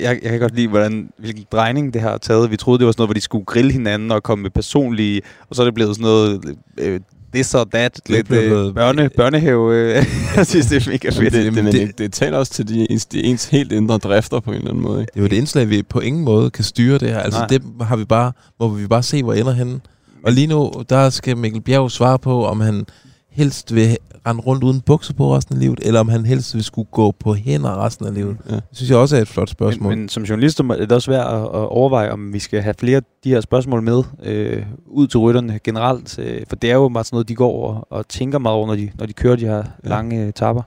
Jeg, 0.00 0.18
jeg 0.22 0.30
kan 0.30 0.40
godt 0.40 0.54
lide, 0.54 0.68
hvordan, 0.68 1.08
hvilken 1.18 1.44
drejning 1.52 1.94
det 1.94 2.02
her 2.02 2.08
har 2.10 2.18
taget. 2.18 2.50
Vi 2.50 2.56
troede, 2.56 2.78
det 2.78 2.86
var 2.86 2.92
sådan 2.92 3.00
noget, 3.00 3.08
hvor 3.08 3.14
de 3.14 3.20
skulle 3.20 3.44
grille 3.44 3.72
hinanden 3.72 4.10
og 4.10 4.22
komme 4.22 4.42
med 4.42 4.50
personlige... 4.50 5.22
Og 5.50 5.56
så 5.56 5.62
er 5.62 5.64
det 5.64 5.74
blevet 5.74 5.96
sådan 5.96 6.02
noget... 6.04 6.56
Øh, 6.78 7.00
this 7.34 7.54
or 7.54 7.64
that. 7.72 8.00
Lidt 8.08 8.28
blevet- 8.28 8.68
øh, 8.68 8.74
børne, 8.74 9.08
børnehave. 9.16 9.74
Øh. 9.74 9.88
jeg 10.36 10.46
synes, 10.46 10.66
det 10.66 10.86
er 10.86 10.90
mega 10.90 11.08
fedt. 11.08 11.32
Det, 11.32 11.54
det, 11.54 11.72
det, 11.72 11.98
det 11.98 12.12
taler 12.12 12.38
også 12.38 12.52
til 12.52 12.68
de, 12.68 12.90
ens, 12.90 13.06
de 13.06 13.22
ens 13.24 13.44
helt 13.46 13.72
indre 13.72 13.98
drifter 13.98 14.40
på 14.40 14.50
en 14.50 14.56
eller 14.56 14.70
anden 14.70 14.82
måde. 14.82 15.00
Ikke? 15.00 15.10
Det 15.14 15.16
er 15.18 15.20
jo 15.20 15.26
et 15.26 15.32
indslag, 15.32 15.68
vi 15.70 15.82
på 15.82 16.00
ingen 16.00 16.24
måde 16.24 16.50
kan 16.50 16.64
styre 16.64 16.98
det 16.98 17.08
her. 17.10 17.18
Altså, 17.18 17.40
Nej. 17.40 17.48
det 17.48 17.62
har 17.82 17.96
vi 17.96 18.04
bare, 18.04 18.32
må 18.60 18.68
vi 18.68 18.86
bare 18.86 19.02
se, 19.02 19.22
hvor 19.22 19.32
ender 19.32 19.52
henne. 19.52 19.80
Og 20.26 20.32
lige 20.32 20.46
nu, 20.46 20.72
der 20.90 21.10
skal 21.10 21.36
Mikkel 21.36 21.60
Bjerg 21.60 21.90
svare 21.90 22.18
på, 22.18 22.46
om 22.46 22.60
han 22.60 22.86
helst 23.30 23.74
vil 23.74 23.96
rende 24.26 24.42
rundt 24.42 24.64
uden 24.64 24.80
bukser 24.80 25.14
på 25.14 25.36
resten 25.36 25.54
af 25.54 25.60
livet, 25.60 25.80
eller 25.82 26.00
om 26.00 26.08
han 26.08 26.26
helst 26.26 26.54
vil 26.54 26.64
skulle 26.64 26.88
gå 26.90 27.10
på 27.10 27.34
hænder 27.34 27.84
resten 27.84 28.06
af 28.06 28.14
livet. 28.14 28.36
Ja. 28.50 28.54
Det 28.54 28.62
synes 28.72 28.90
jeg 28.90 28.98
også 28.98 29.16
er 29.16 29.20
et 29.20 29.28
flot 29.28 29.48
spørgsmål. 29.48 29.90
Men, 29.90 29.98
men 29.98 30.08
som 30.08 30.22
journalist 30.22 30.60
er 30.60 30.64
det 30.64 30.92
også 30.92 31.10
værd 31.10 31.26
at, 31.26 31.42
at 31.42 31.68
overveje, 31.68 32.10
om 32.10 32.32
vi 32.32 32.38
skal 32.38 32.62
have 32.62 32.74
flere 32.78 32.96
af 32.96 33.02
de 33.24 33.30
her 33.30 33.40
spørgsmål 33.40 33.82
med 33.82 34.02
øh, 34.22 34.62
ud 34.86 35.06
til 35.06 35.18
rytterne 35.18 35.58
generelt. 35.64 36.18
Øh, 36.18 36.40
for 36.48 36.56
det 36.56 36.70
er 36.70 36.74
jo 36.74 36.88
bare 36.88 37.04
sådan 37.04 37.14
noget, 37.14 37.28
de 37.28 37.34
går 37.34 37.68
og, 37.68 37.86
og 37.90 38.08
tænker 38.08 38.38
meget 38.38 38.54
over, 38.54 38.66
når 38.66 38.74
de, 38.74 38.90
når 38.98 39.06
de 39.06 39.12
kører 39.12 39.36
de 39.36 39.46
her 39.46 39.56
ja. 39.56 39.88
lange 39.88 40.22
øh, 40.22 40.28
etapper. 40.28 40.62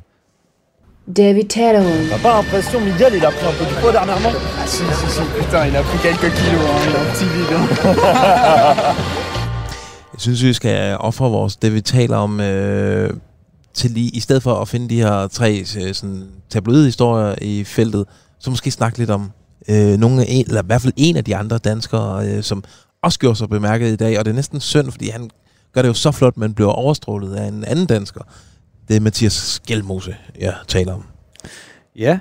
David 1.18 1.44
Talleron. 1.46 2.02
T'as 2.12 2.22
pas 2.22 2.34
l'impression, 2.38 2.80
Miguel, 2.80 3.14
il 3.16 3.26
a 3.26 3.32
pris 3.32 3.48
un 3.52 3.56
peu 3.60 3.66
du 3.66 3.76
poids 3.82 3.94
dernièrement 3.98 4.34
Ah 4.60 4.68
si, 4.68 4.84
si, 5.00 5.08
si, 5.16 5.22
putain, 5.38 5.66
il 5.70 5.76
a 5.76 5.82
pris 5.82 6.00
quelques 6.06 6.32
kilos, 6.40 6.66
hein, 6.70 6.82
il 6.88 6.96
a 6.96 7.02
un 7.02 7.10
petit 7.12 7.30
vide. 7.34 7.54
Hein. 7.56 9.16
Jeg 10.20 10.24
synes, 10.24 10.44
vi 10.44 10.54
skal 10.54 10.98
ofre 11.00 11.32
vores, 11.32 11.56
det 11.56 11.74
vi 11.74 11.82
taler 11.82 12.18
om, 12.18 12.40
øh, 12.40 13.14
til 13.74 13.92
lige, 13.92 14.10
i 14.10 14.20
stedet 14.20 14.44
for 14.44 14.62
at 14.62 14.68
finde 14.68 14.90
de 14.90 14.96
her 14.96 15.28
tre 15.28 15.60
øh, 15.60 15.94
sådan, 15.94 16.28
tabloide 16.50 16.86
historier 16.86 17.36
i 17.42 17.64
feltet, 17.64 18.06
så 18.40 18.50
måske 18.50 18.72
snakke 18.72 18.98
lidt 18.98 19.10
om 19.10 19.32
øh, 19.70 19.98
nogle 19.98 20.22
af 20.22 20.44
eller 20.48 20.64
i 20.64 20.66
hvert 20.66 20.82
fald 20.82 20.94
en 20.96 21.18
af 21.18 21.24
de 21.24 21.36
andre 21.36 21.58
danskere, 21.58 22.28
øh, 22.28 22.44
som 22.44 22.64
også 23.04 23.20
gjorde 23.20 23.36
sig 23.36 23.50
bemærket 23.50 23.92
i 23.92 23.96
dag, 23.96 24.20
og 24.20 24.26
det 24.26 24.32
er 24.32 24.36
næsten 24.36 24.60
synd, 24.60 24.92
fordi 24.92 25.10
han 25.10 25.30
gør 25.74 25.82
det 25.82 25.90
jo 25.90 25.94
så 25.94 26.12
flot, 26.12 26.38
men 26.38 26.54
bliver 26.54 26.72
overstrålet 26.72 27.36
af 27.36 27.48
en 27.48 27.64
anden 27.64 27.86
dansker. 27.86 28.22
Det 28.88 28.96
er 28.96 29.00
Mathias 29.00 29.34
Skelmose, 29.34 30.16
jeg 30.40 30.54
taler 30.68 30.94
om. 30.94 31.04
Ja, 31.96 32.20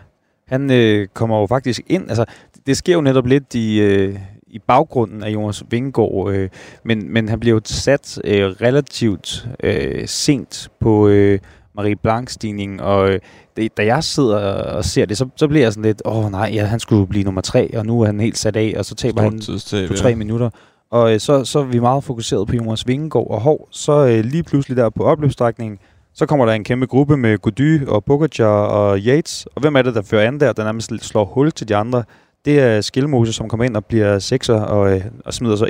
han 0.48 0.70
øh, 0.70 1.08
kommer 1.14 1.40
jo 1.40 1.46
faktisk 1.46 1.80
ind. 1.86 2.08
Altså, 2.08 2.24
det 2.66 2.76
sker 2.76 2.92
jo 2.92 3.00
netop 3.00 3.26
lidt 3.26 3.54
i, 3.54 3.80
øh, 3.80 4.18
i 4.50 4.58
baggrunden 4.58 5.22
af 5.22 5.30
Jonas 5.30 5.64
Vingegaard, 5.70 6.30
øh, 6.32 6.48
men, 6.84 7.12
men 7.12 7.28
han 7.28 7.40
bliver 7.40 7.54
jo 7.54 7.60
sat 7.64 8.20
øh, 8.24 8.44
relativt 8.44 9.48
øh, 9.62 10.08
sent 10.08 10.68
på 10.80 11.08
øh, 11.08 11.38
Marie 11.74 11.96
Blanc-stigningen, 11.96 12.80
og 12.80 13.10
øh, 13.10 13.20
det, 13.56 13.76
da 13.76 13.84
jeg 13.84 14.04
sidder 14.04 14.38
og 14.52 14.84
ser 14.84 15.06
det, 15.06 15.18
så, 15.18 15.28
så 15.36 15.48
bliver 15.48 15.64
jeg 15.64 15.72
sådan 15.72 15.84
lidt, 15.84 16.02
åh 16.04 16.24
oh, 16.24 16.30
nej, 16.30 16.50
ja, 16.54 16.64
han 16.64 16.80
skulle 16.80 17.06
blive 17.06 17.24
nummer 17.24 17.40
tre, 17.40 17.78
og 17.78 17.86
nu 17.86 18.00
er 18.00 18.06
han 18.06 18.20
helt 18.20 18.38
sat 18.38 18.56
af, 18.56 18.74
og 18.78 18.84
så 18.84 18.94
taber 18.94 19.20
Stort 19.22 19.32
han 19.32 19.40
tidstab, 19.40 19.88
to-tre 19.88 20.08
ja. 20.08 20.14
minutter. 20.14 20.50
Og 20.90 21.12
øh, 21.12 21.20
så, 21.20 21.44
så 21.44 21.58
er 21.58 21.64
vi 21.64 21.78
meget 21.78 22.04
fokuseret 22.04 22.48
på 22.48 22.54
Jonas 22.54 22.86
Vingegaard 22.86 23.30
og 23.30 23.40
Hov. 23.40 23.68
Så 23.70 24.06
øh, 24.06 24.24
lige 24.24 24.42
pludselig 24.42 24.76
der 24.76 24.90
på 24.90 25.04
opløbsstrækningen, 25.04 25.78
så 26.14 26.26
kommer 26.26 26.46
der 26.46 26.52
en 26.52 26.64
kæmpe 26.64 26.86
gruppe 26.86 27.16
med 27.16 27.38
Gody 27.38 27.86
og 27.86 28.04
Pogacar 28.04 28.64
og 28.64 28.98
Yates. 28.98 29.46
Og 29.54 29.60
hvem 29.60 29.76
er 29.76 29.82
det, 29.82 29.94
der 29.94 30.02
fører 30.02 30.28
an 30.28 30.40
der, 30.40 30.52
der 30.52 30.64
nærmest 30.64 30.92
slår 31.00 31.24
hul 31.24 31.52
til 31.52 31.68
de 31.68 31.76
andre? 31.76 32.04
Det 32.48 32.60
er 32.60 32.80
Skilmose, 32.80 33.32
som 33.32 33.48
kommer 33.48 33.64
ind 33.64 33.76
og 33.76 33.84
bliver 33.84 34.18
sekser 34.18 34.60
og, 34.60 34.96
øh, 34.96 35.04
og 35.24 35.34
smider 35.34 35.56
så 35.56 35.64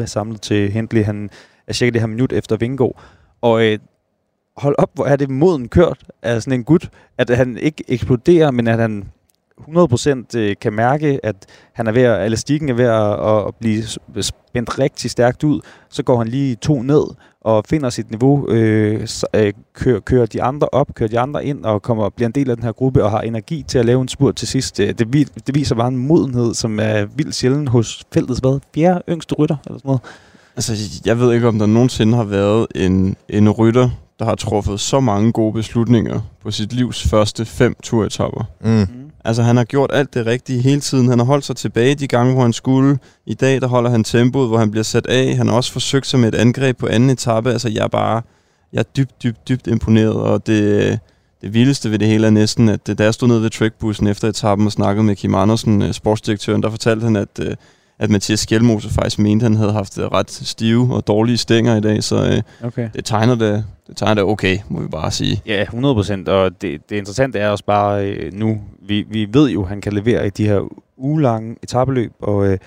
1.38 0.00 0.06
samlet 0.06 0.40
til 0.40 0.70
Hindley. 0.70 1.04
Han 1.04 1.30
er 1.66 1.72
cirka 1.72 1.90
det 1.90 2.00
her 2.00 2.06
minut 2.06 2.32
efter 2.32 2.56
Vingård. 2.56 3.00
Og 3.40 3.64
øh, 3.64 3.78
hold 4.56 4.74
op, 4.78 4.90
hvor 4.94 5.04
er 5.04 5.16
det 5.16 5.30
moden 5.30 5.68
kørt 5.68 5.98
af 6.22 6.42
sådan 6.42 6.58
en 6.58 6.64
gut, 6.64 6.88
at 7.18 7.30
han 7.30 7.58
ikke 7.58 7.84
eksploderer, 7.88 8.50
men 8.50 8.68
at 8.68 8.78
han 8.78 9.04
100% 9.68 10.38
øh, 10.38 10.56
kan 10.60 10.72
mærke, 10.72 11.20
at 11.22 11.36
han 11.72 11.86
er 11.86 11.92
ved 11.92 12.02
at, 12.02 12.26
elastikken 12.26 12.68
er 12.68 12.74
ved 12.74 12.84
at, 12.84 13.46
at 13.48 13.54
blive 13.60 13.82
s- 13.82 13.98
spændt 14.26 14.78
rigtig 14.78 15.10
stærkt 15.10 15.44
ud. 15.44 15.60
Så 15.90 16.02
går 16.02 16.18
han 16.18 16.28
lige 16.28 16.54
to 16.56 16.82
ned 16.82 17.02
og 17.40 17.64
finder 17.68 17.90
sit 17.90 18.10
niveau, 18.10 18.48
øh, 18.48 19.06
så, 19.06 19.26
øh, 19.34 19.52
kører, 19.74 20.00
kører 20.00 20.26
de 20.26 20.42
andre 20.42 20.68
op, 20.72 20.94
kører 20.94 21.08
de 21.10 21.18
andre 21.18 21.44
ind 21.44 21.64
og 21.64 21.82
kommer 21.82 22.08
bliver 22.08 22.26
en 22.28 22.32
del 22.34 22.50
af 22.50 22.56
den 22.56 22.64
her 22.64 22.72
gruppe 22.72 23.04
og 23.04 23.10
har 23.10 23.20
energi 23.20 23.64
til 23.68 23.78
at 23.78 23.84
lave 23.86 24.02
en 24.02 24.08
spurt 24.08 24.36
til 24.36 24.48
sidst. 24.48 24.80
Øh, 24.80 24.88
Det, 24.88 25.28
det 25.46 25.54
viser 25.54 25.74
bare 25.74 25.88
en 25.88 25.96
modenhed, 25.96 26.54
som 26.54 26.78
er 26.80 27.04
vildt 27.16 27.34
sjælden 27.34 27.68
hos 27.68 28.04
feltets 28.14 28.40
hvad? 28.40 28.60
Fjerde 28.74 29.02
yngste 29.08 29.34
rytter 29.34 29.56
eller 29.66 29.78
sådan 29.78 29.88
noget. 29.88 30.00
Altså, 30.56 31.00
jeg 31.04 31.18
ved 31.18 31.32
ikke, 31.34 31.48
om 31.48 31.58
der 31.58 31.66
nogensinde 31.66 32.16
har 32.16 32.24
været 32.24 32.66
en, 32.74 33.16
en 33.28 33.50
rytter, 33.50 33.90
der 34.18 34.24
har 34.24 34.34
truffet 34.34 34.80
så 34.80 35.00
mange 35.00 35.32
gode 35.32 35.52
beslutninger 35.52 36.20
på 36.42 36.50
sit 36.50 36.72
livs 36.72 37.08
første 37.08 37.44
fem 37.44 37.74
turetapper. 37.82 38.44
Mm. 38.64 38.86
Altså, 39.24 39.42
han 39.42 39.56
har 39.56 39.64
gjort 39.64 39.90
alt 39.92 40.14
det 40.14 40.26
rigtige 40.26 40.62
hele 40.62 40.80
tiden. 40.80 41.08
Han 41.08 41.18
har 41.18 41.26
holdt 41.26 41.44
sig 41.44 41.56
tilbage 41.56 41.94
de 41.94 42.06
gange, 42.06 42.32
hvor 42.32 42.42
han 42.42 42.52
skulle. 42.52 42.98
I 43.26 43.34
dag, 43.34 43.60
der 43.60 43.66
holder 43.66 43.90
han 43.90 44.04
tempoet, 44.04 44.48
hvor 44.48 44.58
han 44.58 44.70
bliver 44.70 44.84
sat 44.84 45.06
af. 45.06 45.36
Han 45.36 45.48
har 45.48 45.54
også 45.54 45.72
forsøgt 45.72 46.06
sig 46.06 46.20
med 46.20 46.28
et 46.28 46.34
angreb 46.34 46.78
på 46.78 46.86
anden 46.86 47.10
etape. 47.10 47.50
Altså, 47.52 47.68
jeg 47.68 47.84
er 47.84 47.88
bare... 47.88 48.22
Jeg 48.72 48.78
er 48.78 48.82
dybt, 48.96 49.22
dybt, 49.22 49.48
dybt 49.48 49.66
imponeret, 49.66 50.14
og 50.14 50.46
det, 50.46 50.98
det 51.42 51.54
vildeste 51.54 51.90
ved 51.90 51.98
det 51.98 52.08
hele 52.08 52.26
er 52.26 52.30
næsten, 52.30 52.68
at 52.68 52.86
da 52.86 53.04
jeg 53.04 53.14
stod 53.14 53.28
nede 53.28 53.42
ved 53.42 53.50
trackbussen 53.50 54.06
efter 54.06 54.28
etappen 54.28 54.66
og 54.66 54.72
snakkede 54.72 55.04
med 55.04 55.16
Kim 55.16 55.34
Andersen, 55.34 55.82
øh, 55.82 55.92
sportsdirektøren, 55.92 56.62
der 56.62 56.70
fortalte 56.70 57.04
han, 57.04 57.16
at, 57.16 57.28
øh, 57.40 57.54
at 58.02 58.10
Mathias 58.10 58.40
Skjelmose 58.40 58.90
faktisk 58.90 59.18
mente, 59.18 59.46
at 59.46 59.50
han 59.52 59.58
havde 59.58 59.72
haft 59.72 59.98
ret 59.98 60.30
stive 60.30 60.94
og 60.94 61.06
dårlige 61.06 61.36
stænger 61.36 61.76
i 61.76 61.80
dag, 61.80 62.04
så 62.04 62.16
øh, 62.24 62.66
Okay. 62.66 62.88
det 62.94 63.04
tegner 63.04 63.34
det, 63.34 63.64
det 63.86 63.96
tegner 63.96 64.14
det 64.14 64.24
okay, 64.24 64.58
må 64.68 64.80
vi 64.80 64.88
bare 64.88 65.10
sige. 65.10 65.42
Ja, 65.46 65.62
100 65.62 65.94
procent. 65.94 66.28
Og 66.28 66.62
det, 66.62 66.90
det 66.90 66.96
interessante 66.96 67.38
er 67.38 67.48
også 67.48 67.64
bare 67.64 68.06
øh, 68.06 68.32
nu, 68.32 68.60
vi, 68.82 69.04
vi 69.10 69.28
ved 69.32 69.50
jo, 69.50 69.62
at 69.62 69.68
han 69.68 69.80
kan 69.80 69.92
levere 69.92 70.26
i 70.26 70.30
de 70.30 70.46
her 70.46 70.60
ugelange 70.96 71.56
etabeløb, 71.62 72.12
og 72.20 72.46
øh, 72.46 72.58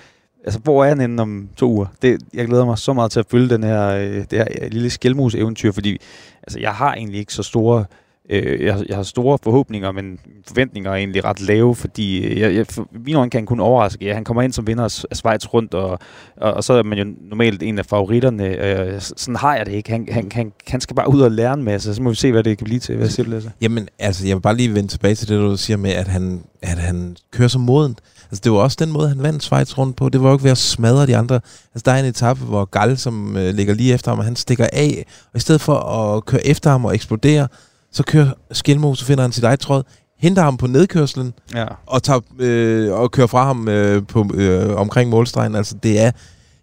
altså, 0.44 0.60
hvor 0.60 0.84
er 0.84 0.88
han 0.88 1.00
henne 1.00 1.22
om 1.22 1.48
to 1.56 1.70
uger? 1.70 1.86
Det, 2.02 2.18
jeg 2.34 2.46
glæder 2.46 2.64
mig 2.64 2.78
så 2.78 2.92
meget 2.92 3.10
til 3.10 3.20
at 3.20 3.26
følge 3.30 3.48
den 3.48 3.64
her, 3.64 3.88
øh, 3.88 4.24
det 4.30 4.32
her 4.32 4.68
lille 4.68 4.90
skælmus-eventyr, 4.90 5.72
fordi 5.72 5.98
altså, 6.42 6.58
jeg 6.60 6.72
har 6.72 6.94
egentlig 6.94 7.20
ikke 7.20 7.34
så 7.34 7.42
store 7.42 7.84
Øh, 8.30 8.64
jeg, 8.64 8.84
jeg 8.88 8.96
har 8.96 9.02
store 9.02 9.38
forhåbninger, 9.42 9.92
men 9.92 10.18
forventninger 10.48 10.90
er 10.90 10.94
egentlig 10.94 11.24
ret 11.24 11.40
lave, 11.40 11.74
fordi 11.74 12.26
øh, 12.26 12.40
jeg, 12.40 12.54
jeg, 12.54 12.66
for, 12.66 12.88
min 13.06 13.16
øjne 13.16 13.30
kan 13.30 13.38
han 13.38 13.46
kun 13.46 13.60
overraske. 13.60 14.04
Ja, 14.04 14.14
han 14.14 14.24
kommer 14.24 14.42
ind 14.42 14.52
som 14.52 14.66
vinder 14.66 14.84
af 14.84 15.16
Schweiz 15.16 15.46
rundt, 15.54 15.74
og, 15.74 15.98
og, 16.36 16.54
og 16.54 16.64
så 16.64 16.72
er 16.72 16.82
man 16.82 16.98
jo 16.98 17.04
normalt 17.20 17.62
en 17.62 17.78
af 17.78 17.86
favoritterne. 17.86 18.44
Øh, 18.46 19.00
sådan 19.00 19.36
har 19.36 19.56
jeg 19.56 19.66
det 19.66 19.72
ikke. 19.72 19.90
Han, 19.90 20.08
han, 20.10 20.28
han, 20.32 20.52
han 20.68 20.80
skal 20.80 20.96
bare 20.96 21.10
ud 21.10 21.20
og 21.20 21.30
lære 21.30 21.54
en 21.54 21.62
masse, 21.62 21.94
så 21.94 22.02
må 22.02 22.10
vi 22.10 22.16
se, 22.16 22.32
hvad 22.32 22.44
det 22.44 22.58
kan 22.58 22.64
blive 22.64 22.80
til. 22.80 22.96
Hvad 22.96 23.08
siger 23.08 23.24
du, 23.24 23.30
Lasse? 23.30 23.52
Jamen, 23.60 23.88
altså, 23.98 24.26
jeg 24.26 24.36
vil 24.36 24.42
bare 24.42 24.56
lige 24.56 24.74
vende 24.74 24.88
tilbage 24.88 25.14
til 25.14 25.28
det, 25.28 25.38
du 25.38 25.56
siger 25.56 25.76
med, 25.76 25.90
at 25.90 26.08
han, 26.08 26.42
at 26.62 26.78
han 26.78 27.16
kører 27.30 27.48
som 27.48 27.60
moden. 27.60 27.96
Altså, 28.30 28.40
det 28.44 28.52
var 28.52 28.58
også 28.58 28.76
den 28.80 28.92
måde, 28.92 29.08
han 29.08 29.22
vandt 29.22 29.42
Schweiz 29.42 29.78
rundt 29.78 29.96
på. 29.96 30.08
Det 30.08 30.22
var 30.22 30.28
jo 30.28 30.34
ikke 30.34 30.44
ved 30.44 30.50
at 30.50 30.58
smadre 30.58 31.06
de 31.06 31.16
andre. 31.16 31.34
Altså, 31.74 31.82
der 31.84 31.92
er 31.92 31.98
en 31.98 32.04
etape, 32.04 32.40
hvor 32.40 32.64
Gal, 32.64 32.98
som 32.98 33.36
øh, 33.36 33.54
ligger 33.54 33.74
lige 33.74 33.94
efter 33.94 34.10
ham, 34.10 34.18
og 34.18 34.24
han 34.24 34.36
stikker 34.36 34.66
af. 34.72 35.06
Og 35.32 35.36
i 35.36 35.40
stedet 35.40 35.60
for 35.60 35.74
at 35.74 36.24
køre 36.24 36.46
efter 36.46 36.70
ham 36.70 36.84
og 36.84 36.94
eksplodere, 36.94 37.48
så 37.96 38.02
kører 38.02 38.30
Skelmo, 38.52 38.94
så 38.94 39.04
finder 39.04 39.22
han 39.22 39.32
sit 39.32 39.44
eget 39.44 39.60
tråd, 39.60 39.82
henter 40.18 40.42
ham 40.42 40.56
på 40.56 40.66
nedkørslen, 40.66 41.32
Ja. 41.54 41.64
og, 41.86 42.02
tager, 42.02 42.20
øh, 42.38 42.92
og 42.92 43.10
kører 43.10 43.26
fra 43.26 43.44
ham 43.44 43.68
øh, 43.68 44.06
på, 44.06 44.30
øh, 44.34 44.76
omkring 44.76 45.10
målstregen. 45.10 45.54
Altså, 45.54 45.74
det 45.82 46.00
er, 46.00 46.10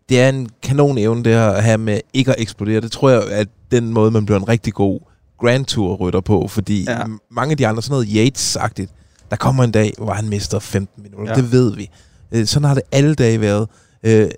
det 0.09 0.21
er 0.21 0.29
en 0.29 0.49
kanon 0.63 0.97
evne, 0.97 1.23
det 1.23 1.34
her 1.34 1.45
at 1.47 1.63
have 1.63 1.77
med 1.77 1.99
ikke 2.13 2.31
at 2.31 2.36
eksplodere. 2.41 2.81
Det 2.81 2.91
tror 2.91 3.09
jeg, 3.09 3.23
at 3.31 3.47
den 3.71 3.89
måde, 3.93 4.11
man 4.11 4.25
bliver 4.25 4.39
en 4.39 4.47
rigtig 4.49 4.73
god 4.73 4.99
Grand 5.39 5.65
Tour-rytter 5.65 6.21
på, 6.21 6.47
fordi 6.47 6.84
ja. 6.84 6.97
mange 7.31 7.51
af 7.51 7.57
de 7.57 7.67
andre, 7.67 7.81
sådan 7.81 7.93
noget 7.93 8.07
Yates-agtigt, 8.07 8.93
der 9.29 9.36
kommer 9.36 9.63
en 9.63 9.71
dag, 9.71 9.93
hvor 9.97 10.13
han 10.13 10.29
mister 10.29 10.59
15 10.59 11.03
minutter. 11.03 11.25
Ja. 11.25 11.38
Ja. 11.38 11.41
Det 11.41 11.51
ved 11.51 11.75
vi. 11.75 11.89
Øh, 12.31 12.45
sådan 12.47 12.67
har 12.67 12.73
det 12.73 12.84
alle 12.91 13.15
dage 13.15 13.41
været. 13.41 13.67
Øh, 14.03 14.29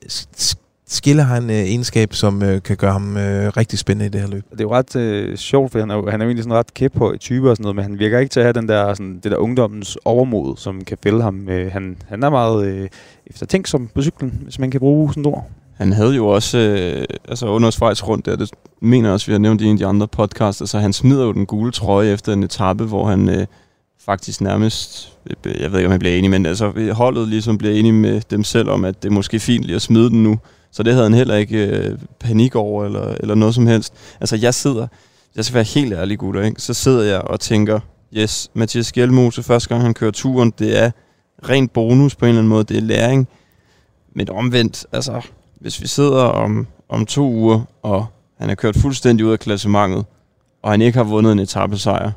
S- 0.89 0.93
Skille 0.93 1.23
har 1.23 1.37
en 1.37 1.49
øh, 1.49 1.55
egenskab, 1.55 2.13
som 2.13 2.43
øh, 2.43 2.61
kan 2.63 2.77
gøre 2.77 2.91
ham 2.91 3.17
øh, 3.17 3.51
rigtig 3.57 3.79
spændende 3.79 4.05
i 4.05 4.09
det 4.09 4.21
her 4.21 4.27
løb. 4.27 4.43
Det 4.51 4.59
er 4.59 4.63
jo 4.63 4.73
ret 4.73 4.95
øh, 4.95 5.37
sjovt, 5.37 5.71
for 5.71 5.79
han 5.79 5.91
er, 5.91 5.95
jo, 5.95 6.09
han 6.09 6.21
er 6.21 6.25
jo 6.25 6.29
egentlig 6.29 6.43
sådan 6.43 6.57
ret 6.57 6.73
kæphøj 6.73 7.17
type 7.17 7.49
og 7.49 7.55
sådan 7.55 7.63
noget, 7.63 7.75
men 7.75 7.83
han 7.83 7.99
virker 7.99 8.19
ikke 8.19 8.29
til 8.29 8.39
at 8.39 8.45
have 8.45 8.53
den 8.53 8.69
der, 8.69 8.93
sådan, 8.93 9.19
det 9.23 9.31
der 9.31 9.37
ungdommens 9.37 9.97
overmod, 10.05 10.57
som 10.57 10.81
kan 10.83 10.97
fælde 11.03 11.21
ham. 11.21 11.49
Øh, 11.49 11.71
han, 11.71 11.97
han 12.09 12.23
er 12.23 12.29
meget 12.29 12.67
øh, 12.67 12.89
eftertænksom 13.27 13.89
på 13.95 14.01
cyklen, 14.01 14.39
hvis 14.43 14.59
man 14.59 14.71
kan 14.71 14.79
bruge 14.79 15.09
sådan 15.09 15.21
et 15.21 15.27
ord. 15.27 15.49
Han 15.77 15.93
havde 15.93 16.15
jo 16.15 16.27
også, 16.27 16.57
øh, 16.57 17.05
altså 17.29 17.47
under 17.47 17.71
Schweiz 17.71 18.03
rundt 18.03 18.25
der, 18.25 18.35
det 18.35 18.49
mener 18.81 19.07
jeg 19.09 19.13
også, 19.13 19.25
vi 19.25 19.31
har 19.31 19.39
nævnt 19.39 19.61
i 19.61 19.65
en 19.65 19.71
af 19.71 19.77
de 19.77 19.85
andre 19.85 20.07
podcasts, 20.07 20.61
altså 20.61 20.79
han 20.79 20.93
smider 20.93 21.25
jo 21.25 21.31
den 21.31 21.45
gule 21.45 21.71
trøje 21.71 22.11
efter 22.13 22.33
en 22.33 22.43
etape, 22.43 22.83
hvor 22.83 23.05
han 23.07 23.29
øh, 23.29 23.45
faktisk 24.05 24.41
nærmest, 24.41 25.13
jeg 25.45 25.71
ved 25.71 25.79
ikke 25.79 25.87
om 25.87 25.91
han 25.91 25.99
bliver 25.99 26.15
enig, 26.15 26.29
men 26.29 26.45
altså 26.45 26.91
holdet 26.91 27.27
ligesom 27.27 27.57
bliver 27.57 27.73
enige 27.73 27.93
med 27.93 28.21
dem 28.29 28.43
selv 28.43 28.69
om, 28.69 28.85
at 28.85 29.03
det 29.03 29.09
er 29.09 29.13
måske 29.13 29.39
fint 29.39 29.63
lige 29.63 29.75
at 29.75 29.81
smide 29.81 30.09
den 30.09 30.23
nu. 30.23 30.39
Så 30.75 30.83
det 30.83 30.93
havde 30.93 31.05
han 31.05 31.13
heller 31.13 31.35
ikke 31.35 31.65
øh, 31.67 31.97
panik 32.19 32.55
over, 32.55 32.85
eller, 32.85 33.15
eller 33.19 33.35
noget 33.35 33.55
som 33.55 33.67
helst. 33.67 33.93
Altså 34.19 34.35
jeg 34.35 34.53
sidder, 34.53 34.87
jeg 35.35 35.45
skal 35.45 35.55
være 35.55 35.63
helt 35.63 35.93
ærlig 35.93 36.19
gutter, 36.19 36.41
ikke? 36.41 36.61
så 36.61 36.73
sidder 36.73 37.03
jeg 37.03 37.21
og 37.21 37.39
tænker, 37.39 37.79
yes, 38.13 38.49
Mathias 38.53 38.91
Gjelmose, 38.91 39.43
første 39.43 39.69
gang 39.69 39.81
han 39.81 39.93
kører 39.93 40.11
turen, 40.11 40.53
det 40.59 40.83
er 40.83 40.91
rent 41.49 41.73
bonus 41.73 42.15
på 42.15 42.25
en 42.25 42.29
eller 42.29 42.39
anden 42.39 42.49
måde, 42.49 42.63
det 42.63 42.77
er 42.77 42.81
læring. 42.81 43.27
Men 44.15 44.29
omvendt, 44.29 44.85
altså, 44.91 45.21
hvis 45.59 45.81
vi 45.81 45.87
sidder 45.87 46.23
om, 46.23 46.67
om 46.89 47.05
to 47.05 47.31
uger, 47.31 47.61
og 47.83 48.05
han 48.39 48.49
er 48.49 48.55
kørt 48.55 48.75
fuldstændig 48.75 49.25
ud 49.25 49.31
af 49.31 49.39
klassementet, 49.39 50.05
og 50.63 50.71
han 50.71 50.81
ikke 50.81 50.97
har 50.97 51.03
vundet 51.03 51.31
en 51.31 51.39
etappesejr, 51.39 52.11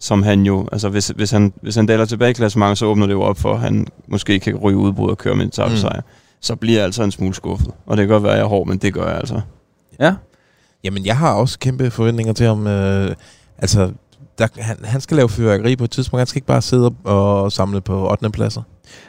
som 0.00 0.22
han 0.22 0.42
jo, 0.42 0.68
altså 0.72 0.88
hvis, 0.88 1.08
hvis, 1.08 1.30
han, 1.30 1.52
hvis 1.62 1.74
han 1.74 1.86
daler 1.86 2.04
tilbage 2.04 2.30
i 2.30 2.34
klassementet, 2.34 2.78
så 2.78 2.86
åbner 2.86 3.06
det 3.06 3.14
jo 3.14 3.22
op 3.22 3.38
for, 3.38 3.54
at 3.54 3.60
han 3.60 3.86
måske 4.06 4.38
kan 4.38 4.56
ryge 4.56 4.76
udbrud 4.78 5.10
og 5.10 5.18
køre 5.18 5.34
med 5.34 5.44
en 5.44 5.48
etappesejr. 5.48 6.00
Mm. 6.00 6.25
Så 6.46 6.56
bliver 6.56 6.76
jeg 6.76 6.84
altså 6.84 7.02
en 7.02 7.10
smule 7.10 7.34
skuffet. 7.34 7.72
Og 7.86 7.96
det 7.96 8.02
kan 8.02 8.12
godt 8.12 8.22
være, 8.22 8.32
at 8.32 8.38
jeg 8.38 8.44
er 8.44 8.48
hård, 8.48 8.66
men 8.66 8.78
det 8.78 8.94
gør 8.94 9.06
jeg 9.06 9.16
altså. 9.16 9.40
Ja. 10.00 10.14
Jamen, 10.84 11.06
jeg 11.06 11.16
har 11.16 11.34
også 11.34 11.58
kæmpe 11.58 11.90
forventninger 11.90 12.32
til 12.32 12.46
ham. 12.46 12.66
Øh, 12.66 13.14
altså, 13.58 13.92
der, 14.38 14.46
han, 14.58 14.76
han 14.84 15.00
skal 15.00 15.16
lave 15.16 15.28
fyrværkeri 15.28 15.76
på 15.76 15.84
et 15.84 15.90
tidspunkt. 15.90 16.20
Han 16.20 16.26
skal 16.26 16.38
ikke 16.38 16.46
bare 16.46 16.62
sidde 16.62 16.94
og, 17.04 17.42
og 17.42 17.52
samle 17.52 17.80
på 17.80 18.10
8. 18.10 18.30
pladser. 18.30 18.62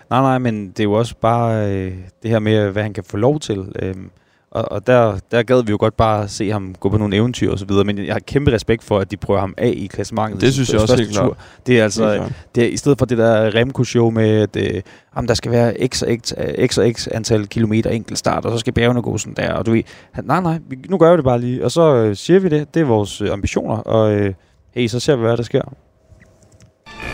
Nej, 0.09 0.21
nej, 0.21 0.37
men 0.37 0.67
det 0.67 0.79
er 0.79 0.83
jo 0.83 0.93
også 0.93 1.15
bare 1.21 1.71
øh, 1.71 1.93
det 2.23 2.31
her 2.31 2.39
med, 2.39 2.69
hvad 2.71 2.83
han 2.83 2.93
kan 2.93 3.03
få 3.03 3.17
lov 3.17 3.39
til. 3.39 3.71
Øhm, 3.75 4.09
og 4.51 4.71
og 4.71 4.87
der, 4.87 5.19
der 5.31 5.43
gad 5.43 5.63
vi 5.63 5.71
jo 5.71 5.77
godt 5.79 5.97
bare 5.97 6.27
se 6.27 6.51
ham 6.51 6.75
gå 6.79 6.89
på 6.89 6.97
nogle 6.97 7.15
eventyr 7.15 7.51
og 7.51 7.59
så 7.59 7.65
videre, 7.65 7.83
men 7.83 8.05
jeg 8.05 8.13
har 8.13 8.19
kæmpe 8.19 8.51
respekt 8.51 8.83
for, 8.83 8.99
at 8.99 9.11
de 9.11 9.17
prøver 9.17 9.39
ham 9.39 9.53
af 9.57 9.73
i 9.77 9.87
klassementet. 9.87 10.41
Det 10.41 10.53
synes 10.53 10.73
jeg 10.73 10.81
også 10.81 10.95
helt 10.95 11.11
klart. 11.11 11.31
Det 11.67 11.79
er 11.79 11.83
altså, 11.83 12.29
det 12.55 12.63
er, 12.63 12.67
i 12.67 12.77
stedet 12.77 12.97
for 12.97 13.05
det 13.05 13.17
der 13.17 13.55
Remco-show 13.55 14.09
med, 14.09 14.41
at 14.41 14.55
øh, 14.55 14.81
jamen, 15.15 15.27
der 15.27 15.33
skal 15.33 15.51
være 15.51 15.87
x 15.87 16.01
og 16.01 16.09
x, 16.23 16.33
øh, 16.37 16.67
x 16.67 16.77
og 16.77 16.91
x 16.93 17.07
antal 17.11 17.47
kilometer 17.47 17.89
enkelt 17.89 18.17
start, 18.17 18.45
og 18.45 18.51
så 18.51 18.57
skal 18.57 18.73
bjergene 18.73 19.01
gå 19.01 19.17
sådan 19.17 19.33
der, 19.33 19.53
og 19.53 19.65
du 19.65 19.71
ved, 19.71 19.83
han, 20.11 20.23
nej, 20.23 20.41
nej, 20.41 20.59
vi, 20.69 20.77
nu 20.89 20.97
gør 20.97 21.11
vi 21.11 21.17
det 21.17 21.25
bare 21.25 21.39
lige, 21.39 21.65
og 21.65 21.71
så 21.71 21.95
øh, 21.95 22.15
siger 22.15 22.39
vi 22.39 22.49
det, 22.49 22.73
det 22.73 22.81
er 22.81 22.85
vores 22.85 23.21
øh, 23.21 23.31
ambitioner, 23.31 23.75
og 23.75 24.11
øh, 24.13 24.33
hey, 24.75 24.87
så 24.87 24.99
ser 24.99 25.15
vi, 25.15 25.21
hvad 25.21 25.37
der 25.37 25.43
sker. 25.43 25.61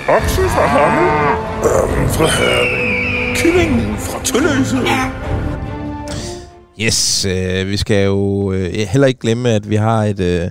Okse 0.09 0.41
fra 0.41 0.65
Hammel, 0.65 1.09
ørnen 1.65 2.09
fra 2.09 2.25
Herning, 2.25 3.38
kyllingen 3.38 3.97
fra 3.97 4.23
Tølløse. 4.23 4.77
Yes, 6.80 7.26
øh, 7.26 7.67
vi 7.67 7.78
skal 7.78 8.05
jo 8.05 8.51
øh, 8.51 8.74
heller 8.74 9.07
ikke 9.07 9.19
glemme, 9.19 9.49
at 9.49 9.69
vi 9.69 9.76
har 9.76 10.03
et, 10.03 10.19
øh, 10.19 10.49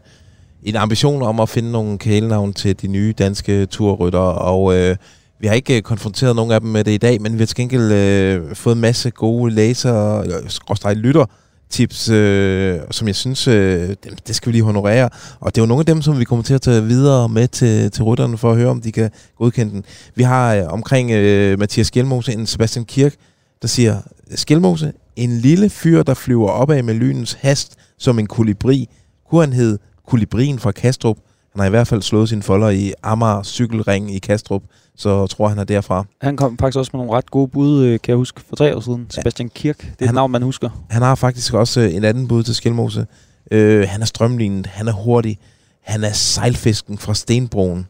en 0.63 0.77
ambition 0.77 1.23
om 1.23 1.41
at 1.41 1.49
finde 1.49 1.73
nogle 1.73 1.99
kælenavn 1.99 2.53
til 2.53 2.83
de 2.83 2.87
nye 2.87 3.15
danske 3.19 3.67
turrytter, 3.67 4.19
og 4.19 4.77
øh, 4.77 4.97
vi 5.41 5.47
har 5.47 5.55
ikke 5.55 5.77
øh, 5.77 5.83
konfronteret 5.83 6.37
nogen 6.37 6.53
af 6.53 6.61
dem 6.61 6.71
med 6.71 6.85
det 6.85 6.93
i 6.93 6.99
dag, 6.99 7.23
men 7.23 7.33
vi 7.33 7.39
har 7.39 7.47
til 7.47 7.57
gengæld 7.57 7.93
øh, 7.93 8.55
fået 8.55 8.75
en 8.75 8.81
masse 8.81 9.11
gode 9.11 9.55
læser, 9.55 10.23
skråstrej 10.49 10.95
lytter, 10.95 11.25
tips, 11.71 12.09
øh, 12.09 12.81
som 12.91 13.07
jeg 13.07 13.17
synes, 13.17 13.49
øh, 13.49 13.89
det, 13.89 14.27
det 14.27 14.37
skal 14.37 14.47
vi 14.47 14.53
lige 14.53 14.65
honorere. 14.65 15.09
Og 15.41 15.55
det 15.55 15.61
er 15.61 15.63
jo 15.63 15.67
nogle 15.67 15.81
af 15.81 15.87
dem, 15.87 16.03
som 16.03 16.19
vi 16.19 16.25
kommer 16.25 16.43
til 16.43 16.55
at 16.55 16.61
tage 16.61 16.85
videre 16.85 17.29
med 17.29 17.49
til, 17.49 17.91
til 17.91 18.05
rytterne, 18.05 18.39
for 18.39 18.51
at 18.51 18.57
høre, 18.57 18.69
om 18.69 18.81
de 18.81 18.93
kan 18.93 19.11
godkende 19.39 19.73
den. 19.73 19.85
Vi 20.15 20.23
har 20.23 20.55
øh, 20.55 20.63
omkring 20.67 21.11
øh, 21.11 21.59
Mathias 21.59 21.91
Gjelmose 21.91 22.33
en 22.33 22.47
Sebastian 22.47 22.85
Kirk, 22.85 23.15
der 23.63 23.69
siger, 23.69 23.99
Skelmose, 24.35 24.93
en 25.17 25.31
lille 25.39 25.71
fyr, 25.71 26.03
der 26.03 26.15
flyver 26.15 26.49
opad 26.49 26.83
med 26.83 26.95
lynens 26.95 27.33
hast 27.41 27.77
som 27.99 28.19
en 28.19 28.27
kolibri. 28.27 28.89
Kunne 29.31 29.41
han 29.41 29.53
hedde 29.53 29.79
kolibrien 30.09 30.59
fra 30.59 30.73
Kastrup? 30.73 31.17
Han 31.53 31.61
har 31.61 31.67
i 31.67 31.71
hvert 31.71 31.87
fald 31.87 32.03
slået 32.03 32.29
sine 32.29 32.43
folder 32.43 32.69
i 32.69 32.93
Amager 33.03 33.43
cykelring 33.43 34.15
i 34.15 34.19
Kastrup, 34.19 34.63
så 34.97 35.27
tror 35.27 35.49
han 35.49 35.59
er 35.59 35.65
derfra. 35.65 36.05
Han 36.23 36.37
kom 36.37 36.59
faktisk 36.59 36.79
også 36.79 36.91
med 36.95 36.99
nogle 36.99 37.13
ret 37.19 37.31
gode 37.31 37.49
bud, 37.49 37.83
øh, 37.85 37.91
kan 37.91 38.11
jeg 38.13 38.17
huske, 38.17 38.41
for 38.49 38.57
tre 38.57 38.77
år 38.77 38.81
siden. 38.81 39.07
Sebastian 39.11 39.49
Kirk, 39.55 39.79
det 39.79 39.87
er 39.89 39.93
et 40.01 40.07
Han- 40.07 40.15
navn, 40.15 40.31
man 40.31 40.43
husker. 40.43 40.85
Han 40.91 41.03
har 41.03 41.15
faktisk 41.15 41.55
også 41.55 41.81
øh, 41.81 41.95
en 41.95 42.05
anden 42.05 42.29
bud 42.29 42.43
til 42.43 42.55
Skelmose. 42.55 43.07
Øh, 43.51 43.89
han 43.89 44.01
er 44.03 44.07
strømlignet, 44.07 44.67
han 44.67 44.89
er 44.89 44.93
hurtig, 44.93 45.39
han 45.83 46.05
er 46.05 46.13
sejlfisken 46.13 46.99
fra 46.99 47.15
Stenbroen. 47.15 47.87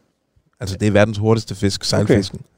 Altså, 0.59 0.77
det 0.79 0.87
er 0.87 0.91
verdens 0.91 1.17
hurtigste 1.17 1.55
fisk, 1.55 1.83
sejlfisken. 1.83 2.39
Okay. 2.39 2.49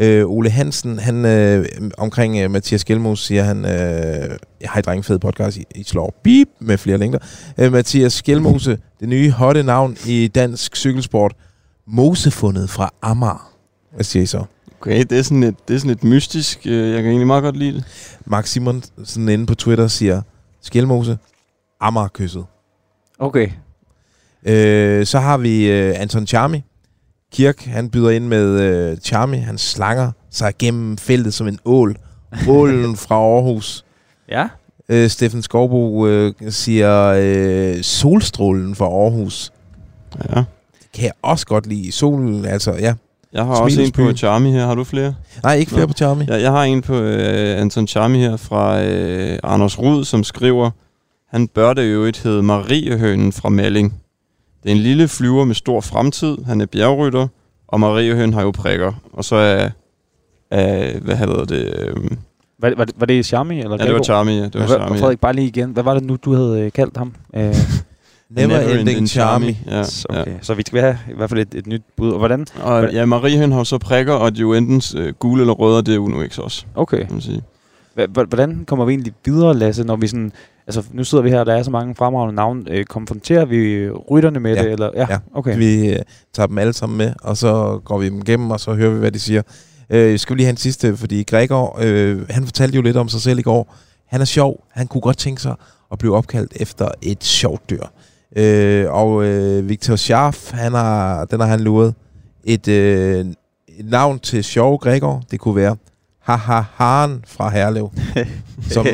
Øh, 0.00 0.26
Ole 0.26 0.50
Hansen, 0.50 0.98
han 0.98 1.24
øh, 1.24 1.66
omkring 1.98 2.38
øh, 2.38 2.50
Mathias 2.50 2.84
Gjelmos 2.84 3.24
siger 3.24 3.42
han, 3.42 3.64
øh, 3.64 4.38
jeg 4.60 4.70
har 4.70 4.78
et 4.78 4.84
drenge 4.84 5.02
fed 5.02 5.18
podcast, 5.18 5.56
I, 5.56 5.64
I 5.74 5.84
slår 5.84 6.20
beep 6.24 6.48
med 6.60 6.78
flere 6.78 6.98
længder. 6.98 7.18
Øh, 7.58 7.72
Mathias 7.72 8.22
Gjelmose, 8.22 8.78
det 9.00 9.08
nye 9.08 9.30
hotte 9.30 9.62
navn 9.62 9.96
i 10.06 10.28
dansk 10.28 10.76
cykelsport, 10.76 11.34
Mosefundet 11.86 12.70
fra 12.70 12.90
Amager. 13.02 13.52
Hvad 13.94 14.04
siger 14.04 14.22
I 14.22 14.26
så? 14.26 14.44
Okay, 14.80 15.04
det 15.10 15.18
er 15.18 15.22
sådan 15.22 15.42
et, 15.42 15.54
det 15.68 15.74
er 15.74 15.78
sådan 15.78 15.90
et 15.90 16.04
mystisk, 16.04 16.66
øh, 16.66 16.90
jeg 16.90 17.02
kan 17.02 17.06
egentlig 17.10 17.26
meget 17.26 17.42
godt 17.42 17.56
lide 17.56 17.76
det. 17.76 17.84
Mark 18.26 18.46
Simonsen 18.46 19.28
inde 19.28 19.46
på 19.46 19.54
Twitter 19.54 19.88
siger, 19.88 20.22
Skjelmose, 20.62 21.18
Amagerkysset. 21.80 22.44
Okay. 23.18 23.50
Øh, 24.46 25.06
så 25.06 25.18
har 25.18 25.38
vi 25.38 25.70
øh, 25.70 26.00
Anton 26.00 26.26
Charmi. 26.26 26.64
Kirk, 27.32 27.64
han 27.64 27.90
byder 27.90 28.10
ind 28.10 28.26
med 28.26 28.60
øh, 28.60 28.96
Charmi. 28.98 29.36
Han 29.36 29.58
slanger 29.58 30.12
sig 30.30 30.52
gennem 30.58 30.98
feltet 30.98 31.34
som 31.34 31.48
en 31.48 31.58
ål. 31.64 31.96
Ålen 32.48 32.96
fra 33.06 33.14
Aarhus. 33.14 33.84
Ja. 34.28 34.48
Øh, 34.88 35.10
Steffen 35.10 35.42
Skovbo 35.42 36.06
øh, 36.06 36.34
siger 36.48 37.14
øh, 37.16 37.82
solstrålen 37.82 38.74
fra 38.74 38.84
Aarhus. 38.84 39.52
Ja. 40.24 40.44
Kan 40.94 41.04
jeg 41.04 41.12
også 41.22 41.46
godt 41.46 41.66
lide. 41.66 41.92
Solen, 41.92 42.44
altså, 42.44 42.72
ja. 42.72 42.94
Jeg 43.32 43.44
har 43.44 43.54
også 43.54 43.80
en 43.82 43.92
på 43.92 44.12
Charmy 44.12 44.50
her. 44.52 44.66
Har 44.66 44.74
du 44.74 44.84
flere? 44.84 45.14
Nej, 45.42 45.54
ikke 45.54 45.70
flere 45.72 45.86
på 45.86 45.92
Charmy. 45.92 46.28
Ja, 46.28 46.34
jeg 46.40 46.50
har 46.50 46.62
en 46.64 46.82
på 46.82 46.94
øh, 46.94 47.60
Anton 47.60 47.86
Charmy 47.86 48.16
her 48.16 48.36
fra 48.36 48.82
øh, 48.82 49.38
Anders 49.42 49.78
Rud, 49.78 50.04
som 50.04 50.24
skriver, 50.24 50.70
han 51.30 51.48
bør 51.48 51.72
det 51.72 51.92
jo 51.92 52.04
et 52.04 52.16
hedde 52.18 52.42
Mariehønen 52.42 53.32
fra 53.32 53.48
Malling. 53.48 53.94
Det 54.68 54.72
er 54.74 54.76
en 54.76 54.82
lille 54.82 55.08
flyver 55.08 55.44
med 55.44 55.54
stor 55.54 55.80
fremtid. 55.80 56.36
Han 56.46 56.60
er 56.60 56.66
bjergrytter, 56.66 57.26
og 57.68 57.80
Mariehønen 57.80 58.32
har 58.34 58.42
jo 58.42 58.50
prikker. 58.50 58.92
Og 59.12 59.24
så 59.24 59.36
er, 59.36 59.70
er 60.50 61.00
hvad 61.00 61.16
hedder 61.16 61.44
det... 61.44 61.74
Øh, 61.78 61.96
Var, 62.58 62.72
var, 62.76 62.84
det, 62.84 62.94
var 62.98 63.06
det 63.06 63.26
Charmy? 63.26 63.52
Eller 63.52 63.76
Ja, 63.80 63.86
det 63.86 63.94
var? 63.94 64.02
Charmy, 64.02 64.30
ja. 64.30 64.44
Det 64.44 64.60
var 64.60 64.66
Charmy, 64.66 64.94
ja. 64.96 65.00
Frederik, 65.00 65.20
bare 65.20 65.32
lige 65.32 65.46
igen. 65.46 65.70
Hvad 65.70 65.82
var 65.82 65.94
det 65.94 66.04
nu, 66.04 66.16
du 66.24 66.34
havde 66.34 66.60
øh, 66.60 66.72
kaldt 66.72 66.96
ham? 66.96 67.14
Øh, 67.36 67.54
Never 68.30 68.60
Ending 68.60 69.08
Charmy. 69.08 69.54
Ja, 69.66 69.82
Så, 69.82 70.06
okay. 70.10 70.34
så 70.42 70.54
vi 70.54 70.62
skal 70.66 70.80
have 70.80 70.98
i 71.10 71.14
hvert 71.16 71.30
fald 71.30 71.40
et, 71.40 71.54
et 71.54 71.66
nyt 71.66 71.82
bud. 71.96 72.12
Og 72.12 72.18
hvordan? 72.18 72.46
Og 72.62 72.92
ja, 72.92 73.04
Mariehøn 73.04 73.52
har 73.52 73.58
jo 73.58 73.64
så 73.64 73.78
prikker, 73.78 74.12
og 74.12 74.36
de 74.36 74.38
er 74.38 74.42
jo 74.42 74.52
enten 74.54 75.00
øh, 75.00 75.12
gule 75.18 75.40
eller 75.40 75.54
røde, 75.54 75.78
og 75.78 75.86
det 75.86 75.94
er 75.94 75.98
Uno 75.98 76.26
X 76.28 76.38
også. 76.38 76.64
Okay. 76.74 76.98
Kan 76.98 77.12
man 77.12 77.20
sige. 77.20 77.42
Hvordan 78.28 78.64
kommer 78.66 78.84
vi 78.84 78.92
egentlig 78.92 79.12
videre, 79.24 79.54
Lasse, 79.54 79.84
når 79.84 79.96
vi 79.96 80.06
sådan... 80.06 80.32
Altså, 80.68 80.82
nu 80.92 81.04
sidder 81.04 81.24
vi 81.24 81.30
her, 81.30 81.44
der 81.44 81.54
er 81.54 81.62
så 81.62 81.70
mange 81.70 81.94
fremragende 81.94 82.34
navne. 82.34 82.64
Øh, 82.70 82.84
konfronterer 82.84 83.44
vi 83.44 83.90
rytterne 83.90 84.40
med 84.40 84.54
Ja. 84.56 84.62
det? 84.62 84.72
Eller? 84.72 84.90
Ja, 84.94 85.06
Ja. 85.10 85.18
okay. 85.34 85.56
Vi 85.58 85.88
øh, 85.92 85.98
tager 86.34 86.46
dem 86.46 86.58
alle 86.58 86.72
sammen 86.72 86.98
med, 86.98 87.12
og 87.22 87.36
så 87.36 87.80
går 87.84 87.98
vi 87.98 88.08
dem 88.08 88.18
igennem, 88.18 88.50
og 88.50 88.60
så 88.60 88.74
hører 88.74 88.90
vi, 88.92 88.98
hvad 88.98 89.12
de 89.12 89.18
siger. 89.18 89.42
Øh, 89.90 90.18
skal 90.18 90.34
vi 90.34 90.38
lige 90.38 90.46
have 90.46 90.50
en 90.50 90.56
sidste, 90.56 90.96
fordi 90.96 91.22
Gregor, 91.22 91.78
øh, 91.82 92.28
han 92.30 92.44
fortalte 92.44 92.76
jo 92.76 92.82
lidt 92.82 92.96
om 92.96 93.08
sig 93.08 93.20
selv 93.20 93.38
i 93.38 93.42
går. 93.42 93.74
Han 94.06 94.20
er 94.20 94.24
sjov. 94.24 94.64
Han 94.72 94.86
kunne 94.86 95.00
godt 95.00 95.16
tænke 95.18 95.42
sig 95.42 95.54
at 95.92 95.98
blive 95.98 96.16
opkaldt 96.16 96.52
efter 96.56 96.88
et 97.02 97.24
sjovt 97.24 97.70
dyr. 97.70 97.82
Øh, 98.36 98.86
og 98.92 99.24
øh, 99.24 99.68
Victor 99.68 99.96
Scharf, 99.96 100.50
han 100.52 100.72
har, 100.72 101.24
den 101.24 101.40
har 101.40 101.46
han 101.46 101.60
luret. 101.60 101.94
Et, 102.44 102.68
øh, 102.68 103.26
et 103.68 103.90
navn 103.90 104.18
til 104.18 104.44
sjov 104.44 104.78
Gregor, 104.78 105.22
det 105.30 105.40
kunne 105.40 105.56
være 105.56 105.76
Haha 106.20 106.60
Haren 106.74 107.24
fra 107.26 107.48
Herlev. 107.50 107.90
som, 108.70 108.86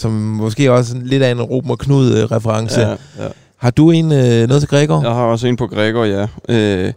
som 0.00 0.12
måske 0.12 0.72
også 0.72 0.96
lidt 1.02 1.22
af 1.22 1.30
en 1.30 1.42
Ruben 1.42 1.70
og 1.70 1.78
Knud-reference. 1.78 2.80
Ja, 2.80 2.90
ja. 2.90 3.28
Har 3.56 3.70
du 3.70 3.90
en 3.90 4.04
øh, 4.04 4.48
noget 4.48 4.60
til 4.60 4.68
Gregor? 4.68 5.02
Jeg 5.02 5.12
har 5.12 5.22
også 5.22 5.46
en 5.46 5.56
på 5.56 5.66
Gregor, 5.66 6.04
ja. 6.04 6.26
Øh, 6.48 6.92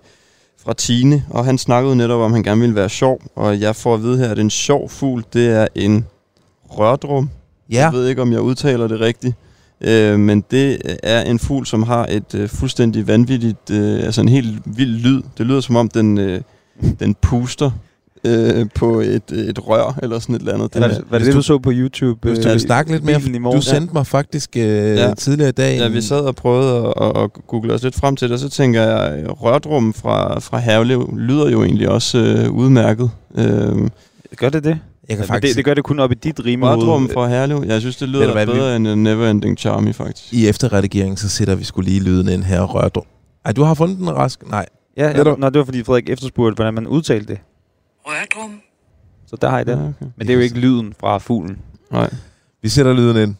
fra 0.63 0.73
Tine, 0.73 1.23
og 1.29 1.45
han 1.45 1.57
snakkede 1.57 1.95
netop 1.95 2.19
om, 2.21 2.31
at 2.31 2.35
han 2.35 2.43
gerne 2.43 2.61
ville 2.61 2.75
være 2.75 2.89
sjov. 2.89 3.21
Og 3.35 3.59
jeg 3.59 3.75
får 3.75 3.93
at 3.93 4.03
vide 4.03 4.17
her, 4.17 4.29
at 4.29 4.39
en 4.39 4.49
sjov 4.49 4.89
fugl, 4.89 5.23
det 5.33 5.49
er 5.49 5.67
en 5.75 6.05
rørdrum. 6.69 7.29
Ja. 7.69 7.83
Jeg 7.83 7.93
ved 7.93 8.07
ikke, 8.07 8.21
om 8.21 8.31
jeg 8.31 8.41
udtaler 8.41 8.87
det 8.87 8.99
rigtigt. 8.99 9.35
Øh, 9.81 10.19
men 10.19 10.43
det 10.51 10.77
er 11.03 11.21
en 11.21 11.39
fugl, 11.39 11.65
som 11.65 11.83
har 11.83 12.05
et 12.09 12.35
øh, 12.35 12.49
fuldstændig 12.49 13.07
vanvittigt, 13.07 13.69
øh, 13.71 14.03
altså 14.03 14.21
en 14.21 14.29
helt 14.29 14.61
vild 14.65 14.99
lyd. 14.99 15.21
Det 15.37 15.45
lyder 15.45 15.61
som 15.61 15.75
om, 15.75 15.89
den, 15.89 16.17
øh, 16.17 16.41
den 16.99 17.15
puster 17.21 17.71
øh, 18.25 18.65
på 18.75 18.99
et, 18.99 19.31
et 19.31 19.67
rør, 19.67 19.99
eller 20.03 20.19
sådan 20.19 20.35
et 20.35 20.39
eller 20.39 20.53
andet. 20.53 20.73
Den 20.73 20.81
Var 20.81 20.87
det, 20.87 21.01
var 21.09 21.17
det, 21.17 21.27
det, 21.27 21.35
du 21.35 21.41
så 21.41 21.57
på 21.59 21.71
YouTube? 21.73 22.29
Hvis 22.29 22.39
du 22.39 22.47
øh, 22.47 22.53
vil 22.53 22.61
snakke 22.61 22.91
lidt 22.91 23.03
mere, 23.03 23.19
i 23.21 23.33
du 23.33 23.39
morgen? 23.39 23.61
sendte 23.61 23.93
mig 23.93 24.07
faktisk 24.07 24.49
øh, 24.57 24.63
ja. 24.63 25.13
tidligere 25.13 25.49
i 25.49 25.51
dag. 25.53 25.77
Ja, 25.77 25.87
vi 25.87 26.01
sad 26.01 26.19
og 26.19 26.35
prøvede 26.35 26.93
at, 27.01 27.23
at, 27.23 27.29
google 27.47 27.73
os 27.73 27.83
lidt 27.83 27.95
frem 27.95 28.15
til 28.15 28.27
det, 28.27 28.33
og 28.33 28.39
så 28.39 28.49
tænker 28.49 28.81
jeg, 28.81 29.25
rørdrum 29.29 29.93
fra, 29.93 30.39
fra 30.39 30.57
Herlev 30.59 31.09
lyder 31.17 31.49
jo 31.49 31.63
egentlig 31.63 31.89
også 31.89 32.17
øh, 32.17 32.51
udmærket. 32.51 33.11
Øh, 33.37 33.89
Gør 34.35 34.49
det 34.49 34.63
det? 34.63 34.77
Jeg 35.09 35.17
kan 35.17 35.25
Ja, 35.25 35.33
faktisk... 35.33 35.51
det, 35.51 35.57
det 35.57 35.65
gør 35.65 35.73
det 35.73 35.83
kun 35.83 35.99
op 35.99 36.11
i 36.11 36.15
dit 36.15 36.45
rimehoved. 36.45 36.77
Rørdrum 36.77 37.09
fra 37.13 37.27
Herlev, 37.27 37.63
jeg 37.67 37.81
synes, 37.81 37.95
det 37.95 38.07
du 38.07 38.11
lyder 38.11 38.31
hvad, 38.31 38.45
vi- 38.45 38.51
bedre 38.51 38.75
end 38.75 38.87
uh, 38.87 38.95
Neverending 38.97 39.57
Charmy, 39.57 39.93
faktisk. 39.93 40.33
I 40.33 40.47
efterredigeringen, 40.47 41.17
så 41.17 41.29
sætter 41.29 41.55
vi 41.55 41.63
skulle 41.63 41.89
lige 41.89 42.03
lyden 42.03 42.29
ind 42.29 42.43
her 42.43 42.61
rørt. 42.61 42.97
Ej, 43.45 43.51
du 43.51 43.63
har 43.63 43.73
fundet 43.73 43.97
den, 43.97 44.09
Rask? 44.11 44.49
Nej. 44.49 44.65
Ja, 44.97 45.07
ja 45.17 45.23
du? 45.23 45.35
nå, 45.39 45.49
det 45.49 45.59
var 45.59 45.65
fordi 45.65 45.83
Frederik 45.83 46.09
efterspurgte, 46.09 46.55
hvordan 46.55 46.73
man 46.73 46.87
udtalte 46.87 47.27
det. 47.27 47.37
Rørdrum. 48.07 48.61
Så 49.27 49.35
der 49.35 49.49
har 49.49 49.59
I 49.59 49.63
den. 49.63 49.77
Ja, 49.79 49.83
Ja, 49.83 49.89
okay. 49.89 50.05
Men 50.15 50.27
det 50.27 50.33
er 50.33 50.37
jo 50.37 50.43
ikke 50.43 50.59
lyden 50.59 50.93
fra 50.99 51.17
fuglen. 51.17 51.57
Nej. 51.91 52.13
Vi 52.61 52.69
sætter 52.69 52.93
lyden 52.93 53.17
ind. 53.17 53.35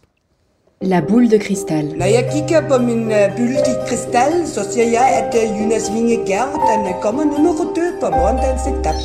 La 0.82 1.00
boule 1.00 1.32
de 1.32 1.40
cristal. 1.46 1.86
Når 1.86 2.06
jeg 2.06 2.30
kigger 2.34 2.68
på 2.70 2.78
min 2.84 3.02
uh, 3.02 3.36
byldige 3.38 3.78
kristal, 3.88 4.48
så 4.48 4.72
siger 4.72 4.86
jeg, 4.86 5.08
at 5.22 5.36
uh, 5.52 5.62
Jonas 5.62 5.92
Vingegaard, 5.94 6.54
den 6.54 6.96
uh, 6.96 7.02
kommer 7.02 7.24
nummer 7.24 7.54
2 7.54 7.82
på 8.02 8.10
morgendagens 8.10 8.62
etape. 8.62 8.98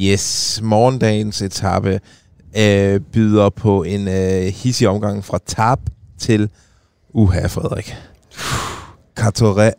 Yes, 0.00 0.60
morgendagens 0.62 1.42
etape 1.42 2.00
øh, 2.56 3.00
byder 3.00 3.50
på 3.50 3.82
en 3.82 4.08
øh, 4.08 4.42
hissig 4.42 4.88
omgang 4.88 5.24
fra 5.24 5.38
tab 5.46 5.78
til 6.18 6.50
uha, 7.12 7.46
Frederik. 7.46 7.96
Carteret 9.16 9.74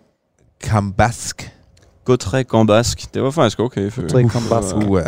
Cambask. 0.64 1.52
Godtre 2.06 2.44
Gambask, 2.44 3.14
det 3.14 3.24
var 3.24 3.32
faktisk 3.32 3.60
okay. 3.60 3.92
For, 3.92 4.02
Godtre 4.02 4.18
Gambask. 4.40 4.76
Uha. 4.76 5.04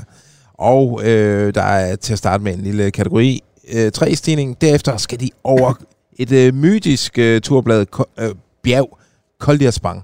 Og 0.53 1.01
øh, 1.05 1.53
der 1.55 1.61
er 1.61 1.95
til 1.95 2.13
at 2.13 2.19
starte 2.19 2.43
med 2.43 2.53
en 2.53 2.61
lille 2.61 2.91
kategori. 2.91 3.43
Øh, 3.73 3.91
tre 3.91 4.15
stigning. 4.15 4.61
Derefter 4.61 4.97
skal 4.97 5.19
de 5.19 5.29
over 5.43 5.73
et 6.19 6.31
øh, 6.31 6.53
mytisk 6.53 7.17
øh, 7.19 7.41
turblad 7.41 7.85
øh, 8.19 8.29
bjerg, 8.63 8.97
Koldiaspang. 9.39 10.03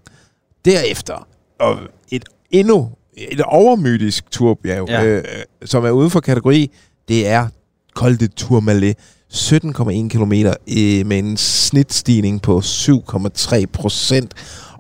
Derefter 0.65 1.27
og 1.59 1.77
et 2.11 2.23
endnu 2.51 2.89
et 3.17 3.41
overmytisk 3.41 4.31
turbjerg, 4.31 4.89
Ja. 4.89 5.01
ja. 5.01 5.07
øh, 5.07 5.23
som 5.65 5.85
er 5.85 5.89
uden 5.91 6.09
for 6.09 6.19
kategori, 6.19 6.71
det 7.07 7.27
er 7.27 7.47
Col 7.95 8.19
de 8.19 8.27
Tourmalet. 8.27 8.97
17,1 9.33 10.07
km 10.09 10.33
øh, 10.33 11.05
med 11.05 11.19
en 11.19 11.37
snitstigning 11.37 12.41
på 12.41 12.57
7,3 12.59 13.65
procent. 13.73 14.33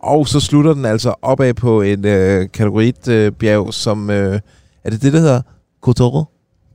Og 0.03 0.27
så 0.27 0.39
slutter 0.39 0.73
den 0.73 0.85
altså 0.85 1.13
opad 1.21 1.53
på 1.53 1.81
en 1.81 2.05
øh, 2.05 2.47
kategorit 2.53 3.07
øh, 3.07 3.31
bjerg, 3.31 3.73
som... 3.73 4.09
Øh, 4.09 4.39
er 4.83 4.89
det 4.89 5.01
det, 5.01 5.13
der 5.13 5.19
hedder 5.19 5.41
Coteau? 5.81 6.25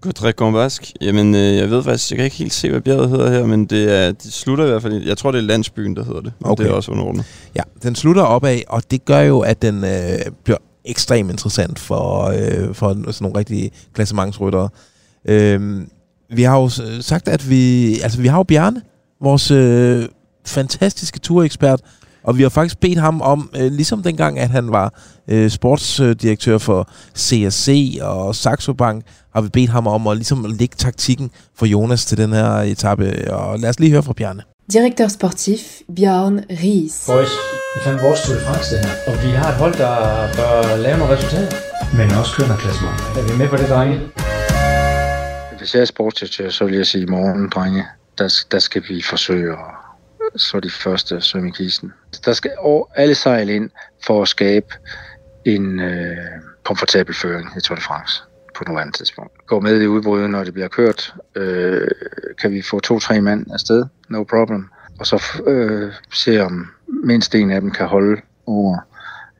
Godtre 0.00 0.32
Gambask, 0.32 0.92
jamen 1.00 1.34
øh, 1.34 1.56
jeg 1.56 1.70
ved 1.70 1.82
faktisk, 1.82 2.10
jeg 2.10 2.16
kan 2.16 2.24
ikke 2.24 2.36
helt 2.36 2.52
se, 2.52 2.70
hvad 2.70 2.80
bjerget 2.80 3.10
hedder 3.10 3.30
her, 3.30 3.46
men 3.46 3.66
det, 3.66 3.98
er, 3.98 4.12
det 4.12 4.32
slutter 4.32 4.64
i 4.64 4.68
hvert 4.68 4.82
fald, 4.82 5.02
jeg 5.02 5.18
tror 5.18 5.32
det 5.32 5.38
er 5.38 5.42
landsbyen, 5.42 5.96
der 5.96 6.04
hedder 6.04 6.20
det. 6.20 6.32
Okay. 6.44 6.64
Det 6.64 6.70
er 6.70 6.74
også 6.74 6.90
underordnet. 6.90 7.24
Ja, 7.56 7.62
den 7.82 7.94
slutter 7.94 8.22
opad, 8.22 8.60
og 8.68 8.82
det 8.90 9.04
gør 9.04 9.20
jo, 9.20 9.40
at 9.40 9.62
den 9.62 9.84
øh, 9.84 10.18
bliver 10.44 10.58
ekstremt 10.84 11.30
interessant 11.30 11.78
for, 11.78 12.24
øh, 12.24 12.74
for 12.74 12.88
sådan 12.88 13.14
nogle 13.20 13.38
rigtige 13.38 13.70
klassementsryttere. 13.94 14.68
Øh, 15.24 15.80
vi 16.30 16.42
har 16.42 16.56
jo 16.56 16.68
sagt, 17.00 17.28
at 17.28 17.50
vi... 17.50 17.92
Altså, 18.00 18.20
vi 18.20 18.28
har 18.28 18.36
jo 18.36 18.42
Bjarne, 18.42 18.82
vores 19.20 19.50
øh, 19.50 20.04
fantastiske 20.46 21.18
turekspert, 21.18 21.80
og 22.22 22.38
vi 22.38 22.42
har 22.42 22.48
faktisk 22.48 22.80
bedt 22.80 22.98
ham 22.98 23.20
om, 23.20 23.50
øh, 23.56 23.72
ligesom 23.72 24.02
dengang, 24.02 24.38
at 24.38 24.50
han 24.50 24.72
var 24.72 24.94
øh, 25.28 25.50
sportsdirektør 25.50 26.58
for 26.58 26.88
CSC 27.16 27.98
og 28.00 28.34
Saxo 28.34 28.72
Bank, 28.72 29.04
har 29.34 29.40
vi 29.40 29.48
bedt 29.48 29.70
ham 29.70 29.86
om 29.86 30.06
at 30.06 30.16
ligesom 30.16 30.46
lægge 30.58 30.74
taktikken 30.78 31.30
for 31.58 31.66
Jonas 31.66 32.06
til 32.06 32.18
den 32.18 32.32
her 32.32 32.50
etape. 32.52 33.32
Og 33.32 33.58
lad 33.58 33.70
os 33.70 33.80
lige 33.80 33.90
høre 33.90 34.02
fra 34.02 34.12
Bjarne. 34.12 34.42
Directeur 34.72 35.08
sportif, 35.08 35.60
Bjørn 35.96 36.38
Ries. 36.50 37.04
Boys, 37.06 37.28
det 37.74 37.80
er 37.80 37.84
fandme 37.84 38.02
vores 38.02 38.20
Tour 38.22 38.36
de 38.36 38.44
France, 38.44 38.76
det 38.76 38.84
her. 38.84 38.92
Og 39.06 39.14
vi 39.24 39.30
har 39.30 39.48
et 39.48 39.54
hold, 39.54 39.74
der 39.74 39.94
bør 40.36 40.76
lave 40.76 40.98
nogle 40.98 41.16
resultater. 41.16 41.56
Men 41.96 42.10
også 42.10 42.32
køre 42.36 42.48
noget 42.48 42.62
klassement. 42.62 42.96
Er 43.18 43.32
vi 43.32 43.38
med 43.38 43.48
på 43.48 43.56
det, 43.56 43.68
drenge? 43.68 44.00
Hvis 45.58 45.74
jeg 45.74 45.80
er 45.80 45.84
sportsdirektør, 45.84 46.50
så 46.50 46.64
vil 46.64 46.74
jeg 46.74 46.86
sige, 46.86 47.02
i 47.02 47.06
morgen, 47.06 47.48
drenge, 47.54 47.84
der, 48.18 48.28
der 48.50 48.58
skal 48.58 48.82
vi 48.88 49.02
forsøge 49.02 49.52
at 49.52 49.77
så 50.36 50.60
de 50.60 50.70
første 50.70 51.20
svømme 51.20 51.48
i 51.48 51.52
kisten. 51.52 51.92
Der 52.24 52.32
skal 52.32 52.50
alle 52.94 53.14
sejl 53.14 53.48
ind 53.48 53.70
for 54.06 54.22
at 54.22 54.28
skabe 54.28 54.66
en 55.44 55.80
øh, 55.80 56.16
komfortabel 56.64 57.14
føring 57.14 57.56
i 57.56 57.60
Tour 57.60 57.76
de 57.76 57.82
France 57.82 58.22
på 58.54 58.64
nuværende 58.68 58.92
tidspunkt. 58.92 59.46
Gå 59.46 59.60
med 59.60 59.80
i 59.80 59.86
udbruddet, 59.86 60.30
når 60.30 60.44
det 60.44 60.52
bliver 60.52 60.68
kørt. 60.68 61.14
Øh, 61.34 61.88
kan 62.40 62.50
vi 62.50 62.62
få 62.62 62.80
to-tre 62.80 63.20
mand 63.20 63.46
afsted? 63.52 63.84
No 64.08 64.24
problem. 64.24 64.68
Og 65.00 65.06
så 65.06 65.42
øh, 65.46 65.92
se 66.12 66.40
om 66.40 66.66
mindst 67.04 67.34
en 67.34 67.50
af 67.50 67.60
dem 67.60 67.70
kan 67.70 67.86
holde 67.86 68.22
over 68.46 68.78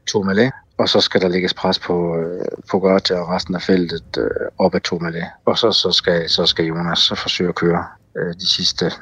Tourmalet. 0.07 0.51
Og 0.79 0.89
så 0.89 1.01
skal 1.01 1.21
der 1.21 1.29
lægges 1.29 1.55
pres 1.55 1.79
på 1.79 2.19
øh, 2.19 2.45
Pogacar 2.71 3.17
og 3.17 3.29
resten 3.29 3.55
af 3.55 3.63
feltet 3.63 4.17
øh, 4.19 4.31
op 4.59 4.75
ad 4.75 4.81
Tourmalet. 4.81 5.25
Og 5.45 5.59
så, 5.59 5.73
så, 5.73 5.93
skal, 5.93 6.31
så 6.31 6.47
skal 6.47 6.65
Jonas 6.65 6.99
så 6.99 7.15
forsøge 7.15 7.49
at 7.49 7.55
køre 7.55 7.85
øh, 8.17 8.35
de 8.35 8.49
sidste 8.49 8.93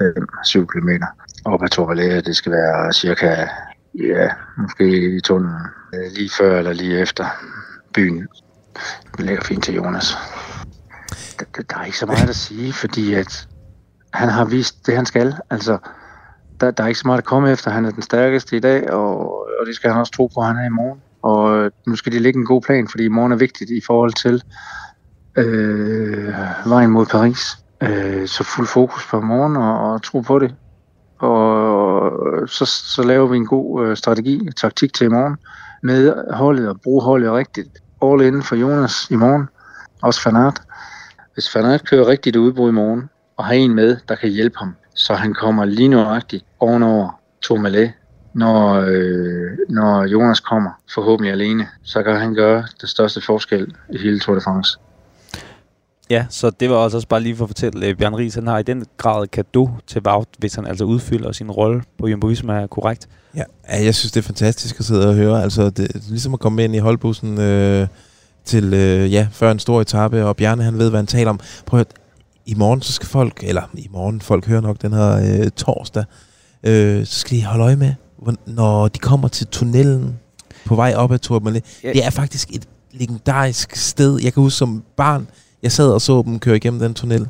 5-7 0.00 0.66
km 0.66 0.88
op 1.44 1.62
ad 1.62 1.68
Tourmalet. 1.68 2.26
Det 2.26 2.36
skal 2.36 2.52
være 2.52 2.92
cirka, 2.92 3.46
ja, 3.94 4.28
måske 4.58 5.16
i 5.16 5.20
tunnelen 5.20 5.60
øh, 5.94 6.12
lige 6.16 6.30
før 6.38 6.58
eller 6.58 6.72
lige 6.72 7.00
efter 7.00 7.26
byen. 7.94 8.28
Det 9.16 9.26
ligger 9.26 9.42
fint 9.42 9.64
til 9.64 9.74
Jonas. 9.74 10.16
Der, 11.38 11.62
der, 11.70 11.78
er 11.78 11.84
ikke 11.84 11.98
så 11.98 12.06
meget 12.06 12.28
at 12.28 12.36
sige, 12.36 12.72
fordi 12.72 13.14
at 13.14 13.48
han 14.12 14.28
har 14.28 14.44
vist 14.44 14.86
det, 14.86 14.96
han 14.96 15.06
skal. 15.06 15.34
Altså, 15.50 15.78
der, 16.60 16.70
der 16.70 16.84
er 16.84 16.88
ikke 16.88 17.00
så 17.00 17.08
meget 17.08 17.18
at 17.18 17.24
komme 17.24 17.52
efter. 17.52 17.70
Han 17.70 17.84
er 17.84 17.90
den 17.90 18.02
stærkeste 18.02 18.56
i 18.56 18.60
dag, 18.60 18.90
og, 18.90 19.32
og 19.60 19.66
det 19.66 19.74
skal 19.74 19.90
han 19.90 20.00
også 20.00 20.12
tro 20.12 20.26
på, 20.26 20.40
at 20.40 20.46
han 20.46 20.56
er 20.56 20.66
i 20.66 20.68
morgen. 20.68 21.00
Og 21.22 21.70
nu 21.86 21.96
skal 21.96 22.12
de 22.12 22.18
lægge 22.18 22.38
en 22.38 22.46
god 22.46 22.62
plan, 22.62 22.88
fordi 22.88 23.04
i 23.04 23.08
morgen 23.08 23.32
er 23.32 23.36
vigtigt 23.36 23.70
i 23.70 23.80
forhold 23.86 24.12
til 24.12 24.42
øh, 25.36 26.34
vejen 26.66 26.90
mod 26.90 27.06
Paris. 27.06 27.58
Øh, 27.82 28.28
så 28.28 28.44
fuld 28.44 28.66
fokus 28.66 29.06
på 29.10 29.20
morgen 29.20 29.56
og, 29.56 29.92
og 29.92 30.02
tro 30.02 30.20
på 30.20 30.38
det. 30.38 30.54
Og 31.18 32.12
så, 32.48 32.64
så 32.66 33.02
laver 33.02 33.26
vi 33.26 33.36
en 33.36 33.46
god 33.46 33.86
øh, 33.86 33.96
strategi, 33.96 34.48
taktik 34.56 34.94
til 34.94 35.04
i 35.04 35.08
morgen 35.08 35.36
med 35.82 36.14
holdet 36.34 36.68
og 36.68 36.80
bruge 36.80 37.02
holdet 37.02 37.32
rigtigt. 37.32 37.68
All 38.02 38.22
in 38.22 38.42
for 38.42 38.56
Jonas 38.56 39.10
i 39.10 39.16
morgen. 39.16 39.48
Også 40.02 40.22
Fanart. 40.22 40.62
Hvis 41.34 41.52
Fanart 41.52 41.84
kører 41.84 42.06
rigtigt 42.06 42.36
udbrud 42.36 42.70
i 42.70 42.72
morgen, 42.72 43.10
og 43.36 43.44
har 43.44 43.52
en 43.52 43.74
med, 43.74 43.96
der 44.08 44.14
kan 44.14 44.30
hjælpe 44.30 44.58
ham, 44.58 44.74
så 44.94 45.14
han 45.14 45.34
kommer 45.34 45.64
lige 45.64 45.88
nøjagtigt 45.88 46.44
ovenover 46.60 47.20
Tomalé, 47.46 47.90
når, 48.34 48.74
øh, 48.74 49.58
når 49.68 50.04
Jonas 50.04 50.40
kommer, 50.40 50.70
forhåbentlig 50.94 51.32
alene, 51.32 51.68
så 51.82 52.02
kan 52.02 52.16
han 52.16 52.34
gøre 52.34 52.64
det 52.80 52.88
største 52.88 53.20
forskel 53.20 53.74
i 53.90 53.98
hele 53.98 54.20
Tour 54.20 54.34
de 54.34 54.40
France. 54.40 54.78
Ja, 56.10 56.26
så 56.30 56.50
det 56.50 56.70
var 56.70 56.76
også, 56.76 56.96
også 56.96 57.08
bare 57.08 57.20
lige 57.20 57.36
for 57.36 57.44
at 57.44 57.48
fortælle, 57.48 57.86
at 57.86 57.98
Bjørn 57.98 58.14
Ries, 58.14 58.34
han 58.34 58.46
har 58.46 58.58
i 58.58 58.62
den 58.62 58.84
grad 58.96 59.26
kado 59.26 59.70
til 59.86 60.02
Wout, 60.06 60.28
hvis 60.38 60.54
han 60.54 60.66
altså 60.66 60.84
udfylder 60.84 61.32
sin 61.32 61.50
rolle 61.50 61.82
på 61.98 62.06
Jumbo 62.08 62.26
Visma 62.26 62.66
korrekt. 62.66 63.08
Ja, 63.36 63.42
ja, 63.68 63.84
jeg 63.84 63.94
synes, 63.94 64.12
det 64.12 64.20
er 64.20 64.24
fantastisk 64.24 64.76
at 64.78 64.84
sidde 64.84 65.08
og 65.08 65.14
høre. 65.14 65.42
Altså, 65.42 65.70
det 65.70 65.94
er 65.94 65.98
ligesom 66.08 66.34
at 66.34 66.40
komme 66.40 66.64
ind 66.64 66.74
i 66.74 66.78
holdbussen 66.78 67.40
øh, 67.40 67.88
til, 68.44 68.74
øh, 68.74 69.12
ja, 69.12 69.28
før 69.32 69.50
en 69.50 69.58
stor 69.58 69.80
etape, 69.80 70.24
og 70.24 70.36
Bjarne, 70.36 70.62
han 70.62 70.78
ved, 70.78 70.90
hvad 70.90 70.98
han 70.98 71.06
taler 71.06 71.30
om. 71.30 71.40
Prøv 71.66 71.80
at 71.80 71.94
i 72.46 72.54
morgen, 72.54 72.82
så 72.82 72.92
skal 72.92 73.08
folk, 73.08 73.40
eller 73.42 73.62
i 73.74 73.88
morgen, 73.90 74.20
folk 74.20 74.46
hører 74.46 74.60
nok 74.60 74.82
den 74.82 74.92
her 74.92 75.42
øh, 75.42 75.50
torsdag, 75.50 76.04
øh, 76.62 77.06
så 77.06 77.20
skal 77.20 77.36
de 77.36 77.44
holde 77.44 77.64
øje 77.64 77.76
med, 77.76 77.92
når 78.46 78.88
de 78.88 78.98
kommer 78.98 79.28
til 79.28 79.46
tunnelen 79.46 80.18
på 80.64 80.74
vej 80.74 80.94
op 80.96 81.12
ad 81.12 81.18
Tourmalet. 81.18 81.64
Ja. 81.84 81.92
Det 81.92 82.04
er 82.04 82.10
faktisk 82.10 82.48
et 82.50 82.68
legendarisk 82.92 83.76
sted. 83.76 84.18
Jeg 84.22 84.32
kan 84.32 84.42
huske 84.42 84.56
som 84.56 84.82
barn, 84.96 85.28
jeg 85.62 85.72
sad 85.72 85.90
og 85.90 86.00
så 86.00 86.22
dem 86.22 86.38
køre 86.38 86.56
igennem 86.56 86.80
den 86.80 86.94
tunnel. 86.94 87.28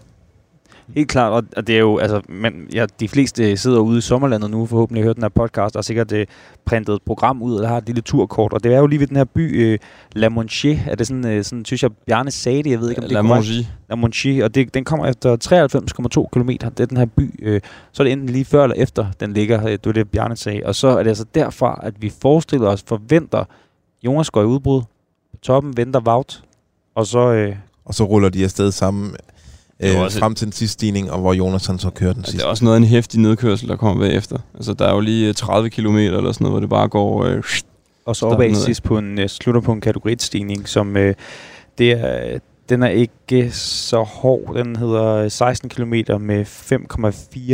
Helt 0.94 1.08
klart, 1.08 1.32
og, 1.32 1.44
og 1.56 1.66
det 1.66 1.74
er 1.74 1.78
jo, 1.78 1.98
altså, 1.98 2.20
men, 2.28 2.52
ja, 2.74 2.86
de 3.00 3.08
fleste 3.08 3.56
sidder 3.56 3.78
ude 3.78 3.98
i 3.98 4.00
sommerlandet 4.00 4.50
nu, 4.50 4.66
forhåbentlig 4.66 5.02
har 5.02 5.08
hørt 5.08 5.16
den 5.16 5.24
her 5.24 5.28
podcast, 5.28 5.76
og 5.76 5.78
har 5.78 5.82
sikkert 5.82 6.12
øh, 6.12 6.26
printet 6.64 6.94
et 6.94 7.02
program 7.06 7.42
ud, 7.42 7.54
eller 7.54 7.68
har 7.68 7.76
et 7.76 7.86
lille 7.86 8.02
turkort, 8.02 8.52
og 8.52 8.64
det 8.64 8.74
er 8.74 8.78
jo 8.78 8.86
lige 8.86 9.00
ved 9.00 9.06
den 9.06 9.16
her 9.16 9.24
by, 9.24 9.62
øh, 9.62 9.78
La 10.12 10.28
Monche, 10.28 10.82
er 10.86 10.94
det 10.94 11.06
sådan, 11.06 11.26
øh, 11.26 11.44
sådan, 11.44 11.64
synes 11.64 11.82
jeg, 11.82 11.90
Bjarne 12.06 12.30
sagde 12.30 12.62
det, 12.62 12.70
jeg 12.70 12.80
ved 12.80 12.90
ikke, 12.90 13.02
om 13.02 13.08
det 13.08 13.12
La 13.12 13.18
er 13.18 13.22
korrekt. 13.22 13.46
Mongie. 13.46 13.68
La 13.88 13.94
Monche, 13.94 14.44
og 14.44 14.54
det, 14.54 14.74
den 14.74 14.84
kommer 14.84 15.06
efter 15.06 15.36
93,2 16.24 16.28
km, 16.32 16.48
det 16.48 16.80
er 16.80 16.86
den 16.86 16.96
her 16.96 17.06
by, 17.06 17.34
øh, 17.42 17.60
så 17.92 18.02
er 18.02 18.04
det 18.04 18.12
enten 18.12 18.28
lige 18.28 18.44
før 18.44 18.62
eller 18.62 18.76
efter, 18.76 19.06
den 19.20 19.32
ligger, 19.32 19.64
øh, 19.64 19.70
det 19.70 19.86
var 19.86 19.92
det, 19.92 20.10
Bjarne 20.10 20.36
sagde, 20.36 20.62
og 20.64 20.74
så 20.74 20.88
er 20.88 21.02
det 21.02 21.10
altså 21.10 21.24
derfra, 21.34 21.80
at 21.82 21.94
vi 22.02 22.12
forestiller 22.22 22.68
os, 22.68 22.84
forventer, 22.86 23.44
Jonas 24.04 24.30
går 24.30 24.42
i 24.42 24.46
udbrud, 24.46 24.82
på 25.30 25.36
toppen 25.42 25.76
venter 25.76 26.00
Wout, 26.00 26.42
og 26.94 27.06
så... 27.06 27.32
Øh, 27.32 27.56
Og 27.88 27.94
så 27.94 28.04
ruller 28.04 28.28
de 28.28 28.44
afsted 28.44 28.72
sammen 28.72 29.10
Det 29.80 29.90
er 29.90 29.96
øh, 29.96 30.02
også- 30.02 30.18
frem 30.18 30.34
til 30.34 30.44
den 30.46 30.52
sidste 30.52 30.72
stigning, 30.72 31.10
og 31.10 31.20
hvor 31.20 31.32
Jonas 31.32 31.66
han 31.66 31.78
så 31.78 31.90
kører 31.90 32.12
den 32.12 32.22
Det 32.22 32.30
sidste. 32.30 32.44
er 32.46 32.50
også 32.50 32.64
noget 32.64 32.76
af 32.76 32.80
en 32.80 32.86
hæftig 32.86 33.20
nedkørsel, 33.20 33.68
der 33.68 33.76
kommer 33.76 34.06
bagefter. 34.08 34.38
Altså, 34.54 34.72
der 34.74 34.86
er 34.86 34.94
jo 34.94 35.00
lige 35.00 35.28
øh, 35.28 35.34
30 35.34 35.70
km 35.70 35.96
eller 35.96 36.32
sådan 36.32 36.44
noget, 36.44 36.52
hvor 36.52 36.60
det 36.60 36.68
bare 36.70 36.88
går... 36.88 37.24
Øh, 37.24 37.42
Og 38.06 38.16
så 38.16 38.26
opad 38.26 38.54
sidst 38.54 38.82
på 38.82 38.98
en, 38.98 39.18
uh, 39.18 39.26
slutter 39.26 39.60
på 39.60 39.72
en 39.72 39.80
kategoristigning, 39.80 40.68
som 40.68 40.88
uh, 40.96 41.02
det 41.78 41.92
er, 41.92 42.38
den 42.68 42.82
er 42.82 42.88
ikke 42.88 43.50
så 43.52 44.02
hård. 44.02 44.54
Den 44.56 44.76
hedder 44.76 45.28
16 45.28 45.68
km 45.70 45.94
med 46.20 46.44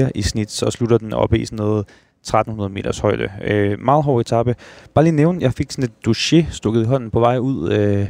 5,4 0.04 0.10
i 0.14 0.22
snit, 0.22 0.50
så 0.50 0.70
slutter 0.70 0.98
den 0.98 1.12
op 1.12 1.34
i 1.34 1.44
sådan 1.46 1.56
noget 1.56 1.84
1300 2.22 2.70
meters 2.72 2.98
højde. 2.98 3.24
Uh, 3.50 3.84
meget 3.84 4.04
hård 4.04 4.20
etape. 4.20 4.54
Bare 4.94 5.04
lige 5.04 5.16
nævne, 5.16 5.38
jeg 5.42 5.52
fik 5.52 5.72
sådan 5.72 5.84
et 5.84 6.04
dossier 6.04 6.44
stukket 6.50 6.82
i 6.82 6.84
hånden 6.84 7.10
på 7.10 7.20
vej 7.20 7.38
ud, 7.38 7.72
uh, 8.00 8.06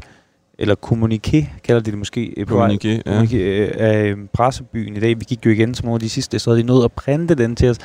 eller 0.59 0.74
kommuniké, 0.74 1.46
kalder 1.64 1.80
de 1.82 1.90
det 1.90 1.98
måske, 1.98 2.34
øh, 2.36 2.46
Kommuniké, 2.46 2.88
ja. 2.88 3.00
kommuniké, 3.07 3.36
øh, 3.36 3.70
af 3.76 4.05
øh, 4.05 4.16
pressebyen 4.32 4.96
i 4.96 5.00
dag. 5.00 5.20
Vi 5.20 5.24
gik 5.28 5.46
jo 5.46 5.50
igen 5.50 5.74
som 5.74 5.84
nogle 5.84 5.96
af 5.96 6.00
de 6.00 6.09
sidste, 6.11 6.38
så 6.38 6.50
havde 6.50 6.62
de 6.62 6.66
nået 6.66 6.84
at 6.84 6.92
printe 6.92 7.34
den 7.34 7.57
til 7.57 7.70
os. 7.70 7.78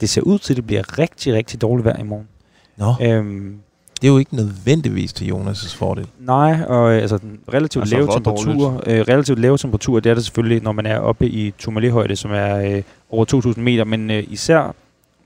Det 0.00 0.08
ser 0.10 0.20
ud 0.22 0.38
til, 0.38 0.52
at 0.52 0.56
det 0.56 0.66
bliver 0.66 0.98
rigtig, 0.98 1.34
rigtig 1.34 1.60
dårligt 1.60 1.84
vejr 1.84 1.98
i 2.00 2.02
morgen. 2.02 2.28
Nå. 2.76 2.94
Øhm, 3.02 3.56
Det 4.02 4.08
er 4.08 4.12
jo 4.12 4.18
ikke 4.18 4.36
nødvendigvis 4.36 5.12
til 5.12 5.30
Jonas' 5.32 5.76
fordel. 5.76 6.06
Nej, 6.20 6.62
og 6.68 6.92
øh, 6.94 7.02
altså 7.02 7.18
den 7.18 7.38
relativt 7.52 7.82
Altså, 7.82 7.96
lave 7.96 8.08
temperatur, 8.12 8.82
øh, 8.86 9.00
relativt 9.00 9.38
lave 9.38 9.58
temperatur, 9.58 10.00
det 10.00 10.10
er 10.10 10.14
det 10.14 10.24
selvfølgelig, 10.24 10.62
når 10.62 10.72
man 10.72 10.86
er 10.86 10.98
oppe 10.98 11.28
i 11.28 11.50
Tourmalet-højde, 11.58 12.16
som 12.16 12.30
er 12.32 12.56
øh, 12.76 12.82
over 13.10 13.24
2000 13.24 13.64
meter, 13.64 13.84
men 13.84 14.10
øh, 14.10 14.24
især 14.28 14.74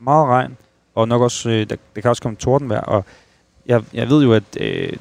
meget 0.01 0.27
regn, 0.27 0.57
og 0.95 1.09
nok 1.09 1.23
også, 1.23 1.51
øh, 1.51 1.59
der, 1.71 1.77
der 1.95 2.01
kan 2.01 2.11
også 2.11 2.23
komme 2.23 2.37
tordenvejr, 2.37 2.81
og 2.81 3.05
jeg, 3.69 3.83
jeg 3.95 4.09
ved 4.09 4.23
jo, 4.23 4.33
at 4.33 4.43
øh, 4.61 4.93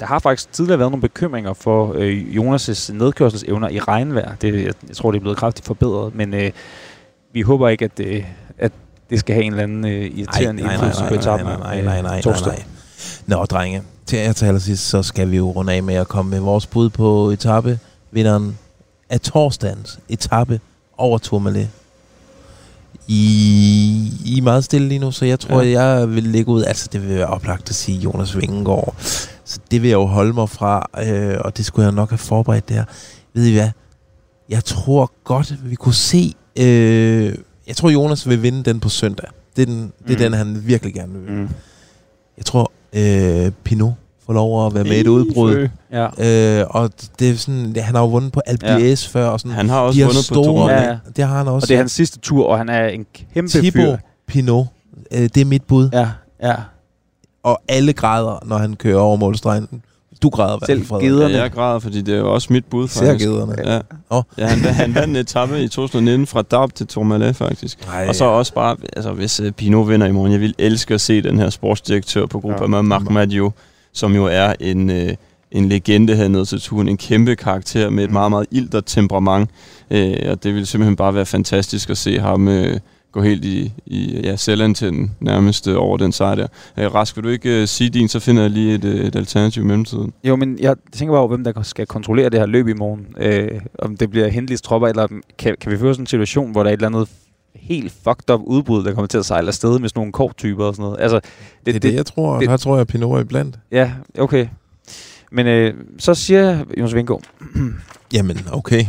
der 0.00 0.06
har 0.06 0.18
faktisk 0.18 0.52
tidligere 0.52 0.78
været 0.78 0.90
nogle 0.90 1.00
bekymringer 1.00 1.52
for 1.52 1.94
øh, 1.96 2.22
Jonas' 2.22 2.92
nedkørselsevner 2.92 3.68
i 3.68 3.78
regnvejr. 3.78 4.34
Det, 4.34 4.64
jeg, 4.64 4.72
jeg 4.88 4.96
tror, 4.96 5.10
det 5.10 5.18
er 5.18 5.20
blevet 5.20 5.38
kraftigt 5.38 5.66
forbedret, 5.66 6.14
men 6.14 6.34
øh, 6.34 6.50
vi 7.32 7.42
håber 7.42 7.68
ikke, 7.68 7.84
at, 7.84 8.00
øh, 8.00 8.24
at 8.58 8.72
det 9.10 9.20
skal 9.20 9.34
have 9.34 9.44
en 9.44 9.52
eller 9.52 9.62
anden 9.62 9.86
øh, 9.86 9.92
irriterende 9.92 10.62
nej, 10.62 10.62
nej, 10.62 10.72
indflydelse 10.72 11.00
nej, 11.00 11.08
på 11.08 11.14
nej, 11.14 11.20
etappen. 11.20 11.46
nej, 11.46 11.56
nej, 11.58 11.82
nej, 11.82 12.02
nej, 12.02 12.02
nej, 12.02 12.20
torsdag. 12.20 12.52
nej. 12.52 12.64
Nå, 13.26 13.44
drenge. 13.44 13.82
Til 14.06 14.18
jer 14.18 14.32
til 14.32 14.46
allersidst, 14.46 14.88
så 14.88 15.02
skal 15.02 15.30
vi 15.30 15.36
jo 15.36 15.50
runde 15.50 15.72
af 15.72 15.82
med 15.82 15.94
at 15.94 16.08
komme 16.08 16.30
med 16.30 16.40
vores 16.40 16.66
bud 16.66 16.90
på 16.90 17.30
etape. 17.30 17.78
Vinderen 18.10 18.58
af 19.10 19.20
torsdagens 19.20 19.98
etape 20.08 20.60
over 20.96 21.18
Tourmalet. 21.18 21.68
I, 23.08 24.12
I 24.24 24.38
er 24.38 24.42
meget 24.42 24.64
stille 24.64 24.88
lige 24.88 24.98
nu, 24.98 25.10
så 25.10 25.24
jeg 25.24 25.40
tror, 25.40 25.62
Ja. 25.62 25.82
jeg 25.82 26.14
vil 26.14 26.22
lægge 26.24 26.50
ud. 26.50 26.62
Altså, 26.64 26.88
det 26.92 27.02
vil 27.08 27.16
være 27.16 27.26
oplagt 27.26 27.68
at 27.70 27.74
sige 27.74 27.98
Jonas 27.98 28.36
Vingegaard. 28.36 28.94
Så 29.44 29.58
det 29.70 29.82
vil 29.82 29.88
jeg 29.88 29.94
jo 29.96 30.04
holde 30.06 30.32
mig 30.32 30.48
fra, 30.50 30.86
øh, 31.06 31.36
og 31.40 31.56
det 31.56 31.64
skulle 31.66 31.86
jeg 31.86 31.94
nok 31.94 32.10
have 32.10 32.18
forberedt 32.18 32.68
der. 32.68 32.84
Ved 33.34 33.44
I 33.46 33.52
hvad? 33.54 33.70
Jeg 34.48 34.64
tror 34.64 35.12
godt, 35.24 35.54
vi 35.70 35.74
kunne 35.74 35.94
se... 35.94 36.34
Øh, 36.58 37.34
jeg 37.68 37.76
tror, 37.76 37.90
Jonas 37.90 38.28
vil 38.28 38.42
vinde 38.42 38.62
den 38.64 38.80
på 38.80 38.88
søndag. 38.88 39.28
Det 39.56 39.62
er 39.62 39.66
den, 39.66 39.92
det 40.08 40.10
er 40.10 40.16
Mm. 40.16 40.18
den 40.18 40.32
han 40.32 40.66
virkelig 40.66 40.94
gerne 40.94 41.12
vil 41.12 41.26
vinde. 41.26 41.42
Mm. 41.42 41.48
Jeg 42.36 42.44
tror, 42.44 42.72
øh, 42.92 43.50
Pinot 43.64 43.92
får 44.26 44.32
lov 44.32 44.66
at 44.66 44.74
være 44.74 44.84
med 44.84 44.92
i 44.92 45.00
et 45.00 45.06
udbrud. 45.06 45.68
Ja. 45.92 46.60
Øh, 46.60 46.66
og 46.70 46.90
det 47.18 47.30
er 47.30 47.34
sådan, 47.36 47.74
det, 47.74 47.82
han 47.82 47.94
har 47.94 48.02
jo 48.02 48.08
vundet 48.08 48.32
på 48.32 48.40
Alpe 48.46 48.66
Ja. 48.66 48.94
før. 49.08 49.26
Og 49.28 49.40
sådan, 49.40 49.52
Han 49.52 49.68
har 49.68 49.80
også 49.80 49.98
de 50.00 50.04
vundet 50.04 50.16
på 50.28 50.34
store, 50.34 50.44
Tourmalet. 50.44 50.82
ja, 50.82 50.96
Det 51.16 51.24
har 51.24 51.38
han 51.38 51.48
også. 51.48 51.64
Og 51.64 51.68
det 51.68 51.74
er 51.74 51.78
hans 51.78 51.92
sidste 51.92 52.18
tur, 52.18 52.46
og 52.46 52.58
han 52.58 52.68
er 52.68 52.86
en 52.86 53.06
kæmpe 53.34 53.50
fyr. 53.52 53.60
Thibaut 53.60 53.98
Pinot. 54.26 54.66
Øh, 55.12 55.18
det 55.22 55.36
er 55.36 55.44
mit 55.44 55.62
bud. 55.62 55.88
Ja, 55.92 56.08
ja. 56.42 56.54
Og 57.42 57.60
alle 57.68 57.92
græder, 57.92 58.38
når 58.46 58.58
han 58.58 58.74
kører 58.76 58.98
over 58.98 59.16
målstregen. 59.16 59.68
Du 60.22 60.28
græder 60.30 60.56
i 60.56 60.58
hvert 60.60 60.66
Selv 60.66 60.86
fald. 60.86 61.20
Ja, 61.30 61.42
jeg 61.42 61.50
græder, 61.52 61.78
fordi 61.78 62.02
det 62.02 62.14
er 62.14 62.18
jo 62.18 62.34
også 62.34 62.52
mit 62.52 62.64
bud, 62.64 62.88
faktisk. 62.88 63.26
gederne. 63.26 63.54
Ja. 63.64 63.80
Åh. 64.10 64.22
ja 64.38 64.46
han, 64.46 64.58
han 64.74 64.94
vandt 64.94 65.10
en 65.10 65.16
etape 65.16 65.60
i 65.62 65.68
2019 65.68 66.26
fra 66.26 66.42
Darp 66.42 66.74
til 66.74 66.86
Tourmalet, 66.86 67.36
faktisk. 67.36 67.78
Ej, 67.92 68.06
og 68.08 68.14
så 68.14 68.24
også 68.24 68.54
bare, 68.54 68.76
altså 68.96 69.12
hvis 69.12 69.40
uh, 69.40 69.50
Pinot 69.50 69.88
vinder 69.88 70.06
i 70.06 70.12
morgen, 70.12 70.32
jeg 70.32 70.40
vil 70.40 70.54
elske 70.58 70.94
at 70.94 71.00
se 71.00 71.22
den 71.22 71.38
her 71.38 71.50
sportsdirektør 71.50 72.26
på 72.26 72.40
gruppen 72.40 72.62
Ja. 72.62 72.66
med 72.66 72.82
Marc 72.82 73.02
Madiot, 73.10 73.52
som 73.96 74.14
jo 74.14 74.24
er 74.24 74.52
en, 74.60 74.90
uh, 74.90 75.08
en 75.50 75.68
legende 75.68 76.16
hernede 76.16 76.44
til 76.44 76.60
turen, 76.60 76.88
en 76.88 76.96
kæmpe 76.96 77.36
karakter 77.36 77.90
med 77.90 78.04
et 78.04 78.10
meget, 78.10 78.30
meget 78.30 78.46
ildt 78.50 78.86
temperament. 78.86 79.50
Uh, 79.90 80.30
og 80.30 80.42
det 80.42 80.54
vil 80.54 80.66
simpelthen 80.66 80.96
bare 80.96 81.14
være 81.14 81.26
fantastisk 81.26 81.90
at 81.90 81.98
se 81.98 82.18
ham 82.18 82.48
uh, 82.48 82.64
gå 83.12 83.22
helt 83.22 83.44
i, 83.44 83.72
i 83.86 84.20
ja, 84.24 84.36
selvantænden 84.36 85.10
nærmest 85.20 85.66
uh, 85.66 85.76
over 85.76 85.96
den 85.96 86.12
sejr 86.12 86.34
der. 86.34 86.46
Uh, 86.76 86.94
Rask, 86.94 87.16
vil 87.16 87.24
du 87.24 87.28
ikke 87.28 87.62
uh, 87.62 87.68
sige 87.68 87.90
din, 87.90 88.08
så 88.08 88.20
finder 88.20 88.42
jeg 88.42 88.50
lige 88.50 88.74
et, 88.74 88.84
uh, 88.84 88.90
et 88.90 89.16
alternativ 89.16 89.62
i 89.62 89.66
mellemtiden. 89.66 90.12
Jo, 90.24 90.36
men 90.36 90.58
jeg 90.60 90.76
tænker 90.92 91.12
bare 91.12 91.20
over, 91.20 91.28
hvem 91.28 91.44
der 91.44 91.62
skal 91.62 91.86
kontrollere 91.86 92.28
det 92.28 92.38
her 92.38 92.46
løb 92.46 92.68
i 92.68 92.72
morgen. 92.72 93.06
Øh, 93.18 93.60
om 93.78 93.96
det 93.96 94.10
bliver 94.10 94.28
Henleys 94.28 94.62
tropper, 94.62 94.88
eller 94.88 95.08
kan, 95.38 95.56
kan 95.60 95.72
vi 95.72 95.78
få 95.78 95.92
sådan 95.92 96.02
en 96.02 96.06
situation, 96.06 96.52
hvor 96.52 96.62
der 96.62 96.70
er 96.70 96.74
et 96.74 96.78
eller 96.78 96.88
andet 96.88 97.08
helt 97.60 97.92
fucked 98.04 98.30
up 98.30 98.40
udbrud, 98.44 98.84
der 98.84 98.92
kommer 98.94 99.06
til 99.06 99.18
at 99.18 99.26
sejle 99.26 99.48
afsted 99.48 99.78
med 99.78 99.88
sådan 99.88 99.98
nogle 100.00 100.12
korttyper 100.12 100.64
og 100.64 100.74
sådan 100.74 100.82
noget. 100.82 101.00
Altså, 101.00 101.20
Det 101.66 101.76
er 101.76 101.80
det, 101.80 101.94
jeg 101.94 102.06
tror. 102.06 102.38
Det, 102.38 102.48
her 102.48 102.56
tror 102.56 102.74
jeg, 102.74 102.80
at 102.80 102.86
Pinot 102.86 103.16
er 103.16 103.20
iblandt. 103.20 103.58
Ja, 103.72 103.92
okay. 104.18 104.46
Men 105.32 105.46
øh, 105.46 105.74
så 105.98 106.14
siger 106.14 106.64
Jonas 106.78 106.94
Vingegaard. 106.94 107.22
Jamen, 108.14 108.38
okay. 108.52 108.84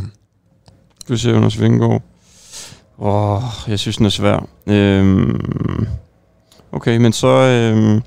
Du 1.09 1.17
siger 1.17 1.35
Jonas 1.35 1.61
Vingegaard. 1.61 2.01
Åh, 2.99 3.35
oh, 3.35 3.43
jeg 3.67 3.79
synes, 3.79 3.97
den 3.97 4.05
er 4.05 4.09
svær. 4.09 4.47
Øhm, 4.67 5.87
okay, 6.71 6.97
men 6.97 7.13
så... 7.13 7.27
Øhm, 7.27 8.01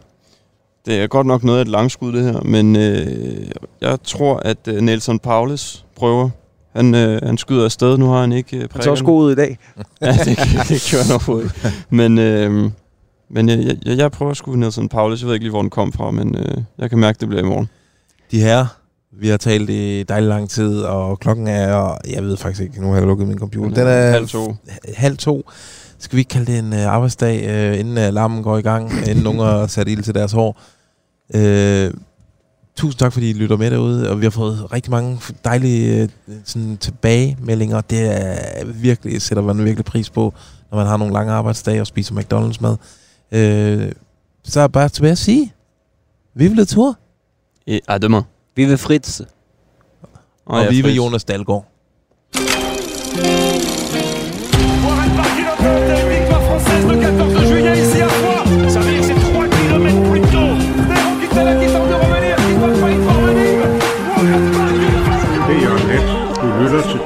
det 0.87 1.03
er 1.03 1.07
godt 1.07 1.27
nok 1.27 1.45
noget 1.45 1.59
af 1.59 1.63
et 1.63 1.69
langskud, 1.69 2.13
det 2.13 2.23
her. 2.25 2.41
Men 2.41 2.77
øh, 2.77 3.51
jeg 3.81 3.99
tror, 4.05 4.37
at 4.37 4.69
øh, 4.69 4.81
Nelson 4.81 5.19
Paulus 5.19 5.85
prøver. 5.97 6.31
Han, 6.77 6.95
øh, 6.95 7.21
han 7.23 7.39
skyder 7.39 7.65
afsted. 7.65 7.99
Nu 7.99 8.11
har 8.11 8.21
han 8.21 8.33
ikke 8.33 8.57
øh, 8.57 8.69
Han 8.73 8.81
tager 8.81 8.91
også 8.91 9.05
ud 9.05 9.33
i 9.33 9.35
dag. 9.35 9.59
ja, 10.03 10.13
det, 10.13 10.39
det 10.69 10.83
gjorde 10.91 11.05
han 11.05 11.13
overhovedet 11.13 11.45
ikke. 11.45 11.77
Men, 11.91 12.19
øh, 12.19 12.71
men 13.31 13.49
jeg, 13.49 13.77
jeg, 13.87 13.97
jeg 13.97 14.13
prøver 14.13 14.31
at 14.31 14.37
skyde 14.37 14.61
Nelson 14.61 14.89
Paulus. 14.89 15.21
Jeg 15.21 15.27
ved 15.27 15.35
ikke 15.35 15.45
lige, 15.45 15.51
hvor 15.51 15.61
den 15.61 15.71
kom 15.71 15.93
fra, 15.93 16.11
men 16.11 16.37
øh, 16.37 16.63
jeg 16.79 16.91
kan 16.91 16.99
mærke, 16.99 17.17
at 17.17 17.21
det 17.21 17.29
bliver 17.29 17.43
i 17.43 17.47
morgen. 17.47 17.69
De 18.31 18.41
her, 18.41 18.67
vi 19.13 19.29
har 19.29 19.37
talt 19.37 19.71
i 19.71 20.03
dejlig 20.03 20.29
lang 20.29 20.51
tid, 20.51 20.81
og 20.81 21.21
klokken 21.21 21.49
er, 21.49 21.97
jeg 22.09 22.23
ved 22.23 22.37
faktisk 22.37 22.63
ikke, 22.63 22.81
nu 22.81 22.89
har 22.89 22.97
jeg 22.97 23.07
lukket 23.07 23.29
min 23.29 23.39
computer. 23.39 23.75
Den 23.75 23.87
er 23.87 24.11
Halv 24.11 24.29
to. 24.29 24.57
Halv 24.97 25.17
to. 25.17 25.51
Skal 25.99 26.17
vi 26.17 26.21
ikke 26.21 26.29
kalde 26.29 26.53
det 26.53 26.59
en 26.59 26.73
uh, 26.73 26.87
arbejdsdag, 26.87 27.71
uh, 27.73 27.81
inden 27.81 27.99
alarmen 27.99 28.43
går 28.43 28.59
i 28.59 28.63
gang, 28.63 28.93
inden 29.09 29.25
nogen 29.25 29.39
har 29.39 29.67
sat 29.67 29.89
ild 29.89 30.03
til 30.03 30.15
deres 30.15 30.33
hår? 30.33 30.61
Uh, 31.35 31.91
tusind 32.77 32.99
tak, 32.99 33.13
fordi 33.13 33.31
I 33.31 33.33
lytter 33.33 33.57
med 33.57 33.71
derude, 33.71 34.11
og 34.11 34.21
vi 34.21 34.25
har 34.25 34.31
fået 34.31 34.73
rigtig 34.73 34.91
mange 34.91 35.21
dejlige 35.45 36.03
øh, 36.03 36.35
sådan, 36.45 36.77
tilbagemeldinger. 36.77 37.81
Det 37.81 38.01
er 38.01 38.65
virkelig, 38.65 39.23
sætter 39.23 39.43
man 39.43 39.65
virkelig 39.65 39.85
pris 39.85 40.11
på, 40.11 40.35
når 40.71 40.79
man 40.79 40.87
har 40.87 40.97
nogle 40.97 41.15
lange 41.15 41.33
arbejdsdage 41.33 41.81
og 41.81 41.87
spiser 41.87 42.15
McDonald's 42.15 42.59
mad. 42.61 42.77
Øh, 43.33 43.93
så 44.45 44.61
er 44.61 44.69
bare 44.69 44.89
tilbage 44.89 45.13
at 45.13 45.19
sige, 45.19 45.53
vi 46.35 46.49
vil 46.49 46.67
tur. 46.67 46.99
Et 47.67 47.81
à 47.91 47.99
demain. 47.99 48.23
Vive 48.57 48.79
Fritz. 48.79 49.21
Og, 49.21 49.29
og 50.45 50.63
ja, 50.63 50.71
vi 50.71 50.83
vil. 50.83 50.95
Jonas 50.95 51.25
Dahlgaard. 51.25 51.67